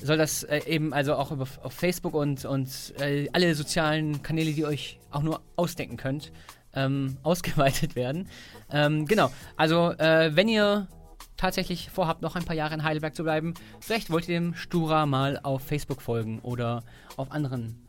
soll 0.00 0.16
das 0.16 0.44
äh, 0.44 0.60
eben 0.66 0.92
also 0.92 1.14
auch 1.14 1.30
über, 1.32 1.46
auf 1.62 1.72
Facebook 1.72 2.14
und, 2.14 2.44
und 2.44 2.94
äh, 3.00 3.28
alle 3.32 3.54
sozialen 3.54 4.22
Kanäle, 4.22 4.52
die 4.52 4.60
ihr 4.60 4.68
euch 4.68 4.98
auch 5.10 5.22
nur 5.22 5.40
ausdenken 5.56 5.96
könnt, 5.96 6.32
ähm, 6.74 7.16
ausgeweitet 7.22 7.96
werden. 7.96 8.28
Ähm, 8.70 9.06
genau, 9.06 9.30
also 9.56 9.92
äh, 9.92 10.34
wenn 10.34 10.48
ihr 10.48 10.88
tatsächlich 11.36 11.90
vorhabt, 11.90 12.22
noch 12.22 12.36
ein 12.36 12.44
paar 12.44 12.56
Jahre 12.56 12.74
in 12.74 12.82
Heidelberg 12.82 13.14
zu 13.14 13.22
bleiben, 13.22 13.54
vielleicht 13.80 14.10
wollt 14.10 14.28
ihr 14.28 14.38
dem 14.38 14.54
Stura 14.54 15.06
mal 15.06 15.38
auf 15.42 15.62
Facebook 15.62 16.02
folgen 16.02 16.40
oder 16.40 16.82
auf 17.16 17.30
anderen 17.30 17.88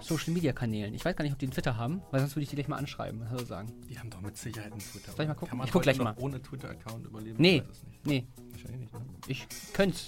Social 0.00 0.32
Media 0.34 0.52
Kanälen. 0.52 0.94
Ich 0.94 1.04
weiß 1.04 1.16
gar 1.16 1.22
nicht, 1.24 1.32
ob 1.32 1.38
die 1.38 1.46
einen 1.46 1.52
Twitter 1.52 1.76
haben, 1.76 2.02
weil 2.10 2.20
sonst 2.20 2.36
würde 2.36 2.44
ich 2.44 2.50
die 2.50 2.56
gleich 2.56 2.68
mal 2.68 2.76
anschreiben. 2.76 3.20
Was 3.22 3.30
soll 3.30 3.40
ich 3.42 3.48
sagen? 3.48 3.72
Die 3.88 3.98
haben 3.98 4.10
doch 4.10 4.20
mit 4.20 4.36
Sicherheit 4.36 4.72
einen 4.72 4.80
Twitter. 4.80 5.12
Soll 5.12 5.22
ich 5.24 5.28
mal 5.28 5.34
gucken? 5.34 5.48
Kann 5.48 5.58
man 5.58 5.66
Ich 5.66 5.72
guck 5.72 5.82
gleich 5.82 5.98
mal. 5.98 6.14
ohne 6.18 6.40
Twitter-Account 6.42 7.06
überleben? 7.06 7.36
Nee, 7.38 7.62
nee. 8.04 8.26
Wahrscheinlich 8.50 8.80
nicht. 8.80 8.92
Ne? 8.92 9.00
Ich 9.28 9.46
könnte 9.72 9.98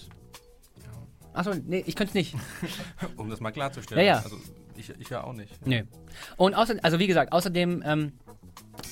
Achso, 1.37 1.53
nee, 1.66 1.85
ich 1.87 1.94
könnte 1.94 2.11
es 2.11 2.14
nicht. 2.14 2.35
Um 3.16 3.29
das 3.29 3.40
mal 3.40 3.53
klarzustellen. 3.53 4.05
Ja, 4.05 4.14
ja. 4.14 4.22
Also 4.22 4.37
ich, 4.77 4.90
ich 4.99 5.09
ja 5.11 5.22
auch 5.22 5.35
nicht. 5.35 5.66
Nee. 5.66 5.85
Und 6.37 6.55
außer, 6.55 6.77
also 6.83 6.99
wie 6.99 7.07
gesagt, 7.07 7.33
außerdem 7.33 7.83
ähm, 7.87 8.12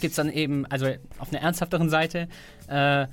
gibt 0.01 0.13
es 0.13 0.17
dann 0.17 0.31
eben, 0.31 0.67
also 0.67 0.87
auf 1.19 1.33
einer 1.33 1.41
ernsthafteren 1.41 1.89
Seite, 1.89 2.29
äh, 2.69 3.07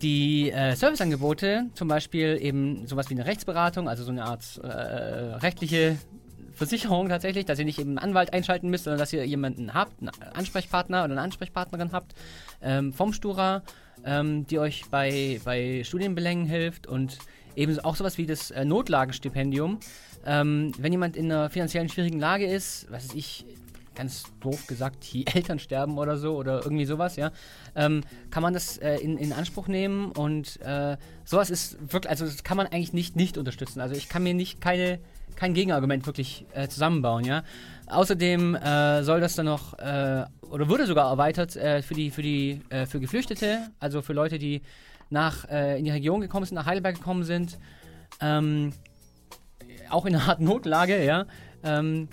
die 0.00 0.50
äh, 0.50 0.76
Serviceangebote, 0.76 1.66
zum 1.74 1.88
Beispiel 1.88 2.38
eben 2.40 2.86
sowas 2.86 3.10
wie 3.10 3.14
eine 3.14 3.26
Rechtsberatung, 3.26 3.88
also 3.88 4.04
so 4.04 4.12
eine 4.12 4.24
Art 4.24 4.60
äh, 4.62 4.66
rechtliche 4.66 5.98
Versicherung 6.54 7.08
tatsächlich, 7.08 7.46
dass 7.46 7.58
ihr 7.58 7.64
nicht 7.64 7.78
eben 7.78 7.90
einen 7.90 7.98
Anwalt 7.98 8.32
einschalten 8.32 8.68
müsst, 8.68 8.84
sondern 8.84 8.98
dass 8.98 9.12
ihr 9.12 9.24
jemanden 9.24 9.74
habt, 9.74 10.00
einen 10.00 10.10
Ansprechpartner 10.34 11.04
oder 11.04 11.12
eine 11.12 11.22
Ansprechpartnerin 11.22 11.92
habt 11.92 12.14
ähm, 12.62 12.92
vom 12.92 13.12
Stura, 13.12 13.62
ähm, 14.04 14.46
die 14.46 14.58
euch 14.58 14.84
bei, 14.90 15.40
bei 15.44 15.82
Studienbelängen 15.84 16.46
hilft 16.46 16.86
und 16.86 17.18
eben 17.58 17.78
auch 17.80 17.96
sowas 17.96 18.16
wie 18.18 18.26
das 18.26 18.50
äh, 18.50 18.64
Notlagenstipendium. 18.64 19.80
Ähm, 20.24 20.72
wenn 20.78 20.92
jemand 20.92 21.16
in 21.16 21.30
einer 21.30 21.50
finanziellen 21.50 21.88
schwierigen 21.88 22.18
Lage 22.18 22.46
ist, 22.46 22.86
was 22.90 23.08
weiß 23.08 23.14
ich, 23.14 23.44
ganz 23.94 24.24
doof 24.40 24.66
gesagt, 24.68 25.12
die 25.12 25.26
Eltern 25.34 25.58
sterben 25.58 25.98
oder 25.98 26.16
so 26.16 26.36
oder 26.36 26.62
irgendwie 26.62 26.84
sowas, 26.84 27.16
ja, 27.16 27.32
ähm, 27.74 28.02
kann 28.30 28.42
man 28.42 28.54
das 28.54 28.78
äh, 28.78 28.96
in, 28.96 29.18
in 29.18 29.32
Anspruch 29.32 29.66
nehmen 29.66 30.12
und 30.12 30.60
äh, 30.62 30.96
sowas 31.24 31.50
ist 31.50 31.76
wirklich, 31.80 32.08
also 32.08 32.24
das 32.24 32.44
kann 32.44 32.56
man 32.56 32.68
eigentlich 32.68 32.92
nicht 32.92 33.16
nicht 33.16 33.36
unterstützen. 33.36 33.80
Also 33.80 33.96
ich 33.96 34.08
kann 34.08 34.22
mir 34.22 34.34
nicht 34.34 34.60
keine 34.60 35.00
kein 35.34 35.54
Gegenargument 35.54 36.06
wirklich 36.06 36.46
äh, 36.52 36.68
zusammenbauen, 36.68 37.24
ja. 37.24 37.44
Außerdem 37.90 38.54
äh, 38.54 39.02
soll 39.02 39.20
das 39.20 39.34
dann 39.34 39.46
noch 39.46 39.78
äh, 39.78 40.24
oder 40.42 40.68
wurde 40.68 40.86
sogar 40.86 41.10
erweitert 41.10 41.56
äh, 41.56 41.82
für 41.82 41.94
die 41.94 42.10
für 42.10 42.22
die 42.22 42.60
äh, 42.70 42.86
für 42.86 43.00
Geflüchtete, 43.00 43.70
also 43.80 44.02
für 44.02 44.12
Leute, 44.12 44.38
die 44.38 44.62
nach 45.10 45.48
äh, 45.48 45.78
in 45.78 45.84
die 45.84 45.90
Region 45.90 46.20
gekommen 46.20 46.44
sind, 46.44 46.56
nach 46.56 46.66
Heidelberg 46.66 46.96
gekommen 46.96 47.24
sind, 47.24 47.58
ähm, 48.20 48.72
auch 49.90 50.06
in 50.06 50.14
einer 50.14 50.28
Art 50.28 50.40
Notlage, 50.40 51.04
ja, 51.04 51.26
ähm, 51.62 52.08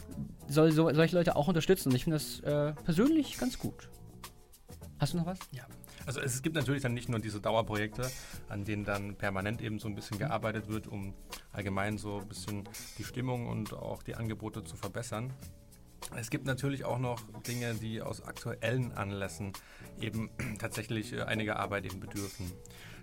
soll 0.47 0.71
so, 0.71 0.93
solche 0.93 1.15
Leute 1.15 1.35
auch 1.35 1.47
unterstützen. 1.47 1.89
Und 1.89 1.95
ich 1.95 2.03
finde 2.03 2.17
das 2.17 2.39
äh, 2.41 2.73
persönlich 2.83 3.38
ganz 3.38 3.59
gut. 3.59 3.89
Hast 4.99 5.13
du 5.13 5.17
noch 5.17 5.25
was? 5.25 5.39
Ja. 5.51 5.63
Also 6.05 6.21
es 6.21 6.43
gibt 6.43 6.55
natürlich 6.55 6.83
dann 6.83 6.93
nicht 6.93 7.09
nur 7.09 7.19
diese 7.19 7.41
Dauerprojekte, 7.41 8.09
an 8.47 8.63
denen 8.63 8.85
dann 8.85 9.15
permanent 9.15 9.61
eben 9.61 9.79
so 9.79 9.88
ein 9.88 9.95
bisschen 9.95 10.19
gearbeitet 10.19 10.67
wird, 10.67 10.88
um 10.88 11.15
allgemein 11.51 11.97
so 11.97 12.19
ein 12.19 12.27
bisschen 12.27 12.69
die 12.99 13.03
Stimmung 13.03 13.47
und 13.47 13.73
auch 13.73 14.03
die 14.03 14.13
Angebote 14.13 14.63
zu 14.63 14.75
verbessern. 14.75 15.33
Es 16.15 16.30
gibt 16.30 16.46
natürlich 16.46 16.86
auch 16.86 17.00
noch 17.00 17.22
Dinge, 17.48 17.74
die 17.76 18.02
aus 18.02 18.22
aktuellen 18.22 18.91
Anlässen 18.91 19.54
eben 20.00 20.30
tatsächlich 20.60 21.13
äh, 21.13 21.24
einiger 21.24 21.58
Arbeit 21.58 21.86
eben 21.86 22.00
bedürfen. 22.00 22.52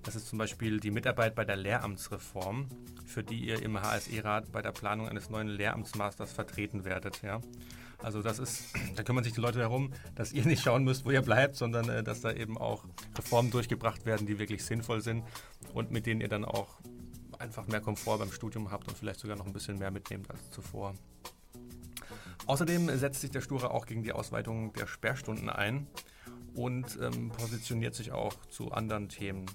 Das 0.02 0.16
ist 0.16 0.28
zum 0.28 0.38
Beispiel 0.38 0.80
die 0.80 0.90
Mitarbeit 0.90 1.34
bei 1.34 1.44
der 1.44 1.56
Lehramtsreform, 1.56 2.68
für 3.04 3.22
die 3.22 3.46
ihr 3.46 3.62
im 3.62 3.80
HSE-Rat 3.80 4.50
bei 4.50 4.60
der 4.60 4.72
Planung 4.72 5.08
eines 5.08 5.30
neuen 5.30 5.48
Lehramtsmasters 5.48 6.32
vertreten 6.32 6.84
werdet. 6.84 7.22
Ja? 7.22 7.40
Also 7.98 8.22
das 8.22 8.38
ist, 8.38 8.64
da 8.96 9.02
kümmern 9.02 9.24
sich 9.24 9.34
die 9.34 9.40
Leute 9.40 9.58
darum, 9.58 9.92
dass 10.14 10.32
ihr 10.32 10.44
nicht 10.44 10.62
schauen 10.62 10.84
müsst, 10.84 11.04
wo 11.04 11.10
ihr 11.10 11.22
bleibt, 11.22 11.56
sondern 11.56 11.88
äh, 11.88 12.02
dass 12.02 12.20
da 12.20 12.32
eben 12.32 12.58
auch 12.58 12.84
Reformen 13.16 13.50
durchgebracht 13.50 14.06
werden, 14.06 14.26
die 14.26 14.38
wirklich 14.38 14.64
sinnvoll 14.64 15.02
sind 15.02 15.24
und 15.74 15.90
mit 15.90 16.06
denen 16.06 16.20
ihr 16.20 16.28
dann 16.28 16.44
auch 16.44 16.78
einfach 17.38 17.66
mehr 17.66 17.80
Komfort 17.80 18.18
beim 18.18 18.32
Studium 18.32 18.70
habt 18.70 18.88
und 18.88 18.96
vielleicht 18.96 19.20
sogar 19.20 19.36
noch 19.36 19.46
ein 19.46 19.52
bisschen 19.52 19.78
mehr 19.78 19.90
mitnehmt 19.90 20.30
als 20.30 20.50
zuvor. 20.50 20.94
Außerdem 22.46 22.88
setzt 22.98 23.20
sich 23.20 23.30
der 23.30 23.40
Stura 23.40 23.68
auch 23.68 23.86
gegen 23.86 24.02
die 24.02 24.12
Ausweitung 24.12 24.72
der 24.72 24.86
Sperrstunden 24.86 25.48
ein 25.48 25.86
und 26.54 26.98
ähm, 27.00 27.30
positioniert 27.30 27.94
sich 27.94 28.12
auch 28.12 28.34
zu 28.50 28.72
anderen 28.72 29.08
Themen. 29.08 29.46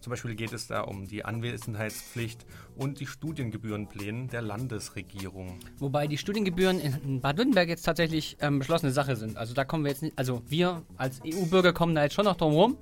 Zum 0.00 0.10
Beispiel 0.10 0.34
geht 0.34 0.52
es 0.52 0.66
da 0.66 0.80
um 0.80 1.06
die 1.06 1.24
Anwesenheitspflicht 1.24 2.44
und 2.76 2.98
die 2.98 3.06
Studiengebührenpläne 3.06 4.26
der 4.26 4.42
Landesregierung. 4.42 5.60
Wobei 5.78 6.08
die 6.08 6.18
Studiengebühren 6.18 6.80
in 6.80 7.20
Baden-Württemberg 7.20 7.68
jetzt 7.68 7.84
tatsächlich 7.84 8.36
ähm, 8.40 8.58
beschlossene 8.58 8.90
Sache 8.90 9.14
sind. 9.14 9.36
Also 9.36 9.54
da 9.54 9.64
kommen 9.64 9.84
wir 9.84 9.92
jetzt 9.92 10.02
nicht, 10.02 10.18
also 10.18 10.42
wir 10.48 10.82
als 10.96 11.20
EU-Bürger 11.24 11.72
kommen 11.72 11.94
da 11.94 12.02
jetzt 12.02 12.14
schon 12.14 12.24
noch 12.24 12.36
drum 12.36 12.52
rum. 12.52 12.78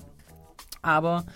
Aber 0.81 1.26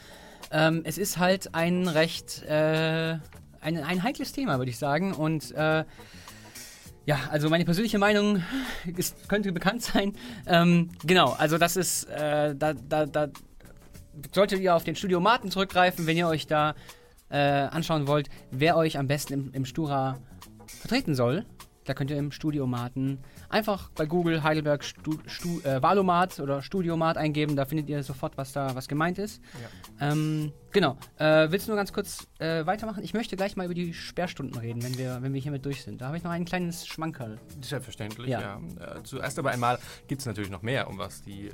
ähm, 0.51 0.81
es 0.85 0.97
ist 0.97 1.19
halt 1.19 1.55
ein 1.55 1.87
recht, 1.87 2.43
äh, 2.45 3.19
ein, 3.61 3.77
ein 3.77 4.03
heikles 4.03 4.33
Thema, 4.33 4.57
würde 4.57 4.71
ich 4.71 4.79
sagen. 4.79 5.13
Und 5.13 5.53
äh, 5.53 5.85
ja, 7.07 7.19
also 7.31 7.51
meine 7.51 7.65
persönliche 7.65 7.99
Meinung 7.99 8.43
ist, 8.97 9.29
könnte 9.29 9.53
bekannt 9.53 9.83
sein. 9.83 10.15
Ähm, 10.47 10.91
genau, 11.05 11.33
also 11.33 11.59
das 11.59 11.77
ist, 11.77 12.05
äh, 12.05 12.55
da, 12.55 12.73
da, 12.73 13.07
da 13.07 13.29
solltet 14.33 14.61
ihr 14.61 14.75
auf 14.75 14.85
den 14.85 14.97
Studiomaten 14.97 15.51
zurückgreifen, 15.51 16.07
wenn 16.07 16.17
ihr 16.17 16.29
euch 16.29 16.47
da 16.47 16.75
äh, 17.31 17.37
anschauen 17.39 18.07
wollt, 18.07 18.29
wer 18.51 18.77
euch 18.77 18.99
am 18.99 19.07
besten 19.07 19.35
im, 19.35 19.53
im 19.53 19.65
Stura 19.65 20.19
vertreten 20.67 21.15
soll. 21.15 21.45
Da 21.85 21.95
könnt 21.95 22.11
ihr 22.11 22.17
im 22.17 22.33
Studiomaten 22.33 23.19
einfach 23.49 23.91
bei 23.91 24.07
Google 24.07 24.43
Heidelberg 24.43 24.83
Stu, 24.85 25.19
Stu, 25.27 25.61
äh, 25.61 25.83
Valomat 25.83 26.41
oder 26.41 26.63
Studiomat 26.63 27.17
eingeben. 27.17 27.57
Da 27.57 27.65
findet 27.67 27.89
ihr 27.89 28.03
sofort, 28.03 28.37
was 28.39 28.53
da 28.53 28.75
was 28.75 28.89
gemeint 28.89 29.19
ist. 29.19 29.43
Ja. 30.01 30.13
Ähm, 30.13 30.53
genau. 30.73 30.97
Äh, 31.19 31.51
willst 31.51 31.67
du 31.67 31.73
nur 31.73 31.77
ganz 31.77 31.93
kurz 31.93 32.27
äh, 32.39 32.65
weitermachen? 32.67 33.03
Ich 33.05 33.13
möchte 33.15 33.37
gleich 33.37 33.57
mal 33.57 33.67
über 33.67 33.75
die 33.75 33.93
Sperrstunden 33.93 34.59
reden, 34.59 34.83
wenn 34.83 34.97
wir, 34.97 35.19
wenn 35.21 35.35
wir 35.35 35.41
hiermit 35.41 35.65
durch 35.67 35.83
sind. 35.83 36.01
Da 36.01 36.07
habe 36.07 36.17
ich 36.17 36.25
noch 36.25 36.31
ein 36.31 36.45
kleines 36.45 36.87
Schmankerl. 36.87 37.39
Selbstverständlich, 37.61 38.29
Ja. 38.29 38.41
ja. 38.41 38.97
Äh, 38.97 39.03
zuerst 39.03 39.39
aber 39.39 39.51
einmal 39.51 39.79
gibt 40.09 40.21
es 40.21 40.27
natürlich 40.27 40.51
noch 40.51 40.63
mehr, 40.63 40.89
um 40.89 40.99
was 40.99 41.23
die 41.23 41.49
äh, 41.49 41.53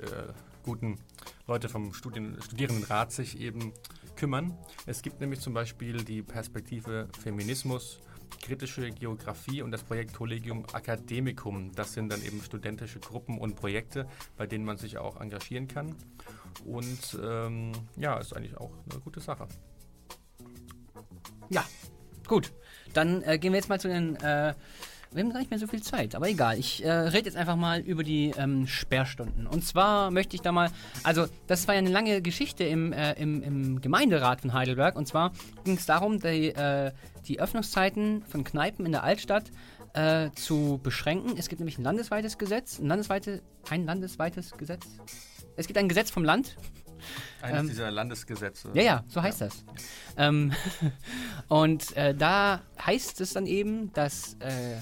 guten 0.64 0.98
Leute 1.46 1.68
vom 1.68 1.92
Studien 1.92 2.36
Studierendenrat 2.40 3.10
sich 3.12 3.40
eben 3.40 3.72
kümmern. 4.16 4.56
Es 4.86 5.02
gibt 5.02 5.20
nämlich 5.20 5.40
zum 5.40 5.54
Beispiel 5.54 6.04
die 6.04 6.22
Perspektive 6.22 7.08
Feminismus, 7.22 8.00
kritische 8.40 8.90
Geografie 8.90 9.62
und 9.62 9.70
das 9.70 9.82
Projekt 9.82 10.14
Collegium 10.14 10.64
Academicum. 10.72 11.72
Das 11.74 11.92
sind 11.92 12.10
dann 12.10 12.22
eben 12.22 12.42
studentische 12.42 13.00
Gruppen 13.00 13.38
und 13.38 13.56
Projekte, 13.56 14.06
bei 14.36 14.46
denen 14.46 14.64
man 14.64 14.76
sich 14.76 14.98
auch 14.98 15.20
engagieren 15.20 15.68
kann. 15.68 15.94
Und 16.64 17.18
ähm, 17.22 17.72
ja, 17.96 18.18
ist 18.18 18.34
eigentlich 18.34 18.56
auch 18.56 18.72
eine 18.90 19.00
gute 19.00 19.20
Sache. 19.20 19.48
Ja, 21.48 21.64
gut. 22.26 22.52
Dann 22.92 23.22
äh, 23.22 23.38
gehen 23.38 23.52
wir 23.52 23.58
jetzt 23.58 23.68
mal 23.68 23.80
zu 23.80 23.88
den. 23.88 24.16
Äh, 24.16 24.54
wir 25.12 25.25
haben 25.25 25.33
gar 25.33 25.40
nicht 25.40 25.51
mehr 25.51 25.59
so 25.59 25.66
viel 25.66 25.83
Zeit, 25.83 26.14
aber 26.14 26.29
egal. 26.29 26.59
Ich 26.59 26.85
äh, 26.85 26.90
rede 26.90 27.27
jetzt 27.27 27.37
einfach 27.37 27.57
mal 27.57 27.81
über 27.81 28.05
die 28.05 28.33
ähm, 28.38 28.66
Sperrstunden. 28.68 29.46
Und 29.46 29.64
zwar 29.64 30.11
möchte 30.11 30.37
ich 30.37 30.42
da 30.42 30.53
mal. 30.53 30.70
Also, 31.03 31.27
das 31.49 31.66
war 31.66 31.75
ja 31.75 31.79
eine 31.79 31.90
lange 31.90 32.23
Geschichte 32.23 32.62
im, 32.64 32.92
äh, 32.92 33.14
im, 33.14 33.42
im 33.42 33.81
Gemeinderat 33.81 34.42
von 34.42 34.53
Heidelberg. 34.53 34.94
Und 34.94 35.07
zwar 35.07 35.33
ging 35.64 35.77
es 35.77 35.87
darum, 35.87 36.20
die, 36.20 36.51
äh, 36.51 36.92
die 37.27 37.40
Öffnungszeiten 37.40 38.23
von 38.23 38.44
Kneipen 38.44 38.87
in 38.87 38.92
der 38.92 39.03
Altstadt 39.03 39.51
äh, 39.94 40.31
zu 40.37 40.79
beschränken. 40.83 41.35
Es 41.37 41.49
gibt 41.49 41.59
nämlich 41.59 41.79
ein 41.79 41.85
landesweites 41.85 42.38
Gesetz. 42.38 42.79
Ein, 42.79 42.87
landesweite, 42.87 43.42
ein 43.68 43.87
landesweites 43.87 44.53
Gesetz. 44.53 44.87
Es 45.57 45.66
gibt 45.66 45.79
ein 45.79 45.88
Gesetz 45.88 46.11
vom 46.11 46.25
Land. 46.25 46.57
Eines 47.42 47.61
Ähm, 47.61 47.68
dieser 47.68 47.90
Landesgesetze. 47.90 48.70
Ja, 48.75 48.83
ja, 48.83 49.05
so 49.09 49.23
heißt 49.23 49.40
das. 49.40 49.64
Ähm, 50.16 50.53
und 51.49 51.96
äh, 51.96 52.14
da 52.14 52.61
heißt 52.85 53.20
es 53.20 53.33
dann 53.33 53.46
eben, 53.46 53.92
dass 53.92 54.35
äh, 54.40 54.77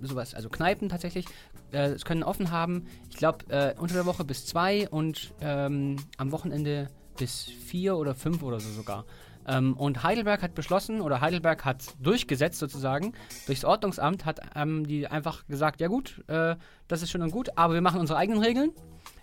sowas, 0.00 0.34
also 0.34 0.48
Kneipen 0.48 0.88
tatsächlich, 0.88 1.26
äh, 1.72 1.90
es 1.90 2.04
können 2.04 2.22
offen 2.22 2.50
haben, 2.50 2.86
ich 3.10 3.16
glaube, 3.16 3.44
äh, 3.48 3.74
unter 3.78 3.94
der 3.94 4.06
Woche 4.06 4.24
bis 4.24 4.46
zwei 4.46 4.88
und 4.88 5.34
ähm, 5.40 5.96
am 6.16 6.32
Wochenende 6.32 6.90
bis 7.16 7.44
vier 7.44 7.96
oder 7.96 8.14
fünf 8.14 8.42
oder 8.42 8.60
so 8.60 8.70
sogar. 8.70 9.04
Ähm, 9.46 9.74
und 9.74 10.02
Heidelberg 10.02 10.42
hat 10.42 10.54
beschlossen, 10.54 11.00
oder 11.00 11.20
Heidelberg 11.20 11.64
hat 11.64 11.82
durchgesetzt 12.00 12.58
sozusagen, 12.58 13.14
durchs 13.46 13.64
Ordnungsamt 13.64 14.24
hat 14.24 14.40
ähm, 14.54 14.86
die 14.86 15.06
einfach 15.06 15.46
gesagt, 15.46 15.80
ja 15.80 15.88
gut, 15.88 16.22
äh, 16.28 16.56
das 16.86 17.02
ist 17.02 17.10
schön 17.10 17.22
und 17.22 17.30
gut, 17.30 17.50
aber 17.56 17.74
wir 17.74 17.80
machen 17.80 18.00
unsere 18.00 18.18
eigenen 18.18 18.42
Regeln. 18.42 18.72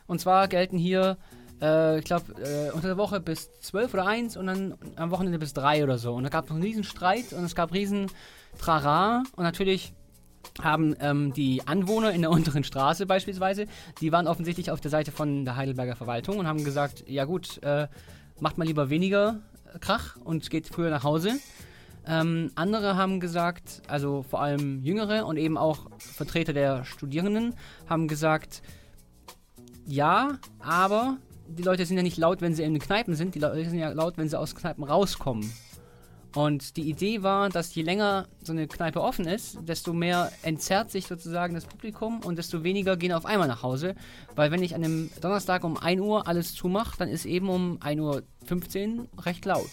Und 0.07 0.19
zwar 0.19 0.47
gelten 0.47 0.77
hier 0.77 1.17
äh, 1.61 1.99
ich 1.99 2.05
glaube, 2.05 2.33
äh, 2.41 2.71
unter 2.71 2.87
der 2.87 2.97
Woche 2.97 3.19
bis 3.19 3.51
12 3.61 3.93
oder 3.93 4.07
1 4.07 4.37
und 4.37 4.47
dann 4.47 4.75
am 4.95 5.11
Wochenende 5.11 5.39
bis 5.39 5.53
3 5.53 5.83
oder 5.83 5.97
so. 5.97 6.13
Und 6.13 6.23
da 6.23 6.29
gab 6.29 6.45
es 6.45 6.51
einen 6.51 6.61
riesen 6.61 6.83
Streit 6.83 7.33
und 7.33 7.43
es 7.43 7.55
gab 7.55 7.73
riesen 7.73 8.07
Trara 8.57 9.23
und 9.35 9.43
natürlich 9.43 9.93
haben 10.61 10.95
ähm, 10.99 11.33
die 11.33 11.65
Anwohner 11.67 12.11
in 12.11 12.21
der 12.21 12.31
unteren 12.31 12.63
Straße 12.63 13.05
beispielsweise, 13.05 13.67
die 14.01 14.11
waren 14.11 14.27
offensichtlich 14.27 14.71
auf 14.71 14.81
der 14.81 14.91
Seite 14.91 15.11
von 15.11 15.45
der 15.45 15.55
Heidelberger 15.55 15.95
Verwaltung 15.95 16.37
und 16.37 16.47
haben 16.47 16.63
gesagt, 16.63 17.03
ja 17.07 17.25
gut, 17.25 17.61
äh, 17.63 17.87
macht 18.39 18.57
mal 18.57 18.65
lieber 18.65 18.89
weniger 18.89 19.41
äh, 19.73 19.79
Krach 19.79 20.17
und 20.23 20.49
geht 20.49 20.67
früher 20.67 20.89
nach 20.89 21.03
Hause. 21.03 21.39
Ähm, 22.07 22.51
andere 22.55 22.95
haben 22.95 23.19
gesagt, 23.19 23.81
also 23.87 24.23
vor 24.23 24.41
allem 24.41 24.83
Jüngere 24.83 25.25
und 25.25 25.37
eben 25.37 25.57
auch 25.57 25.87
Vertreter 25.97 26.53
der 26.53 26.85
Studierenden 26.85 27.55
haben 27.89 28.07
gesagt, 28.07 28.61
ja, 29.87 30.39
aber 30.59 31.17
die 31.47 31.63
Leute 31.63 31.85
sind 31.85 31.97
ja 31.97 32.03
nicht 32.03 32.17
laut, 32.17 32.41
wenn 32.41 32.53
sie 32.53 32.63
in 32.63 32.73
den 32.73 32.81
Kneipen 32.81 33.15
sind, 33.15 33.35
die 33.35 33.39
Leute 33.39 33.69
sind 33.69 33.79
ja 33.79 33.89
laut, 33.89 34.17
wenn 34.17 34.29
sie 34.29 34.39
aus 34.39 34.55
Kneipen 34.55 34.83
rauskommen. 34.83 35.51
Und 36.35 36.75
die 36.75 36.89
Idee 36.89 37.23
war, 37.23 37.49
dass 37.49 37.73
je 37.73 37.81
länger 37.81 38.27
so 38.43 38.51
eine 38.51 38.67
Kneipe 38.67 39.01
offen 39.01 39.25
ist, 39.25 39.57
desto 39.61 39.93
mehr 39.93 40.31
entzerrt 40.43 40.91
sich 40.91 41.07
sozusagen 41.07 41.55
das 41.55 41.65
Publikum 41.65 42.19
und 42.19 42.37
desto 42.37 42.63
weniger 42.63 42.97
gehen 42.97 43.13
auf 43.13 43.25
einmal 43.25 43.47
nach 43.47 43.63
Hause. 43.63 43.95
Weil 44.35 44.51
wenn 44.51 44.61
ich 44.61 44.75
an 44.75 44.83
einem 44.83 45.09
Donnerstag 45.21 45.63
um 45.63 45.77
1 45.77 46.01
Uhr 46.01 46.27
alles 46.27 46.53
zumache, 46.53 46.97
dann 46.97 47.07
ist 47.07 47.25
eben 47.25 47.49
um 47.49 47.77
1.15 47.79 48.97
Uhr 48.97 49.25
recht 49.25 49.45
laut. 49.45 49.69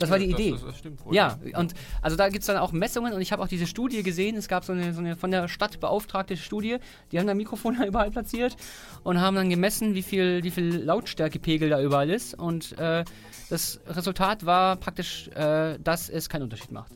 Das 0.00 0.10
war 0.10 0.18
die 0.18 0.30
das, 0.30 0.40
Idee. 0.40 0.50
Das, 0.52 0.62
das 0.62 0.78
stimmt. 0.78 1.00
Ja, 1.10 1.38
und 1.54 1.74
also 2.00 2.16
da 2.16 2.30
gibt 2.30 2.40
es 2.40 2.46
dann 2.46 2.56
auch 2.56 2.72
Messungen 2.72 3.12
und 3.12 3.20
ich 3.20 3.32
habe 3.32 3.42
auch 3.42 3.48
diese 3.48 3.66
Studie 3.66 4.02
gesehen. 4.02 4.36
Es 4.36 4.48
gab 4.48 4.64
so 4.64 4.72
eine, 4.72 4.94
so 4.94 5.00
eine 5.00 5.16
von 5.16 5.30
der 5.30 5.46
Stadt 5.48 5.78
beauftragte 5.78 6.36
Studie. 6.38 6.78
Die 7.12 7.18
haben 7.18 7.26
da 7.26 7.34
Mikrofone 7.34 7.86
überall 7.86 8.10
platziert 8.10 8.56
und 9.04 9.20
haben 9.20 9.36
dann 9.36 9.50
gemessen, 9.50 9.94
wie 9.94 10.02
viel, 10.02 10.42
wie 10.42 10.50
viel 10.50 10.82
Lautstärkepegel 10.82 11.68
da 11.68 11.82
überall 11.82 12.08
ist. 12.08 12.32
Und 12.34 12.78
äh, 12.78 13.04
das 13.50 13.80
Resultat 13.86 14.46
war 14.46 14.76
praktisch, 14.76 15.28
äh, 15.28 15.78
dass 15.78 16.08
es 16.08 16.28
keinen 16.28 16.44
Unterschied 16.44 16.72
macht. 16.72 16.92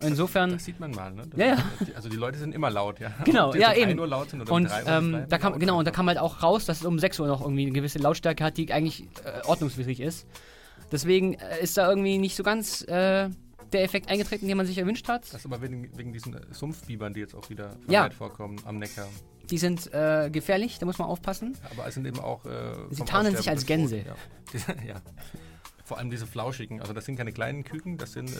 Insofern. 0.00 0.52
Das 0.52 0.64
sieht 0.64 0.78
man 0.78 0.92
mal, 0.92 1.12
ne? 1.12 1.24
Das 1.28 1.38
Ja, 1.38 1.46
ja. 1.46 1.58
Also 1.96 2.08
die 2.08 2.16
Leute 2.16 2.38
sind 2.38 2.54
immer 2.54 2.70
laut, 2.70 3.00
ja. 3.00 3.10
Genau, 3.24 3.52
ja 3.54 3.70
jetzt 3.70 3.78
um 3.78 3.82
eben. 3.82 3.90
1 3.90 4.00
Uhr 4.00 4.06
laut 4.06 4.30
sind 4.30 4.42
oder 4.42 4.50
um 4.52 4.56
und 4.58 4.70
3 4.70 4.82
Uhr 4.82 4.88
ähm, 4.88 5.24
da 5.28 5.38
kam, 5.38 5.58
genau, 5.58 5.78
und 5.78 5.86
da 5.86 5.90
kam 5.90 6.06
halt 6.06 6.18
auch 6.18 6.42
raus, 6.42 6.66
dass 6.66 6.80
es 6.80 6.86
um 6.86 6.98
6 6.98 7.18
Uhr 7.20 7.26
noch 7.26 7.40
irgendwie 7.40 7.62
eine 7.62 7.72
gewisse 7.72 7.98
Lautstärke 7.98 8.44
hat, 8.44 8.56
die 8.56 8.72
eigentlich 8.72 9.08
äh, 9.24 9.46
ordnungswidrig 9.46 10.00
ist. 10.00 10.26
Deswegen 10.92 11.34
äh, 11.34 11.60
ist 11.60 11.76
da 11.76 11.88
irgendwie 11.88 12.18
nicht 12.18 12.36
so 12.36 12.42
ganz 12.42 12.82
äh, 12.82 13.30
der 13.72 13.82
Effekt 13.82 14.08
eingetreten, 14.08 14.46
den 14.48 14.56
man 14.56 14.66
sich 14.66 14.78
erwünscht 14.78 15.08
hat. 15.08 15.24
Das 15.24 15.34
ist 15.40 15.46
aber 15.46 15.60
wegen, 15.62 15.96
wegen 15.96 16.12
diesen 16.12 16.34
äh, 16.34 16.40
Sumpfbibern, 16.50 17.12
die 17.14 17.20
jetzt 17.20 17.34
auch 17.34 17.48
wieder 17.50 17.76
Ja. 17.86 18.00
vermehrt 18.02 18.14
vorkommen 18.14 18.56
am 18.64 18.78
Neckar. 18.78 19.08
Die 19.50 19.58
sind 19.58 19.92
äh, 19.94 20.28
gefährlich, 20.30 20.78
da 20.78 20.86
muss 20.86 20.98
man 20.98 21.08
aufpassen. 21.08 21.56
Aber 21.70 21.86
es 21.86 21.94
sind 21.94 22.06
eben 22.06 22.20
auch. 22.20 22.44
Äh, 22.44 22.72
Sie 22.90 23.04
tarnen 23.04 23.34
sich 23.36 23.48
als 23.48 23.64
Gänse. 23.66 23.98
Ja. 23.98 24.14
Ja. 24.86 25.02
Vor 25.84 25.96
allem 25.98 26.10
diese 26.10 26.26
flauschigen. 26.26 26.80
Also 26.82 26.92
das 26.92 27.06
sind 27.06 27.16
keine 27.16 27.32
kleinen 27.32 27.64
Küken, 27.64 27.96
das 27.96 28.12
sind 28.12 28.30
äh, 28.30 28.36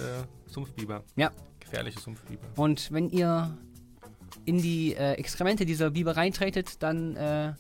Sumpfbiber. 0.46 1.02
Ja. 1.16 1.30
Gefährliche 1.60 1.98
Sumpfbiber. 1.98 2.42
Und 2.56 2.92
wenn 2.92 3.08
ihr 3.08 3.56
in 4.44 4.60
die 4.60 4.94
äh, 4.94 5.12
Exkremente 5.14 5.64
dieser 5.64 5.90
Biber 5.90 6.16
reintretet, 6.16 6.82
dann 6.82 7.16
äh, 7.16 7.54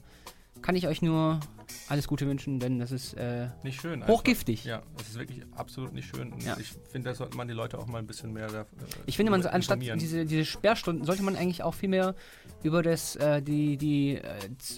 kann 0.60 0.76
ich 0.76 0.86
euch 0.86 1.00
nur 1.00 1.40
alles 1.88 2.06
Gute 2.08 2.26
wünschen, 2.26 2.60
denn 2.60 2.78
das 2.78 2.92
ist 2.92 3.14
äh, 3.14 3.48
Nicht 3.62 3.80
schön. 3.80 4.02
einfach. 4.02 4.08
hochgiftig. 4.14 4.64
Ja, 4.64 4.82
es 5.00 5.08
ist 5.10 5.18
wirklich 5.18 5.42
absolut 5.54 5.92
nicht 5.92 6.08
schön. 6.08 6.34
Ja. 6.44 6.56
Ich 6.58 6.72
finde, 6.90 7.10
da 7.10 7.14
sollte 7.14 7.36
man 7.36 7.48
die 7.48 7.54
Leute 7.54 7.78
auch 7.78 7.86
mal 7.86 7.98
ein 7.98 8.06
bisschen 8.06 8.32
mehr. 8.32 8.46
Äh, 8.52 8.64
Ich 9.06 9.16
finde, 9.16 9.30
man 9.30 9.42
so, 9.42 9.48
anstatt 9.48 9.80
diese, 9.80 10.24
diese 10.24 10.44
Sperrstunden 10.44 11.04
sollte 11.04 11.22
man 11.22 11.36
eigentlich 11.36 11.62
auch 11.62 11.74
viel 11.74 11.88
mehr 11.88 12.14
über 12.62 12.82
das, 12.82 13.16
äh, 13.16 13.40
die, 13.42 13.76
die 13.76 14.16
äh, 14.16 14.22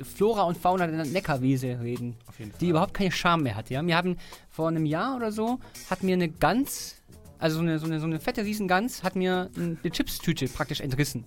Flora 0.05 0.43
und 0.43 0.57
Fauna 0.59 0.87
der 0.87 1.05
Neckarwiese 1.05 1.81
reden, 1.81 2.17
Auf 2.27 2.39
jeden 2.39 2.53
die 2.61 2.69
überhaupt 2.69 2.95
keine 2.95 3.11
Charme 3.11 3.43
mehr 3.45 3.57
hat. 3.57 3.71
Ja? 3.71 3.85
Wir 3.87 3.97
haben 3.97 4.17
vor 4.49 4.69
einem 4.69 4.87
Jahr 4.87 5.17
oder 5.17 5.33
so, 5.33 5.59
hat 5.89 6.03
mir 6.03 6.15
eine 6.15 6.29
Gans, 6.29 6.97
also 7.39 7.57
so 7.57 7.63
eine, 7.63 7.79
so 7.79 7.87
eine, 7.87 8.01
so 8.01 8.07
eine 8.07 8.21
fette 8.21 8.45
Riesengans, 8.45 9.03
hat 9.03 9.17
mir 9.17 9.51
eine 9.57 9.79
Chipstüte 9.91 10.47
praktisch 10.49 10.81
entrissen. 10.81 11.25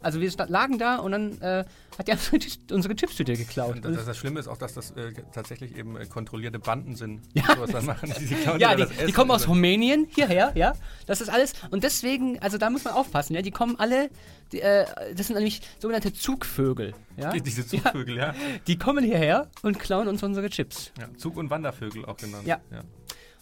Also 0.00 0.20
wir 0.20 0.30
lagen 0.48 0.78
da 0.78 0.96
und 0.96 1.12
dann 1.12 1.40
äh, 1.40 1.64
hat 1.98 2.06
die 2.06 2.12
einfach 2.12 2.32
unsere 2.70 2.94
Chipstüte 2.94 3.34
geklaut. 3.34 3.76
Und 3.76 3.84
das, 3.84 4.04
das 4.06 4.16
Schlimme 4.16 4.38
ist 4.38 4.46
auch, 4.46 4.56
dass 4.56 4.74
das 4.74 4.92
äh, 4.92 5.12
tatsächlich 5.32 5.76
eben 5.76 5.96
äh, 5.96 6.06
kontrollierte 6.06 6.58
Banden 6.60 6.94
sind, 6.94 7.22
die 7.34 7.38
Ja. 7.48 7.54
sowas 7.56 7.70
dann 7.72 7.86
machen. 7.86 8.12
Die, 8.20 8.26
klauen 8.34 8.60
ja, 8.60 8.74
die, 8.76 8.82
das 8.84 9.06
die 9.06 9.12
kommen 9.12 9.30
aus 9.32 9.48
Rumänien 9.48 10.06
hierher, 10.14 10.52
ja. 10.54 10.74
Das 11.06 11.20
ist 11.20 11.28
alles. 11.28 11.54
Und 11.70 11.82
deswegen, 11.84 12.38
also 12.40 12.58
da 12.58 12.70
muss 12.70 12.84
man 12.84 12.94
aufpassen, 12.94 13.34
ja. 13.34 13.42
Die 13.42 13.50
kommen 13.50 13.76
alle, 13.78 14.08
die, 14.52 14.60
äh, 14.60 14.86
das 15.16 15.26
sind 15.26 15.34
nämlich 15.36 15.62
sogenannte 15.80 16.12
Zugvögel, 16.12 16.94
ja. 17.16 17.32
Die- 17.32 17.40
diese 17.40 17.66
Zugvögel, 17.66 18.16
ja. 18.16 18.34
Die 18.68 18.78
kommen 18.78 19.04
hierher 19.04 19.50
und 19.62 19.78
klauen 19.80 20.06
uns 20.06 20.22
unsere 20.22 20.48
Chips. 20.50 20.92
Ja, 21.00 21.08
Zug- 21.16 21.36
und 21.36 21.50
Wandervögel 21.50 22.04
auch 22.04 22.16
genannt. 22.16 22.46
Ja. 22.46 22.60
ja. 22.70 22.82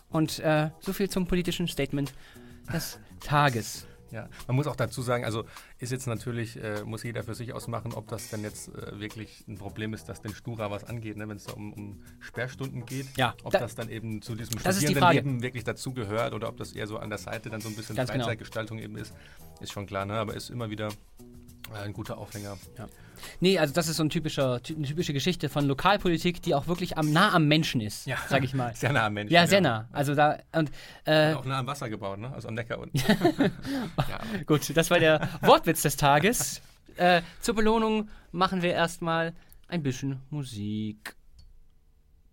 Und 0.09 0.39
äh, 0.39 0.71
so 0.81 0.93
viel 0.95 1.11
zum 1.11 1.27
politischen 1.27 1.69
Statement 1.69 2.15
des 2.73 2.99
Tages. 3.21 3.87
Ja, 4.17 4.31
man 4.47 4.57
muss 4.57 4.67
auch 4.67 4.77
dazu 4.77 5.03
sagen, 5.03 5.27
also 5.27 5.45
ist 5.79 5.93
jetzt 5.93 6.07
natürlich, 6.07 6.57
äh, 6.63 6.83
muss 6.85 7.03
jeder 7.03 7.23
für 7.23 7.35
sich 7.35 7.53
ausmachen, 7.53 7.93
ob 7.93 8.09
das 8.09 8.31
denn 8.31 8.43
jetzt 8.45 8.69
äh, 8.75 8.99
wirklich 8.99 9.45
ein 9.47 9.59
Problem 9.59 9.93
ist, 9.93 10.09
dass 10.09 10.23
den 10.23 10.35
Stura 10.35 10.71
was 10.71 10.85
angeht, 10.85 11.19
ne? 11.19 11.29
wenn 11.29 11.37
es 11.37 11.45
da 11.45 11.53
um, 11.53 11.75
um 11.75 12.03
Sperrstunden 12.21 12.87
geht. 12.87 13.07
Ja, 13.19 13.35
Ob 13.45 13.53
da- 13.53 13.59
das 13.59 13.75
dann 13.75 13.91
eben 13.91 14.23
zu 14.23 14.35
diesem 14.35 14.57
ist 14.57 14.65
die. 14.65 14.87
Studierendenleben 14.87 15.43
wirklich 15.43 15.65
dazugehört 15.65 16.33
oder 16.33 16.49
ob 16.49 16.57
das 16.57 16.73
eher 16.73 16.87
so 16.87 16.97
an 16.97 17.11
der 17.11 17.19
Seite 17.19 17.51
dann 17.51 17.61
so 17.61 17.69
ein 17.69 17.77
bisschen 17.77 17.95
Ganz 17.95 18.11
genau. 18.11 18.25
Freizeitgestaltung 18.25 18.79
eben 18.79 18.97
ist, 18.97 19.13
ist 19.61 19.73
schon 19.73 19.85
klar, 19.85 20.07
ne? 20.07 20.15
aber 20.15 20.33
ist 20.35 20.49
immer 20.49 20.71
wieder 20.71 20.89
ein 21.75 21.93
guter 21.93 22.19
Aufhänger. 22.19 22.57
Ja. 22.79 22.89
Nee, 23.41 23.59
also 23.59 23.73
das 23.75 23.89
ist 23.89 23.97
so 23.97 24.05
ein 24.05 24.11
typischer, 24.11 24.63
ty- 24.63 24.75
eine 24.77 24.87
typische 24.87 25.13
Geschichte 25.13 25.49
von 25.49 25.67
Lokalpolitik, 25.67 26.43
die 26.43 26.55
auch 26.55 26.67
wirklich 26.69 26.97
am 26.99 27.13
nah 27.13 27.33
am 27.35 27.49
Menschen 27.49 27.81
ist, 27.81 28.07
Ja. 28.07 28.17
sag 28.29 28.45
ich 28.45 28.55
mal. 28.55 28.75
Sehr 28.77 28.93
nah 28.93 29.07
am 29.07 29.15
Menschen, 29.15 29.33
Ja, 29.35 29.47
sehr 29.47 29.59
ja. 29.59 29.63
nah. 29.63 29.89
Also 29.93 30.15
da 30.15 30.39
und 30.53 30.71
äh, 31.05 31.33
auch 31.33 31.45
nah 31.45 31.59
am 31.59 31.67
Wasser 31.67 31.89
gebaut, 31.89 32.19
ne? 32.19 32.33
also 32.33 32.49
am 32.49 32.55
Neckar 32.55 32.79
unten. 32.79 32.99
Gut, 34.47 34.77
das 34.77 34.91
war 34.91 34.99
der 35.01 35.29
Wortwitz 35.43 35.83
des 35.83 35.97
Tages. 35.97 36.61
Äh, 36.97 37.23
zur 37.41 37.55
Belohnung 37.55 38.09
machen 38.33 38.63
wir 38.63 38.73
erstmal 38.73 39.35
ein 39.69 39.83
bisschen 39.83 40.21
Musik. 40.31 41.17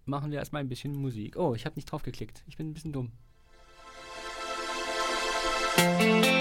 Machen 0.05 0.31
wir 0.31 0.39
erstmal 0.39 0.61
ein 0.63 0.69
bisschen 0.69 0.93
Musik. 0.95 1.37
Oh, 1.37 1.55
ich 1.55 1.65
habe 1.65 1.75
nicht 1.75 1.85
drauf 1.91 2.03
geklickt. 2.03 2.43
Ich 2.47 2.57
bin 2.57 2.69
ein 2.69 2.73
bisschen 2.73 2.91
dumm. 2.93 3.11
Radioaktiv 5.77 6.32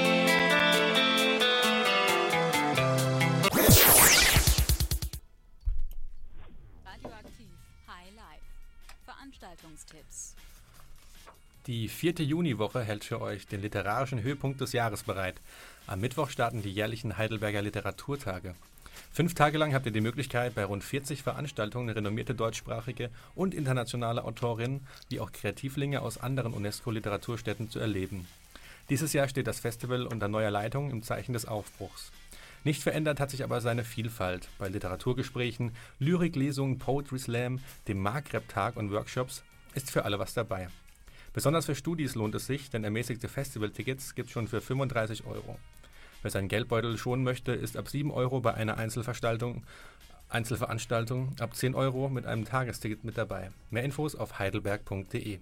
Veranstaltungstipps. 9.53 10.35
Die 11.67 11.89
vierte 11.89 12.23
Juniwoche 12.23 12.83
hält 12.83 13.05
für 13.05 13.21
euch 13.21 13.47
den 13.47 13.63
literarischen 13.63 14.23
Höhepunkt 14.23 14.61
des 14.61 14.73
Jahres 14.73 15.05
bereit. 15.05 15.41
Am 15.87 16.01
Mittwoch 16.01 16.31
starten 16.31 16.63
die 16.63 16.73
jährlichen 16.73 17.17
Heidelberger 17.19 17.63
Literaturtage. 17.63 18.55
Fünf 19.13 19.35
Tage 19.35 19.59
lang 19.59 19.75
habt 19.75 19.87
ihr 19.87 19.93
die 19.93 20.01
Möglichkeit, 20.01 20.55
bei 20.55 20.65
rund 20.65 20.83
40 20.83 21.23
Veranstaltungen 21.23 21.91
renommierte 21.91 22.35
deutschsprachige 22.35 23.11
und 23.35 23.55
internationale 23.55 24.25
Autorinnen 24.25 24.87
wie 25.09 25.21
auch 25.21 25.33
Kreativlinge 25.33 26.03
aus 26.03 26.19
anderen 26.19 26.55
UNESCO-Literaturstädten 26.55 27.71
zu 27.71 27.79
erleben. 27.79 28.27
Dieses 28.91 29.13
Jahr 29.13 29.29
steht 29.29 29.47
das 29.47 29.61
Festival 29.61 30.07
unter 30.07 30.29
neuer 30.29 30.51
Leitung 30.51 30.91
im 30.91 31.03
Zeichen 31.03 31.33
des 31.33 31.47
Aufbruchs. 31.47 32.11
Nicht 32.65 32.83
verändert 32.83 33.19
hat 33.19 33.31
sich 33.31 33.43
aber 33.43 33.61
seine 33.61 33.83
Vielfalt. 33.83 34.49
Bei 34.59 34.69
Literaturgesprächen, 34.69 35.73
Lyriklesungen, 35.99 36.79
Poetry 36.79 37.19
Slam, 37.19 37.59
dem 37.89 38.01
Maghreb-Tag 38.01 38.77
und 38.77 38.93
Workshops 38.93 39.43
ist 39.75 39.91
für 39.91 40.05
alle 40.05 40.21
was 40.21 40.35
dabei. 40.35 40.69
Besonders 41.33 41.67
für 41.67 41.75
Studis 41.75 42.15
lohnt 42.15 42.35
es 42.37 42.47
sich, 42.47 42.71
denn 42.71 42.85
ermäßigte 42.85 43.27
Festivaltickets 43.27 44.15
gibt 44.15 44.29
es 44.29 44.33
schon 44.33 44.47
für 44.47 44.61
35 44.61 45.25
Euro. 45.27 45.59
Wer 46.23 46.31
seinen 46.31 46.49
Geldbeutel 46.49 46.97
schonen 46.99 47.25
möchte, 47.25 47.53
ist 47.53 47.77
ab 47.77 47.89
7 47.89 48.13
Euro 48.13 48.41
bei 48.41 48.55
einer 48.55 48.79
Einzelveranstaltung, 48.79 49.65
Einzelveranstaltung 50.29 51.35
ab 51.41 51.57
10 51.57 51.75
Euro 51.75 52.09
mit 52.09 52.27
einem 52.27 52.45
Tagesticket 52.45 53.03
mit 53.03 53.19
dabei. 53.19 53.51
Mehr 53.71 53.83
Infos 53.83 54.15
auf 54.15 54.39
heidelberg.de. 54.39 55.41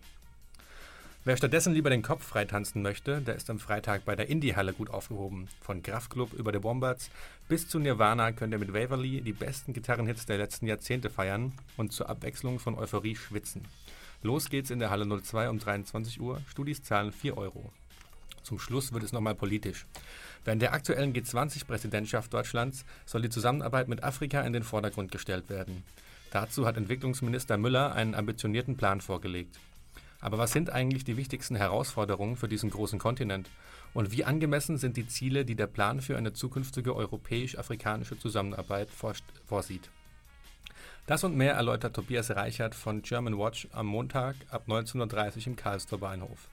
Wer 1.23 1.37
stattdessen 1.37 1.75
lieber 1.75 1.91
den 1.91 2.01
Kopf 2.01 2.25
freitanzen 2.25 2.81
möchte, 2.81 3.21
der 3.21 3.35
ist 3.35 3.51
am 3.51 3.59
Freitag 3.59 4.07
bei 4.07 4.17
der 4.17 4.31
Indie-Halle 4.31 4.73
gut 4.73 4.89
aufgehoben. 4.89 5.49
Von 5.61 5.83
Kraftklub 5.83 6.33
über 6.33 6.51
The 6.51 6.63
Wombats 6.63 7.11
bis 7.47 7.69
zu 7.69 7.79
Nirvana 7.79 8.33
könnt 8.33 8.55
ihr 8.55 8.59
mit 8.59 8.73
Waverly 8.73 9.21
die 9.21 9.35
besten 9.35 9.75
Gitarrenhits 9.75 10.25
der 10.25 10.39
letzten 10.39 10.67
Jahrzehnte 10.67 11.11
feiern 11.11 11.53
und 11.77 11.93
zur 11.93 12.09
Abwechslung 12.09 12.59
von 12.59 12.75
Euphorie 12.75 13.17
schwitzen. 13.17 13.67
Los 14.23 14.49
geht's 14.49 14.71
in 14.71 14.79
der 14.79 14.89
Halle 14.89 15.07
02 15.07 15.51
um 15.51 15.59
23 15.59 16.23
Uhr. 16.23 16.41
Studis 16.49 16.83
zahlen 16.83 17.13
4 17.13 17.37
Euro. 17.37 17.71
Zum 18.43 18.59
Schluss 18.59 18.95
wird 18.95 19.03
es 19.03 19.13
nochmal 19.13 19.35
politisch. 19.35 19.85
Während 20.47 20.63
der 20.63 20.73
aktuellen 20.73 21.13
G20-Präsidentschaft 21.13 22.33
Deutschlands 22.33 22.87
soll 23.05 23.21
die 23.21 23.29
Zusammenarbeit 23.29 23.89
mit 23.89 24.03
Afrika 24.03 24.41
in 24.41 24.55
den 24.55 24.63
Vordergrund 24.63 25.13
gestellt 25.13 25.51
werden. 25.51 25.85
Dazu 26.31 26.65
hat 26.65 26.79
Entwicklungsminister 26.79 27.59
Müller 27.59 27.95
einen 27.95 28.15
ambitionierten 28.15 28.79
Plan 28.79 29.03
vorgelegt. 29.03 29.59
Aber 30.21 30.39
was 30.39 30.53
sind 30.53 30.71
eigentlich 30.71 31.05
die 31.05 31.17
wichtigsten 31.17 31.57
Herausforderungen 31.57 32.37
für 32.37 32.49
diesen 32.49 32.71
großen 32.71 32.99
Kontinent? 32.99 33.49
Und 33.95 34.13
wie 34.13 34.25
angemessen 34.25 34.77
sind 34.77 34.97
die 34.97 35.07
Ziele, 35.07 35.45
die 35.45 35.57
der 35.57 35.67
Plan 35.67 36.01
für 36.01 36.17
eine 36.17 36.33
zukünftige 36.33 36.95
europäisch-afrikanische 36.95 38.19
Zusammenarbeit 38.19 38.89
vorsieht? 39.47 39.91
Das 41.07 41.25
und 41.25 41.37
mehr 41.37 41.55
erläutert 41.55 41.97
Tobias 41.97 42.31
Reichert 42.31 42.75
von 42.75 43.03
German 43.03 43.37
Watch 43.39 43.67
am 43.73 43.87
Montag 43.87 44.37
ab 44.51 44.65
19.30 44.69 45.39
Uhr 45.39 45.47
im 45.49 45.57
Karlstor 45.57 45.99
Bahnhof. 45.99 46.49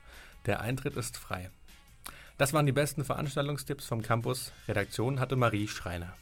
Der 0.46 0.62
Eintritt 0.62 0.96
ist 0.96 1.18
frei. 1.18 1.52
Das 2.38 2.54
waren 2.54 2.66
die 2.66 2.72
besten 2.72 3.04
Veranstaltungstipps 3.04 3.86
vom 3.86 4.02
Campus. 4.02 4.52
Redaktion 4.68 5.20
hatte 5.20 5.36
Marie 5.36 5.68
Schreiner. 5.68 6.14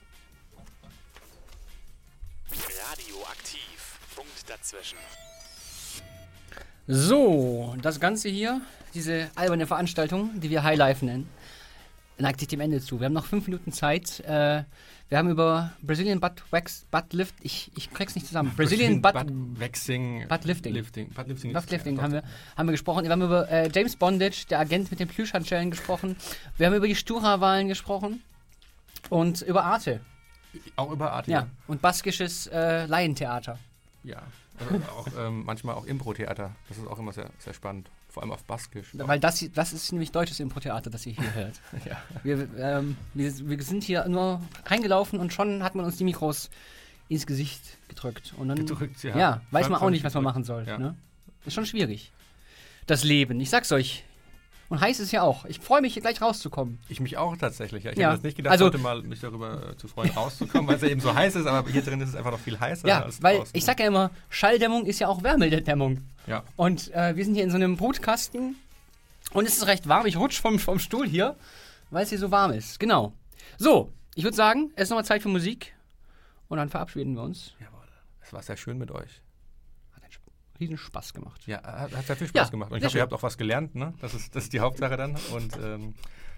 Radioaktiv. 2.49 3.99
Punkt 4.15 4.49
dazwischen. 4.49 4.97
So, 6.88 7.75
das 7.81 7.99
Ganze 7.99 8.29
hier, 8.29 8.61
diese 8.93 9.29
alberne 9.33 9.65
Veranstaltung, 9.65 10.39
die 10.39 10.51
wir 10.51 10.63
Highlife 10.63 11.03
nennen, 11.03 11.27
neigt 12.19 12.39
sich 12.39 12.47
dem 12.47 12.61
Ende 12.61 12.79
zu. 12.79 12.99
Wir 12.99 13.05
haben 13.05 13.13
noch 13.13 13.25
fünf 13.25 13.47
Minuten 13.47 13.71
Zeit. 13.71 14.19
Äh, 14.19 14.63
wir 15.09 15.17
haben 15.17 15.29
über 15.29 15.73
Brazilian 15.81 16.19
Butt 16.19 16.43
Wax, 16.51 16.86
Butt 16.91 17.11
Lift, 17.13 17.33
ich, 17.41 17.71
ich 17.75 17.91
krieg's 17.91 18.13
nicht 18.13 18.27
zusammen. 18.27 18.53
Brazilian 18.57 19.01
Butt, 19.01 19.15
Waxing. 19.59 20.27
Butt 20.27 20.45
Lifting. 20.45 20.73
Lifting. 20.73 21.09
Butt 21.09 21.27
Lifting. 21.27 21.53
Butt 21.53 21.71
Lifting 21.71 21.99
haben 21.99 22.13
wir, 22.13 22.23
haben 22.55 22.67
wir 22.67 22.71
gesprochen. 22.71 23.03
Wir 23.03 23.11
haben 23.11 23.23
über 23.23 23.49
äh, 23.49 23.69
James 23.73 23.95
Bondage, 23.95 24.45
der 24.49 24.59
Agent 24.59 24.91
mit 24.91 24.99
den 24.99 25.07
Plüschhandschellen, 25.07 25.71
gesprochen. 25.71 26.15
Wir 26.57 26.67
haben 26.67 26.75
über 26.75 26.88
die 26.88 26.95
Stura-Wahlen 26.95 27.67
gesprochen. 27.67 28.21
Und 29.09 29.41
über 29.41 29.63
Arte. 29.63 30.01
Auch 30.75 30.91
über 30.91 31.11
Arte. 31.11 31.31
Ja. 31.31 31.47
Und 31.67 31.81
baskisches 31.81 32.45
äh, 32.47 32.86
Laientheater. 32.86 33.57
Ja. 34.03 34.21
Also 34.59 34.75
auch, 34.91 35.07
ähm, 35.17 35.43
manchmal 35.45 35.75
auch 35.75 35.85
Impro-Theater. 35.85 36.55
Das 36.69 36.77
ist 36.77 36.87
auch 36.87 36.99
immer 36.99 37.13
sehr, 37.13 37.29
sehr 37.39 37.53
spannend. 37.53 37.89
Vor 38.09 38.23
allem 38.23 38.31
auf 38.31 38.43
Baskisch. 38.43 38.89
Weil 38.93 39.19
das, 39.19 39.45
das 39.53 39.73
ist 39.73 39.91
nämlich 39.91 40.11
deutsches 40.11 40.39
Impro-Theater, 40.39 40.89
das 40.89 41.05
ihr 41.05 41.13
hier 41.13 41.33
hört. 41.33 41.61
Ja. 41.85 41.97
Wir, 42.23 42.47
ähm, 42.57 42.97
wir, 43.13 43.33
wir 43.49 43.61
sind 43.61 43.83
hier 43.83 44.07
nur 44.07 44.41
reingelaufen 44.65 45.19
und 45.19 45.33
schon 45.33 45.61
hat 45.63 45.75
man 45.75 45.85
uns 45.85 45.97
die 45.97 46.03
Mikros 46.03 46.49
ins 47.09 47.27
Gesicht 47.27 47.61
gedrückt. 47.89 48.33
Und 48.37 48.47
dann, 48.47 48.57
Gedrückt, 48.57 49.03
ja. 49.03 49.17
ja. 49.17 49.41
weiß 49.51 49.69
man 49.69 49.81
auch 49.81 49.89
nicht, 49.89 50.03
was 50.03 50.13
man 50.13 50.23
machen 50.23 50.43
soll. 50.43 50.65
Ja. 50.65 50.77
Ne? 50.77 50.95
Ist 51.45 51.53
schon 51.53 51.65
schwierig. 51.65 52.11
Das 52.87 53.03
Leben, 53.03 53.39
ich 53.39 53.49
sag's 53.49 53.71
euch. 53.71 54.03
Und 54.68 54.82
heiß 54.82 54.99
ist 54.99 55.11
ja 55.11 55.22
auch. 55.22 55.45
Ich 55.45 55.59
freue 55.59 55.82
mich, 55.82 55.93
hier 55.93 56.01
gleich 56.01 56.20
rauszukommen. 56.22 56.80
Ich 56.89 56.99
mich 56.99 57.18
auch 57.18 57.38
tatsächlich. 57.38 57.86
Ich 57.86 57.97
Ja. 57.97 58.07
habe 58.07 58.16
jetzt 58.16 58.24
nicht 58.24 58.36
gedacht, 58.36 58.53
Also- 58.53 58.66
heute 58.66 58.80
mal 58.80 59.01
mich 59.03 59.20
darüber 59.20 59.70
äh, 59.72 59.78
zu 59.78 59.88
freuen, 59.88 60.09
rauszukommen, 60.11 60.68
weil 60.68 60.76
es 60.78 60.82
ja 60.82 60.88
eben 60.88 61.01
so 61.01 61.13
heiß 61.13 61.36
ist, 61.36 61.45
aber 61.45 61.70
hier 61.70 61.84
drin 61.84 62.01
ist 62.01 62.09
es 62.09 62.16
einfach 62.16 62.32
noch 62.32 62.39
viel 62.39 62.59
heißer 62.59 62.88
Ja, 62.88 63.03
als 63.03 63.22
weil 63.22 63.38
draußen. 63.38 63.51
ich 63.55 63.63
sag 63.63 63.80
ja 63.80 63.86
immer, 63.88 64.09
Schalldämmung 64.30 64.86
ist 64.88 64.97
ja 64.99 65.07
auch 65.07 65.22
Wärmedämmung. 65.22 66.01
Ja. 66.26 66.43
Und 66.55 66.91
äh, 66.95 67.16
wir 67.16 67.24
sind 67.24 67.36
hier 67.36 67.43
in 67.43 67.51
so 67.51 67.57
einem 67.57 67.78
Brutkasten 67.78 68.55
und 69.34 69.47
es 69.47 69.57
ist 69.57 69.68
recht 69.68 69.88
warm. 69.88 70.07
Ich 70.07 70.18
rutsch 70.18 70.41
vom, 70.41 70.57
vom 70.57 70.80
Stuhl 70.80 71.07
hier, 71.07 71.36
weil 71.91 72.03
es 72.03 72.09
hier 72.09 72.20
so 72.20 72.32
warm 72.32 72.51
ist. 72.51 72.80
Genau. 72.80 73.13
So, 73.59 73.91
ich 74.16 74.24
würde 74.24 74.36
sagen, 74.36 74.72
es 74.76 74.84
ist 74.86 74.89
nochmal 74.89 75.05
Zeit 75.05 75.22
für 75.22 75.30
Musik 75.30 75.76
und 76.47 76.57
dann 76.57 76.70
verabschieden 76.70 77.13
wir 77.16 77.22
uns. 77.22 77.53
Es 78.24 78.34
war 78.34 78.41
sehr 78.41 78.57
schön 78.57 78.80
mit 78.80 78.89
euch. 78.89 79.22
Riesen 80.59 80.77
Spaß 80.77 81.13
gemacht. 81.13 81.41
Ja, 81.47 81.61
hat, 81.63 81.95
hat 81.95 82.05
sehr 82.05 82.15
viel 82.15 82.27
Spaß 82.27 82.47
Ja, 82.47 82.51
gemacht. 82.51 82.71
Und 82.71 82.77
ich 82.77 82.85
hoffe, 82.85 82.97
ihr 82.97 83.01
habt 83.01 83.13
auch 83.13 83.23
was 83.23 83.37
gelernt. 83.37 83.75
Ne? 83.75 83.93
Das, 84.01 84.13
ist, 84.13 84.35
das 84.35 84.45
ist 84.45 84.53
die 84.53 84.59
Hauptsache 84.59 84.95
dann. 84.97 85.15
Und 85.33 85.57
ähm, 85.61 85.93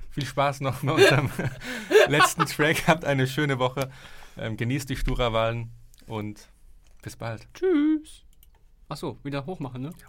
viel 0.09 0.25
Spaß 0.25 0.61
noch 0.61 0.81
bei 0.81 0.91
unserem 0.91 1.29
letzten 2.07 2.45
Track. 2.45 2.87
Habt 2.87 3.05
eine 3.05 3.27
schöne 3.27 3.59
Woche. 3.59 3.91
Ähm, 4.37 4.57
genießt 4.57 4.89
die 4.89 4.95
Stura-Wahlen 4.95 5.71
und 6.07 6.47
bis 7.01 7.15
bald. 7.15 7.47
Tschüss. 7.53 8.23
Achso, 8.89 9.17
wieder 9.23 9.45
hochmachen, 9.45 9.81
ne? 9.81 9.91
Ja, 10.01 10.07